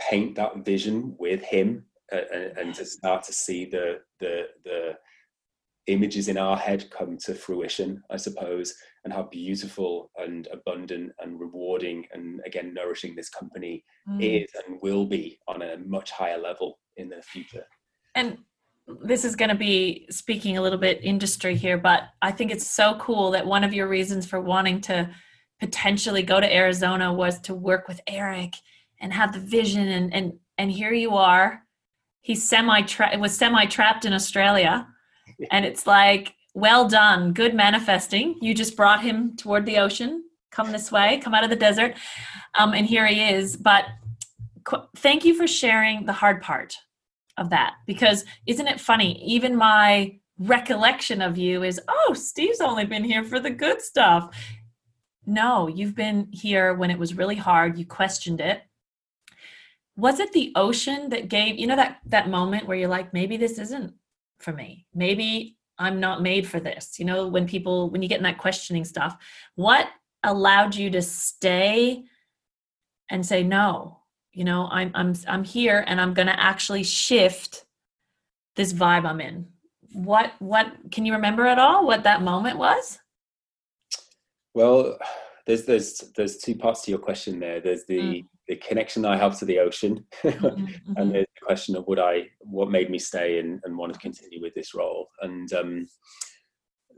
paint 0.00 0.34
that 0.36 0.64
vision 0.64 1.14
with 1.18 1.42
him 1.42 1.84
uh, 2.12 2.20
and, 2.32 2.58
and, 2.58 2.74
to 2.74 2.84
start 2.84 3.22
to 3.22 3.32
see 3.32 3.66
the, 3.66 3.98
the, 4.20 4.44
the 4.64 4.94
images 5.88 6.28
in 6.28 6.36
our 6.36 6.56
head 6.56 6.90
come 6.90 7.16
to 7.18 7.34
fruition, 7.34 8.02
I 8.10 8.16
suppose, 8.16 8.74
and 9.04 9.12
how 9.12 9.24
beautiful 9.24 10.10
and 10.16 10.46
abundant 10.52 11.12
and 11.18 11.40
rewarding 11.40 12.06
and 12.12 12.40
again 12.46 12.72
nourishing 12.74 13.16
this 13.16 13.30
company 13.30 13.84
mm. 14.08 14.22
is 14.22 14.48
and 14.66 14.78
will 14.82 15.06
be 15.06 15.38
on 15.48 15.62
a 15.62 15.78
much 15.78 16.10
higher 16.10 16.38
level 16.38 16.78
in 16.96 17.08
the 17.08 17.22
future. 17.22 17.64
And 18.14 18.38
this 19.02 19.24
is 19.24 19.36
going 19.36 19.50
to 19.50 19.54
be 19.54 20.06
speaking 20.10 20.56
a 20.56 20.62
little 20.62 20.78
bit 20.78 21.00
industry 21.02 21.54
here, 21.56 21.78
but 21.78 22.04
I 22.22 22.32
think 22.32 22.50
it's 22.50 22.70
so 22.70 22.96
cool 22.98 23.30
that 23.32 23.46
one 23.46 23.64
of 23.64 23.74
your 23.74 23.88
reasons 23.88 24.26
for 24.26 24.40
wanting 24.40 24.80
to 24.82 25.10
potentially 25.60 26.22
go 26.22 26.40
to 26.40 26.54
Arizona 26.54 27.12
was 27.12 27.40
to 27.40 27.54
work 27.54 27.88
with 27.88 28.00
Eric 28.06 28.54
and 29.00 29.12
have 29.12 29.32
the 29.32 29.40
vision 29.40 29.88
and 29.88 30.14
and 30.14 30.32
and 30.56 30.70
here 30.70 30.92
you 30.92 31.14
are. 31.14 31.62
He's 32.20 32.48
semi 32.48 32.82
was 33.18 33.36
semi 33.36 33.66
trapped 33.66 34.04
in 34.04 34.12
Australia, 34.12 34.86
and 35.50 35.64
it's 35.64 35.86
like, 35.86 36.34
well 36.54 36.88
done, 36.88 37.32
good 37.32 37.54
manifesting. 37.54 38.36
You 38.40 38.54
just 38.54 38.76
brought 38.76 39.02
him 39.02 39.36
toward 39.36 39.66
the 39.66 39.78
ocean. 39.78 40.24
Come 40.50 40.72
this 40.72 40.90
way, 40.90 41.18
come 41.18 41.34
out 41.34 41.44
of 41.44 41.50
the 41.50 41.56
desert, 41.56 41.94
um, 42.58 42.72
and 42.72 42.86
here 42.86 43.06
he 43.06 43.22
is. 43.22 43.56
But 43.56 43.84
qu- 44.64 44.86
thank 44.96 45.24
you 45.24 45.34
for 45.34 45.46
sharing 45.46 46.06
the 46.06 46.12
hard 46.12 46.42
part 46.42 46.74
of 47.36 47.50
that 47.50 47.74
because 47.86 48.24
isn't 48.46 48.66
it 48.66 48.80
funny? 48.80 49.22
Even 49.24 49.54
my 49.54 50.18
recollection 50.38 51.20
of 51.20 51.36
you 51.36 51.62
is, 51.62 51.80
oh, 51.86 52.14
Steve's 52.14 52.60
only 52.60 52.86
been 52.86 53.04
here 53.04 53.24
for 53.24 53.38
the 53.38 53.50
good 53.50 53.80
stuff. 53.82 54.34
No, 55.26 55.68
you've 55.68 55.94
been 55.94 56.28
here 56.32 56.74
when 56.74 56.90
it 56.90 56.98
was 56.98 57.14
really 57.14 57.36
hard. 57.36 57.78
You 57.78 57.84
questioned 57.84 58.40
it. 58.40 58.62
Was 59.96 60.18
it 60.18 60.32
the 60.32 60.52
ocean 60.56 61.10
that 61.10 61.28
gave, 61.28 61.58
you 61.58 61.66
know, 61.66 61.76
that 61.76 61.98
that 62.06 62.30
moment 62.30 62.66
where 62.66 62.76
you're 62.76 62.88
like, 62.88 63.12
maybe 63.12 63.36
this 63.36 63.58
isn't 63.58 63.92
for 64.38 64.52
me. 64.52 64.86
Maybe 64.94 65.56
I'm 65.78 66.00
not 66.00 66.22
made 66.22 66.46
for 66.46 66.60
this. 66.60 66.98
You 66.98 67.04
know, 67.04 67.28
when 67.28 67.46
people 67.46 67.90
when 67.90 68.02
you 68.02 68.08
get 68.08 68.18
in 68.18 68.24
that 68.24 68.38
questioning 68.38 68.84
stuff, 68.84 69.16
what 69.54 69.88
allowed 70.24 70.74
you 70.74 70.90
to 70.90 71.02
stay 71.02 72.04
and 73.10 73.24
say 73.24 73.42
no? 73.42 73.98
you 74.38 74.44
know 74.44 74.68
i'm 74.70 74.92
i'm 74.94 75.14
i'm 75.26 75.42
here 75.42 75.84
and 75.88 76.00
i'm 76.00 76.14
going 76.14 76.28
to 76.28 76.40
actually 76.40 76.84
shift 76.84 77.64
this 78.54 78.72
vibe 78.72 79.04
i'm 79.04 79.20
in 79.20 79.44
what 79.92 80.32
what 80.38 80.72
can 80.92 81.04
you 81.04 81.12
remember 81.12 81.44
at 81.44 81.58
all 81.58 81.84
what 81.84 82.04
that 82.04 82.22
moment 82.22 82.56
was 82.56 83.00
well 84.54 84.96
there's 85.44 85.64
there's 85.64 86.04
there's 86.16 86.36
two 86.36 86.54
parts 86.54 86.82
to 86.82 86.90
your 86.92 87.00
question 87.00 87.40
there 87.40 87.60
there's 87.60 87.84
the 87.86 87.98
mm. 87.98 88.24
The 88.48 88.56
connection 88.56 89.04
i 89.04 89.16
have 89.16 89.38
to 89.38 89.44
the 89.44 89.58
ocean 89.58 90.04
mm-hmm, 90.22 90.46
mm-hmm. 90.46 90.92
and 90.96 91.12
the 91.12 91.26
question 91.42 91.76
of 91.76 91.86
would 91.86 91.98
i 91.98 92.22
what 92.40 92.70
made 92.70 92.90
me 92.90 92.98
stay 92.98 93.38
and, 93.38 93.60
and 93.64 93.76
want 93.76 93.92
to 93.92 93.98
continue 94.00 94.40
with 94.40 94.54
this 94.54 94.74
role 94.74 95.08
and 95.22 95.52
um 95.52 95.86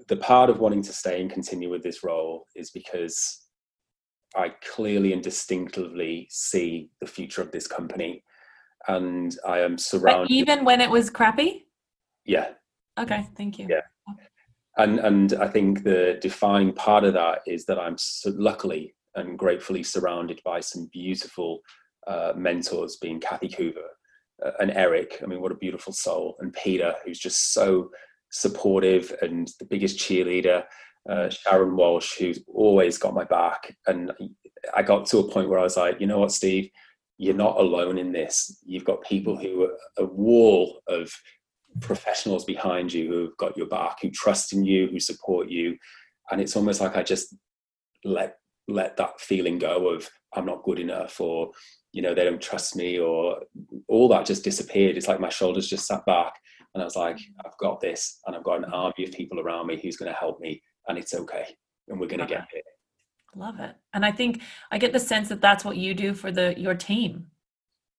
the 0.08 0.16
part 0.16 0.50
of 0.50 0.60
wanting 0.60 0.82
to 0.82 0.92
stay 0.92 1.20
and 1.20 1.30
continue 1.30 1.70
with 1.70 1.82
this 1.82 2.02
role 2.02 2.46
is 2.56 2.70
because 2.70 3.46
I 4.36 4.52
clearly 4.74 5.12
and 5.12 5.22
distinctively 5.22 6.28
see 6.30 6.90
the 7.00 7.06
future 7.06 7.42
of 7.42 7.50
this 7.50 7.66
company, 7.66 8.22
and 8.88 9.36
I 9.46 9.60
am 9.60 9.76
surrounded. 9.76 10.28
But 10.28 10.30
even 10.30 10.64
when 10.64 10.80
it 10.80 10.90
was 10.90 11.10
crappy. 11.10 11.66
Yeah. 12.24 12.50
Okay. 12.98 13.28
Thank 13.36 13.58
you. 13.58 13.66
Yeah. 13.68 13.80
And 14.76 14.98
and 15.00 15.32
I 15.34 15.48
think 15.48 15.82
the 15.82 16.18
defining 16.20 16.72
part 16.72 17.04
of 17.04 17.14
that 17.14 17.40
is 17.46 17.66
that 17.66 17.78
I'm 17.78 17.98
so 17.98 18.32
luckily 18.36 18.94
and 19.14 19.38
gratefully 19.38 19.82
surrounded 19.82 20.40
by 20.44 20.60
some 20.60 20.88
beautiful 20.92 21.60
uh, 22.06 22.32
mentors, 22.36 22.96
being 22.96 23.20
Kathy 23.20 23.48
Coover 23.48 23.88
uh, 24.44 24.52
and 24.60 24.70
Eric. 24.70 25.20
I 25.22 25.26
mean, 25.26 25.40
what 25.40 25.52
a 25.52 25.56
beautiful 25.56 25.92
soul, 25.92 26.36
and 26.40 26.52
Peter, 26.52 26.94
who's 27.04 27.18
just 27.18 27.52
so 27.52 27.90
supportive 28.30 29.12
and 29.22 29.50
the 29.58 29.64
biggest 29.64 29.98
cheerleader 29.98 30.64
uh, 31.08 31.30
Sharon 31.30 31.76
Walsh, 31.76 32.18
who's 32.18 32.40
always 32.46 32.98
got 32.98 33.14
my 33.14 33.24
back. 33.24 33.76
And 33.86 34.12
I 34.74 34.82
got 34.82 35.06
to 35.06 35.18
a 35.18 35.28
point 35.28 35.48
where 35.48 35.58
I 35.58 35.62
was 35.62 35.76
like, 35.76 36.00
you 36.00 36.06
know 36.06 36.18
what, 36.18 36.32
Steve, 36.32 36.70
you're 37.18 37.34
not 37.34 37.58
alone 37.58 37.98
in 37.98 38.12
this. 38.12 38.58
You've 38.64 38.84
got 38.84 39.02
people 39.02 39.36
who 39.36 39.64
are 39.64 39.76
a 39.98 40.04
wall 40.04 40.80
of 40.88 41.12
professionals 41.80 42.44
behind 42.44 42.92
you 42.92 43.08
who've 43.08 43.36
got 43.36 43.56
your 43.56 43.66
back, 43.66 43.98
who 44.02 44.10
trust 44.10 44.52
in 44.52 44.64
you, 44.64 44.88
who 44.88 45.00
support 45.00 45.48
you. 45.48 45.76
And 46.30 46.40
it's 46.40 46.56
almost 46.56 46.80
like 46.80 46.96
I 46.96 47.02
just 47.02 47.34
let 48.04 48.36
let 48.70 48.96
that 48.96 49.20
feeling 49.20 49.58
go 49.58 49.88
of 49.88 50.08
I'm 50.34 50.46
not 50.46 50.62
good 50.62 50.78
enough 50.78 51.20
or 51.20 51.50
you 51.92 52.02
know 52.02 52.14
they 52.14 52.24
don't 52.24 52.40
trust 52.40 52.76
me 52.76 52.98
or 52.98 53.40
all 53.88 54.08
that 54.08 54.26
just 54.26 54.44
disappeared. 54.44 54.96
It's 54.96 55.08
like 55.08 55.20
my 55.20 55.28
shoulders 55.28 55.68
just 55.68 55.86
sat 55.86 56.04
back 56.06 56.34
and 56.74 56.82
I 56.82 56.84
was 56.84 56.96
like, 56.96 57.16
mm. 57.16 57.24
I've 57.44 57.56
got 57.58 57.80
this 57.80 58.20
and 58.26 58.36
I've 58.36 58.44
got 58.44 58.58
an 58.58 58.72
army 58.72 59.04
of 59.04 59.12
people 59.12 59.40
around 59.40 59.66
me 59.66 59.80
who's 59.80 59.96
going 59.96 60.10
to 60.10 60.18
help 60.18 60.40
me 60.40 60.62
and 60.88 60.98
it's 60.98 61.14
okay 61.14 61.46
and 61.88 61.98
we're 61.98 62.06
going 62.06 62.20
to 62.20 62.26
get 62.26 62.46
it. 62.52 62.64
love 63.34 63.58
it. 63.60 63.74
And 63.92 64.04
i 64.04 64.12
think 64.12 64.42
i 64.70 64.78
get 64.78 64.92
the 64.92 65.00
sense 65.00 65.28
that 65.28 65.40
that's 65.40 65.64
what 65.64 65.76
you 65.76 65.94
do 65.94 66.14
for 66.14 66.30
the 66.30 66.54
your 66.58 66.74
team. 66.74 67.26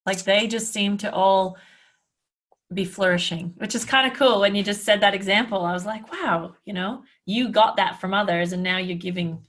Like 0.06 0.22
they 0.24 0.46
just 0.46 0.72
seem 0.72 0.96
to 0.98 1.12
all 1.12 1.56
be 2.72 2.84
flourishing 2.86 3.52
which 3.58 3.74
is 3.74 3.84
kind 3.84 4.10
of 4.10 4.16
cool. 4.16 4.40
When 4.40 4.54
you 4.54 4.62
just 4.62 4.84
said 4.84 5.00
that 5.00 5.14
example 5.14 5.64
i 5.64 5.72
was 5.72 5.86
like 5.86 6.10
wow 6.12 6.54
you 6.64 6.72
know? 6.72 7.02
You 7.26 7.50
got 7.50 7.76
that 7.76 8.00
from 8.00 8.14
others 8.14 8.52
and 8.52 8.62
now 8.62 8.78
you're 8.78 8.96
giving 8.96 9.46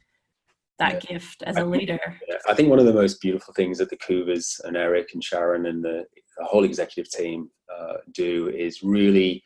that 0.83 1.03
yeah. 1.03 1.13
gift 1.13 1.43
as 1.43 1.57
a 1.57 1.65
leader 1.65 1.99
i 2.47 2.53
think 2.53 2.69
one 2.69 2.79
of 2.79 2.85
the 2.85 2.93
most 2.93 3.21
beautiful 3.21 3.53
things 3.53 3.77
that 3.77 3.89
the 3.89 3.97
coovers 3.97 4.59
and 4.65 4.75
eric 4.77 5.09
and 5.13 5.23
sharon 5.23 5.65
and 5.65 5.83
the, 5.83 6.03
the 6.37 6.45
whole 6.45 6.63
executive 6.63 7.09
team 7.11 7.49
uh, 7.73 7.97
do 8.11 8.49
is 8.49 8.83
really 8.83 9.43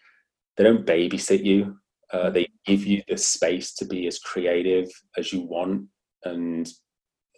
they 0.56 0.64
don't 0.64 0.86
babysit 0.86 1.44
you 1.44 1.78
uh, 2.12 2.30
they 2.30 2.48
give 2.66 2.86
you 2.86 3.02
the 3.08 3.18
space 3.18 3.74
to 3.74 3.86
be 3.86 4.08
as 4.08 4.20
creative 4.20 4.90
as 5.18 5.34
you 5.34 5.42
want, 5.42 5.88
and 6.24 6.70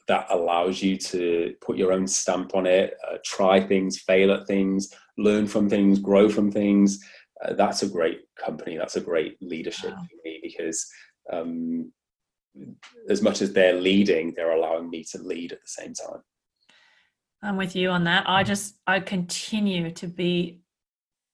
that 0.08 0.28
allows 0.30 0.82
you 0.82 0.98
to 0.98 1.54
put 1.62 1.78
your 1.78 1.92
own 1.92 2.08
stamp 2.08 2.56
on 2.56 2.66
it, 2.66 2.96
uh, 3.08 3.18
try 3.24 3.60
things, 3.60 4.00
fail 4.00 4.32
at 4.32 4.48
things, 4.48 4.94
learn 5.18 5.48
from 5.48 5.70
things, 5.70 6.00
grow 6.00 6.30
from 6.30 6.52
things. 6.52 7.00
Uh, 7.44 7.54
that's 7.54 7.84
a 7.84 7.88
great 7.88 8.22
company. 8.38 8.78
That's 8.78 8.96
a 8.96 9.02
great 9.02 9.38
leadership 9.42 9.92
wow. 9.92 10.04
for 10.04 10.18
me 10.24 10.40
because 10.44 10.88
um, 11.32 11.92
as 13.10 13.22
much 13.22 13.42
as 13.42 13.54
they're 13.54 13.74
leading, 13.74 14.34
they're 14.34 14.52
allowing 14.52 14.90
me 14.90 15.04
to 15.12 15.18
lead 15.20 15.52
at 15.52 15.62
the 15.62 15.68
same 15.68 15.94
time. 15.94 16.22
I'm 17.42 17.58
with 17.58 17.76
you 17.76 17.90
on 17.90 18.04
that. 18.04 18.26
I 18.28 18.44
just 18.44 18.76
I 18.86 19.00
continue 19.00 19.92
to 19.92 20.08
be 20.08 20.62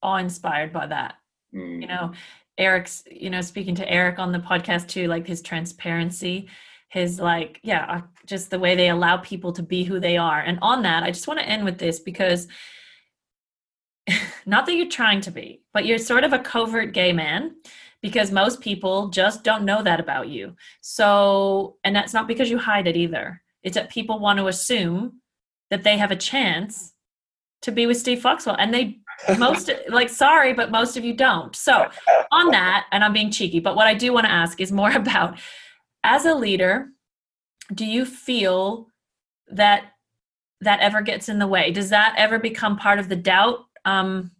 awe 0.02 0.16
inspired 0.16 0.72
by 0.72 0.86
that. 0.86 1.14
Mm. 1.54 1.82
You 1.82 1.88
know, 1.88 2.12
Eric's, 2.58 3.02
you 3.10 3.30
know, 3.30 3.40
speaking 3.40 3.74
to 3.76 3.90
Eric 3.90 4.18
on 4.18 4.32
the 4.32 4.38
podcast 4.38 4.88
too, 4.88 5.08
like 5.08 5.26
his 5.26 5.42
transparency, 5.42 6.48
his 6.88 7.18
like, 7.18 7.60
yeah, 7.62 8.02
just 8.24 8.50
the 8.50 8.58
way 8.58 8.74
they 8.74 8.88
allow 8.88 9.16
people 9.16 9.52
to 9.52 9.62
be 9.62 9.84
who 9.84 10.00
they 10.00 10.16
are. 10.16 10.40
And 10.40 10.58
on 10.62 10.82
that, 10.82 11.02
I 11.02 11.10
just 11.10 11.26
want 11.26 11.40
to 11.40 11.48
end 11.48 11.64
with 11.64 11.78
this 11.78 11.98
because 11.98 12.46
not 14.46 14.66
that 14.66 14.74
you're 14.74 14.88
trying 14.88 15.20
to 15.22 15.30
be, 15.30 15.62
but 15.74 15.84
you're 15.84 15.98
sort 15.98 16.24
of 16.24 16.32
a 16.32 16.38
covert 16.38 16.92
gay 16.92 17.12
man 17.12 17.56
because 18.02 18.30
most 18.30 18.60
people 18.60 19.08
just 19.08 19.42
don't 19.42 19.64
know 19.64 19.82
that 19.82 20.00
about 20.00 20.28
you. 20.28 20.54
So, 20.80 21.76
and 21.84 21.94
that's 21.94 22.14
not 22.14 22.28
because 22.28 22.50
you 22.50 22.58
hide 22.58 22.86
it 22.86 22.96
either. 22.96 23.42
It's 23.62 23.74
that 23.74 23.90
people 23.90 24.18
want 24.18 24.38
to 24.38 24.46
assume 24.46 25.20
that 25.70 25.82
they 25.82 25.98
have 25.98 26.10
a 26.10 26.16
chance 26.16 26.92
to 27.62 27.72
be 27.72 27.86
with 27.86 27.96
Steve 27.96 28.20
Foxwell 28.20 28.56
and 28.58 28.72
they 28.72 28.98
most 29.38 29.70
like 29.88 30.08
sorry 30.08 30.52
but 30.52 30.70
most 30.70 30.96
of 30.96 31.04
you 31.04 31.14
don't 31.14 31.56
so 31.56 31.88
on 32.32 32.50
that 32.50 32.86
and 32.92 33.02
i'm 33.02 33.14
being 33.14 33.30
cheeky 33.30 33.60
but 33.60 33.74
what 33.74 33.86
i 33.86 33.94
do 33.94 34.12
want 34.12 34.26
to 34.26 34.32
ask 34.32 34.60
is 34.60 34.70
more 34.70 34.90
about 34.94 35.38
as 36.04 36.26
a 36.26 36.34
leader 36.34 36.88
do 37.74 37.84
you 37.84 38.04
feel 38.04 38.88
that 39.48 39.92
that 40.60 40.80
ever 40.80 41.00
gets 41.00 41.28
in 41.28 41.38
the 41.38 41.46
way 41.46 41.70
does 41.70 41.90
that 41.90 42.14
ever 42.18 42.38
become 42.38 42.76
part 42.76 42.98
of 42.98 43.08
the 43.08 43.16
doubt 43.16 43.60
um, 43.84 44.30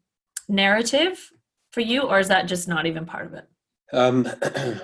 narrative 0.49 1.31
for 1.77 1.83
you 1.83 2.03
or 2.03 2.19
is 2.19 2.29
that 2.29 2.49
just 2.49 2.67
not 2.69 2.87
even 2.87 3.05
part 3.05 3.27
of 3.27 3.35
it 3.35 3.47
um, 3.93 4.27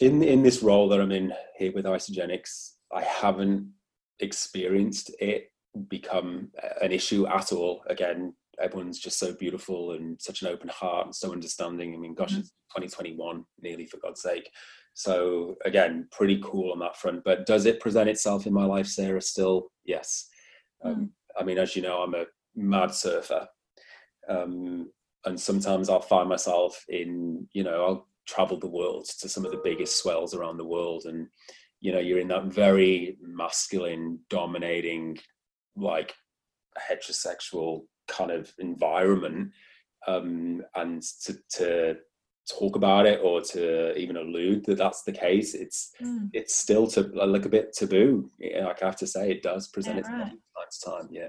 in 0.00 0.22
in 0.22 0.42
this 0.42 0.60
role 0.62 0.88
that 0.88 1.00
i'm 1.00 1.12
in 1.12 1.32
here 1.56 1.72
with 1.72 1.84
Isagenix, 1.84 2.72
i 2.92 3.02
haven't 3.02 3.70
experienced 4.18 5.14
it 5.20 5.50
become 5.88 6.50
an 6.82 6.92
issue 6.92 7.26
at 7.26 7.52
all. 7.52 7.82
Again, 7.88 8.34
everyone's 8.60 8.98
just 8.98 9.18
so 9.18 9.32
beautiful 9.32 9.92
and 9.92 10.20
such 10.20 10.42
an 10.42 10.48
open 10.48 10.68
heart 10.68 11.06
and 11.06 11.14
so 11.14 11.32
understanding. 11.32 11.94
I 11.94 11.98
mean, 11.98 12.14
gosh, 12.14 12.32
mm-hmm. 12.32 12.40
it's 12.40 12.50
2021, 12.76 13.44
nearly 13.60 13.86
for 13.86 13.98
God's 13.98 14.22
sake. 14.22 14.50
So 14.94 15.56
again, 15.64 16.08
pretty 16.10 16.40
cool 16.42 16.72
on 16.72 16.80
that 16.80 16.96
front. 16.96 17.22
But 17.24 17.46
does 17.46 17.66
it 17.66 17.80
present 17.80 18.08
itself 18.08 18.46
in 18.46 18.52
my 18.52 18.64
life, 18.64 18.86
Sarah? 18.86 19.22
Still, 19.22 19.70
yes. 19.84 20.28
Um, 20.84 20.94
mm. 20.94 21.08
I 21.38 21.44
mean, 21.44 21.58
as 21.58 21.76
you 21.76 21.82
know, 21.82 21.98
I'm 21.98 22.14
a 22.14 22.26
mad 22.56 22.92
surfer. 22.92 23.46
Um, 24.28 24.90
and 25.24 25.38
sometimes 25.38 25.88
I'll 25.88 26.00
find 26.00 26.28
myself 26.28 26.84
in, 26.88 27.46
you 27.52 27.62
know, 27.62 27.84
I'll 27.84 28.08
travel 28.26 28.58
the 28.58 28.68
world 28.68 29.06
to 29.20 29.28
some 29.28 29.44
of 29.44 29.50
the 29.50 29.60
biggest 29.62 29.98
swells 29.98 30.34
around 30.34 30.56
the 30.56 30.66
world, 30.66 31.04
and 31.04 31.28
you 31.80 31.92
know, 31.92 31.98
you're 31.98 32.18
in 32.18 32.28
that 32.28 32.44
very 32.44 33.16
masculine, 33.22 34.20
dominating, 34.28 35.18
like 35.76 36.14
heterosexual 36.90 37.82
kind 38.08 38.30
of 38.30 38.52
environment, 38.58 39.52
um, 40.06 40.62
and 40.74 41.02
to, 41.24 41.36
to 41.50 41.96
talk 42.50 42.76
about 42.76 43.06
it 43.06 43.20
or 43.22 43.40
to 43.40 43.96
even 43.96 44.16
allude 44.16 44.64
that 44.66 44.78
that's 44.78 45.02
the 45.02 45.12
case, 45.12 45.54
it's 45.54 45.92
mm. 46.02 46.28
it's 46.32 46.54
still 46.54 46.86
to 46.86 47.02
like 47.14 47.44
a 47.44 47.50
bit 47.50 47.72
taboo. 47.72 48.30
Like 48.40 48.82
I 48.82 48.86
have 48.86 48.96
to 48.96 49.06
say, 49.06 49.30
it 49.30 49.42
does 49.42 49.68
present 49.68 49.96
yeah, 49.96 50.00
itself 50.00 50.32
right. 50.56 51.00
time. 51.00 51.08
Yeah. 51.10 51.28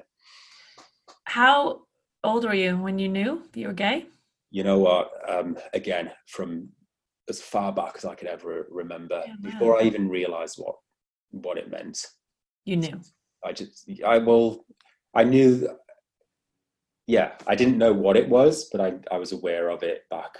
How 1.25 1.81
old 2.23 2.45
were 2.45 2.53
you 2.53 2.77
when 2.77 2.99
you 2.99 3.09
knew 3.09 3.43
you 3.53 3.67
were 3.67 3.73
gay? 3.73 4.05
You 4.51 4.63
know 4.63 4.79
what? 4.79 5.11
Um, 5.29 5.57
again, 5.73 6.11
from 6.27 6.69
as 7.29 7.41
far 7.41 7.71
back 7.71 7.93
as 7.97 8.05
I 8.05 8.15
could 8.15 8.27
ever 8.27 8.67
remember, 8.69 9.23
yeah, 9.25 9.35
before 9.41 9.79
I 9.79 9.83
even 9.83 10.09
realised 10.09 10.57
what 10.57 10.75
what 11.31 11.57
it 11.57 11.71
meant. 11.71 12.05
You 12.65 12.77
knew. 12.77 13.01
I 13.43 13.53
just, 13.53 13.89
I 14.05 14.17
will, 14.17 14.65
I 15.15 15.23
knew. 15.23 15.69
Yeah, 17.07 17.31
I 17.47 17.55
didn't 17.55 17.77
know 17.77 17.93
what 17.93 18.17
it 18.17 18.29
was, 18.29 18.69
but 18.71 18.81
I 18.81 18.93
I 19.11 19.17
was 19.17 19.31
aware 19.31 19.69
of 19.69 19.83
it 19.83 20.03
back 20.09 20.31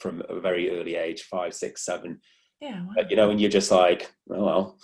from 0.00 0.22
a 0.28 0.40
very 0.40 0.70
early 0.70 0.96
age, 0.96 1.22
five, 1.22 1.54
six, 1.54 1.84
seven. 1.84 2.20
Yeah. 2.60 2.82
Wow. 2.82 2.92
But, 2.96 3.10
you 3.10 3.16
know, 3.16 3.30
and 3.30 3.40
you're 3.40 3.50
just 3.50 3.70
like, 3.70 4.12
oh 4.30 4.44
well, 4.44 4.78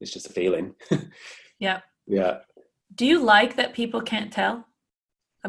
it's 0.00 0.12
just 0.12 0.26
a 0.26 0.32
feeling. 0.32 0.74
yeah. 1.60 1.80
Yeah. 2.06 2.38
Do 2.94 3.06
you 3.06 3.22
like 3.22 3.56
that 3.56 3.74
people 3.74 4.00
can't 4.00 4.32
tell? 4.32 4.66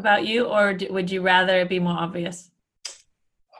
About 0.00 0.26
you, 0.26 0.46
or 0.46 0.76
would 0.90 1.10
you 1.10 1.22
rather 1.22 1.60
it 1.60 1.68
be 1.68 1.78
more 1.78 1.96
obvious? 1.96 2.50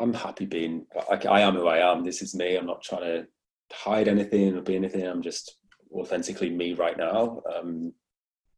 I'm 0.00 0.14
happy 0.14 0.46
being. 0.46 0.86
I, 1.10 1.14
I 1.28 1.40
am 1.40 1.54
who 1.54 1.68
I 1.68 1.78
am. 1.92 2.04
This 2.04 2.22
is 2.22 2.34
me. 2.34 2.56
I'm 2.56 2.66
not 2.66 2.82
trying 2.82 3.02
to 3.02 3.26
hide 3.72 4.08
anything 4.08 4.56
or 4.56 4.62
be 4.62 4.76
anything. 4.76 5.06
I'm 5.06 5.22
just 5.22 5.56
authentically 5.92 6.50
me 6.50 6.74
right 6.74 6.96
now. 6.96 7.42
Um, 7.54 7.92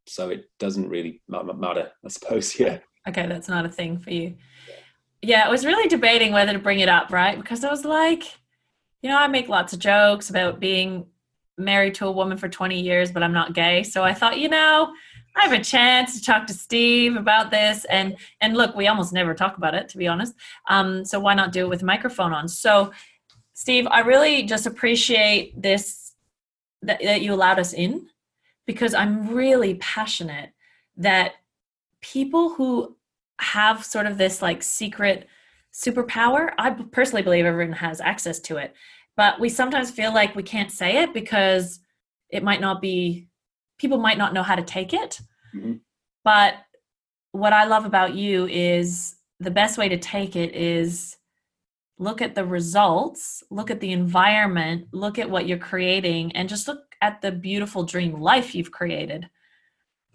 so 0.07 0.29
it 0.29 0.49
doesn't 0.59 0.89
really 0.89 1.21
matter, 1.27 1.91
I 2.03 2.09
suppose. 2.09 2.55
Yeah. 2.59 2.79
Okay, 3.07 3.27
that's 3.27 3.49
not 3.49 3.65
a 3.65 3.69
thing 3.69 3.99
for 3.99 4.11
you. 4.11 4.35
Yeah, 5.21 5.45
I 5.45 5.49
was 5.49 5.65
really 5.65 5.89
debating 5.89 6.31
whether 6.31 6.53
to 6.53 6.59
bring 6.59 6.79
it 6.79 6.87
up, 6.87 7.11
right? 7.11 7.37
Because 7.37 7.63
I 7.63 7.69
was 7.69 7.83
like, 7.83 8.23
you 9.01 9.09
know, 9.09 9.17
I 9.17 9.27
make 9.27 9.49
lots 9.49 9.73
of 9.73 9.79
jokes 9.79 10.29
about 10.29 10.61
being 10.61 11.05
married 11.57 11.95
to 11.95 12.07
a 12.07 12.11
woman 12.11 12.37
for 12.37 12.47
20 12.47 12.79
years, 12.79 13.11
but 13.11 13.21
I'm 13.21 13.33
not 13.33 13.53
gay. 13.53 13.83
So 13.83 14.03
I 14.03 14.13
thought, 14.13 14.39
you 14.39 14.47
know, 14.47 14.93
I 15.35 15.43
have 15.43 15.59
a 15.59 15.63
chance 15.63 16.17
to 16.17 16.25
talk 16.25 16.45
to 16.47 16.53
Steve 16.53 17.15
about 17.15 17.49
this, 17.49 17.85
and 17.85 18.15
and 18.41 18.55
look, 18.55 18.75
we 18.75 18.87
almost 18.87 19.13
never 19.13 19.33
talk 19.33 19.57
about 19.57 19.73
it, 19.73 19.89
to 19.89 19.97
be 19.97 20.07
honest. 20.07 20.35
Um, 20.69 21.03
so 21.05 21.19
why 21.19 21.33
not 21.33 21.51
do 21.51 21.65
it 21.65 21.69
with 21.69 21.81
a 21.81 21.85
microphone 21.85 22.33
on? 22.33 22.47
So, 22.47 22.91
Steve, 23.53 23.87
I 23.87 24.01
really 24.01 24.43
just 24.43 24.65
appreciate 24.65 25.59
this 25.59 26.13
that, 26.81 27.01
that 27.01 27.21
you 27.21 27.33
allowed 27.33 27.59
us 27.59 27.73
in, 27.73 28.07
because 28.65 28.93
I'm 28.93 29.29
really 29.29 29.75
passionate 29.75 30.51
that 30.97 31.33
people 32.01 32.53
who 32.53 32.95
have 33.39 33.83
sort 33.83 34.05
of 34.05 34.17
this 34.17 34.41
like 34.41 34.61
secret 34.61 35.27
superpower, 35.73 36.51
I 36.59 36.69
personally 36.69 37.23
believe 37.23 37.45
everyone 37.45 37.73
has 37.73 37.99
access 37.99 38.39
to 38.41 38.57
it, 38.57 38.75
but 39.17 39.39
we 39.39 39.49
sometimes 39.49 39.89
feel 39.89 40.13
like 40.13 40.35
we 40.35 40.43
can't 40.43 40.71
say 40.71 41.01
it 41.01 41.13
because 41.13 41.79
it 42.29 42.43
might 42.43 42.61
not 42.61 42.81
be 42.81 43.27
people 43.83 43.97
might 43.97 44.17
not 44.17 44.33
know 44.33 44.43
how 44.43 44.55
to 44.55 44.63
take 44.63 44.93
it. 44.93 45.19
Mm-hmm. 45.53 45.73
But 46.23 46.53
what 47.33 47.51
I 47.51 47.65
love 47.65 47.83
about 47.83 48.15
you 48.15 48.47
is 48.47 49.15
the 49.41 49.51
best 49.51 49.77
way 49.77 49.89
to 49.89 49.97
take 49.97 50.37
it 50.37 50.55
is 50.55 51.17
look 51.99 52.21
at 52.21 52.33
the 52.33 52.45
results, 52.45 53.43
look 53.49 53.69
at 53.69 53.81
the 53.81 53.91
environment, 53.91 54.87
look 54.93 55.19
at 55.19 55.29
what 55.29 55.47
you're 55.47 55.57
creating, 55.57 56.31
and 56.31 56.47
just 56.47 56.69
look 56.69 56.95
at 57.01 57.21
the 57.21 57.31
beautiful 57.31 57.83
dream 57.83 58.21
life 58.21 58.55
you've 58.55 58.71
created 58.71 59.29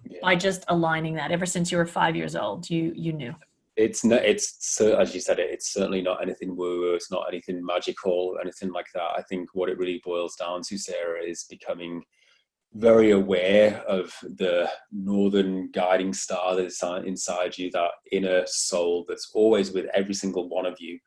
yeah. 0.08 0.18
by 0.22 0.34
just 0.34 0.64
aligning 0.68 1.16
that. 1.16 1.30
Ever 1.30 1.44
since 1.44 1.70
you 1.70 1.76
were 1.76 1.86
five 1.86 2.16
years 2.16 2.34
old, 2.34 2.70
you 2.70 2.92
you 2.96 3.12
knew. 3.12 3.34
It's 3.76 4.02
not. 4.02 4.24
It's 4.24 4.56
so 4.60 4.96
as 4.96 5.14
you 5.14 5.20
said 5.20 5.38
it. 5.38 5.50
It's 5.50 5.74
certainly 5.74 6.00
not 6.00 6.22
anything 6.22 6.56
woo. 6.56 6.94
It's 6.94 7.10
not 7.10 7.26
anything 7.28 7.62
magical, 7.62 8.38
anything 8.40 8.72
like 8.72 8.88
that. 8.94 9.10
I 9.18 9.22
think 9.28 9.50
what 9.52 9.68
it 9.68 9.76
really 9.76 10.00
boils 10.02 10.36
down 10.36 10.62
to, 10.62 10.78
Sarah, 10.78 11.22
is 11.22 11.44
becoming 11.44 12.02
very 12.74 13.12
aware 13.12 13.82
of 13.88 14.12
the 14.22 14.70
northern 14.92 15.70
guiding 15.72 16.12
star 16.12 16.54
that's 16.54 16.82
inside 16.82 17.56
you, 17.56 17.70
that 17.70 17.90
inner 18.12 18.42
soul 18.46 19.04
that's 19.08 19.30
always 19.34 19.72
with 19.72 19.86
every 19.94 20.14
single 20.14 20.48
one 20.48 20.66
of 20.66 20.76
you. 20.78 20.98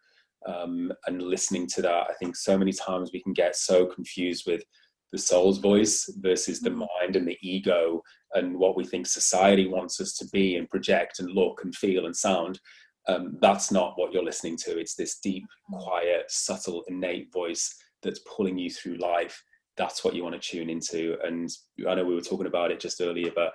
Um, 0.48 0.92
and 1.06 1.22
listening 1.22 1.68
to 1.68 1.82
that, 1.84 2.08
I 2.10 2.14
think 2.20 2.36
so 2.36 2.58
many 2.58 2.74
times 2.74 3.12
we 3.14 3.22
can 3.22 3.34
get 3.34 3.56
so 3.56 3.86
confused 3.86 4.46
with 4.48 4.64
the 5.12 5.18
soul's 5.18 5.60
voice 5.60 6.12
versus 6.20 6.62
the 6.62 6.72
mm. 6.72 6.88
mind 7.02 7.16
and 7.16 7.28
the 7.28 7.38
ego 7.42 8.02
and 8.34 8.58
what 8.58 8.76
we 8.76 8.84
think 8.84 9.06
society 9.06 9.68
wants 9.68 10.00
us 10.02 10.14
to 10.18 10.28
be 10.30 10.56
and 10.56 10.70
project 10.70 11.20
and 11.20 11.32
look 11.32 11.62
and 11.64 11.76
feel 11.76 12.06
and 12.06 12.16
sound. 12.16 12.60
Um, 13.08 13.38
that's 13.42 13.72
not 13.72 13.94
what 13.98 14.14
you're 14.14 14.24
listening 14.24 14.58
to. 14.58 14.80
It's 14.80 14.96
this 14.96 15.20
deep, 15.20 15.46
mm. 15.72 15.80
quiet, 15.80 16.26
subtle, 16.30 16.84
innate 16.88 17.32
voice 17.32 17.76
that's 18.02 18.22
pulling 18.22 18.58
you 18.58 18.72
through 18.72 18.96
life 18.96 19.44
that's 19.78 20.04
what 20.04 20.16
you 20.16 20.24
want 20.24 20.40
to 20.40 20.50
tune 20.50 20.70
into. 20.70 21.18
And 21.24 21.50
I 21.88 21.96
know 21.96 22.06
we 22.06 22.16
were 22.16 22.22
talking 22.22 22.48
about 22.48 22.72
it 22.72 22.80
just 22.80 23.02
earlier, 23.02 23.32
but 23.34 23.54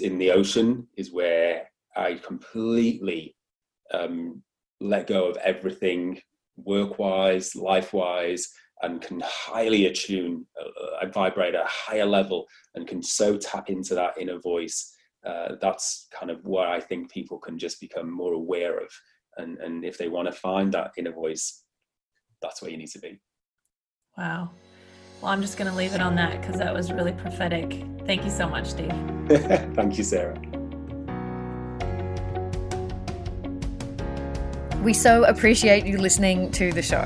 in 0.00 0.18
the 0.18 0.30
ocean 0.30 0.86
is 0.96 1.12
where 1.12 1.68
I 1.96 2.14
completely 2.14 3.36
um, 3.92 4.42
let 4.80 5.06
go 5.06 5.28
of 5.28 5.36
everything 5.38 6.20
work 6.56 6.98
wise, 6.98 7.56
life 7.56 7.92
wise, 7.92 8.48
and 8.82 9.00
can 9.00 9.22
highly 9.24 9.86
attune, 9.86 10.46
uh, 10.58 11.06
vibrate 11.08 11.54
at 11.54 11.64
a 11.64 11.68
higher 11.68 12.06
level 12.06 12.46
and 12.74 12.86
can 12.86 13.02
so 13.02 13.36
tap 13.36 13.68
into 13.68 13.94
that 13.94 14.16
inner 14.18 14.38
voice. 14.38 14.94
Uh, 15.24 15.56
that's 15.60 16.08
kind 16.18 16.30
of 16.30 16.42
what 16.44 16.68
I 16.68 16.80
think 16.80 17.10
people 17.10 17.38
can 17.38 17.58
just 17.58 17.80
become 17.80 18.10
more 18.10 18.32
aware 18.32 18.78
of. 18.78 18.88
And, 19.36 19.58
and 19.58 19.84
if 19.84 19.98
they 19.98 20.08
want 20.08 20.26
to 20.28 20.32
find 20.32 20.72
that 20.72 20.92
inner 20.96 21.12
voice, 21.12 21.62
that's 22.40 22.62
where 22.62 22.70
you 22.70 22.78
need 22.78 22.90
to 22.90 22.98
be. 22.98 23.20
Wow. 24.16 24.50
Well, 25.20 25.30
I'm 25.30 25.42
just 25.42 25.58
going 25.58 25.70
to 25.70 25.76
leave 25.76 25.94
it 25.94 26.00
on 26.00 26.14
that 26.14 26.40
because 26.40 26.56
that 26.58 26.72
was 26.72 26.90
really 26.90 27.12
prophetic. 27.12 27.84
Thank 28.06 28.24
you 28.24 28.30
so 28.30 28.48
much, 28.48 28.70
Steve. 28.70 28.92
Thank 29.74 29.98
you, 29.98 30.04
Sarah. 30.04 30.40
We 34.82 34.94
so 34.94 35.24
appreciate 35.24 35.84
you 35.84 35.98
listening 35.98 36.50
to 36.52 36.72
the 36.72 36.80
show. 36.80 37.04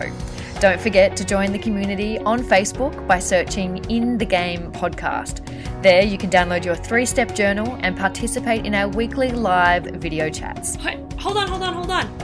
Don't 0.61 0.81
forget 0.81 1.17
to 1.17 1.25
join 1.25 1.53
the 1.53 1.59
community 1.59 2.19
on 2.21 2.41
Facebook 2.41 3.07
by 3.09 3.19
searching 3.19 3.85
In 3.91 4.17
the 4.17 4.25
Game 4.25 4.71
podcast. 4.71 5.45
There, 5.83 6.03
you 6.03 6.17
can 6.17 6.31
download 6.31 6.65
your 6.65 6.77
three 6.77 7.05
step 7.05 7.35
journal 7.35 7.77
and 7.81 7.97
participate 7.97 8.65
in 8.65 8.75
our 8.75 8.89
weekly 8.89 9.33
live 9.33 9.85
video 9.85 10.31
chats. 10.31 10.77
Hold 10.77 11.37
on, 11.37 11.49
hold 11.49 11.63
on, 11.63 11.75
hold 11.75 11.91
on. 11.91 12.24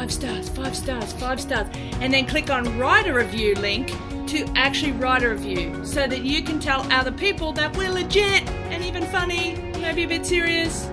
five 0.00 0.10
stars, 0.10 0.48
five 0.48 0.74
stars, 0.74 1.12
five 1.12 1.38
stars, 1.38 1.66
and 2.00 2.10
then 2.10 2.24
click 2.24 2.48
on 2.48 2.78
write 2.78 3.06
a 3.06 3.12
review 3.12 3.54
link 3.56 3.88
to 4.26 4.50
actually 4.56 4.92
write 4.92 5.22
a 5.22 5.28
review 5.28 5.84
so 5.84 6.06
that 6.06 6.22
you 6.22 6.42
can 6.42 6.58
tell 6.58 6.90
other 6.90 7.12
people 7.12 7.52
that 7.52 7.76
we're 7.76 7.90
legit 7.90 8.48
and 8.70 8.82
even 8.82 9.04
funny, 9.08 9.56
maybe 9.78 10.04
a 10.04 10.08
bit 10.08 10.24
serious. 10.24 10.88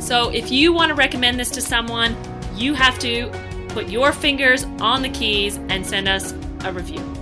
So 0.00 0.30
if 0.30 0.50
you 0.50 0.72
want 0.72 0.88
to 0.88 0.96
recommend 0.96 1.38
this 1.38 1.50
to 1.50 1.60
someone, 1.60 2.16
you 2.56 2.74
have 2.74 2.98
to 2.98 3.30
put 3.68 3.88
your 3.88 4.10
fingers 4.10 4.64
on 4.80 5.02
the 5.02 5.10
keys 5.10 5.58
and 5.68 5.86
send 5.86 6.08
us 6.08 6.34
a 6.64 6.72
review. 6.72 7.19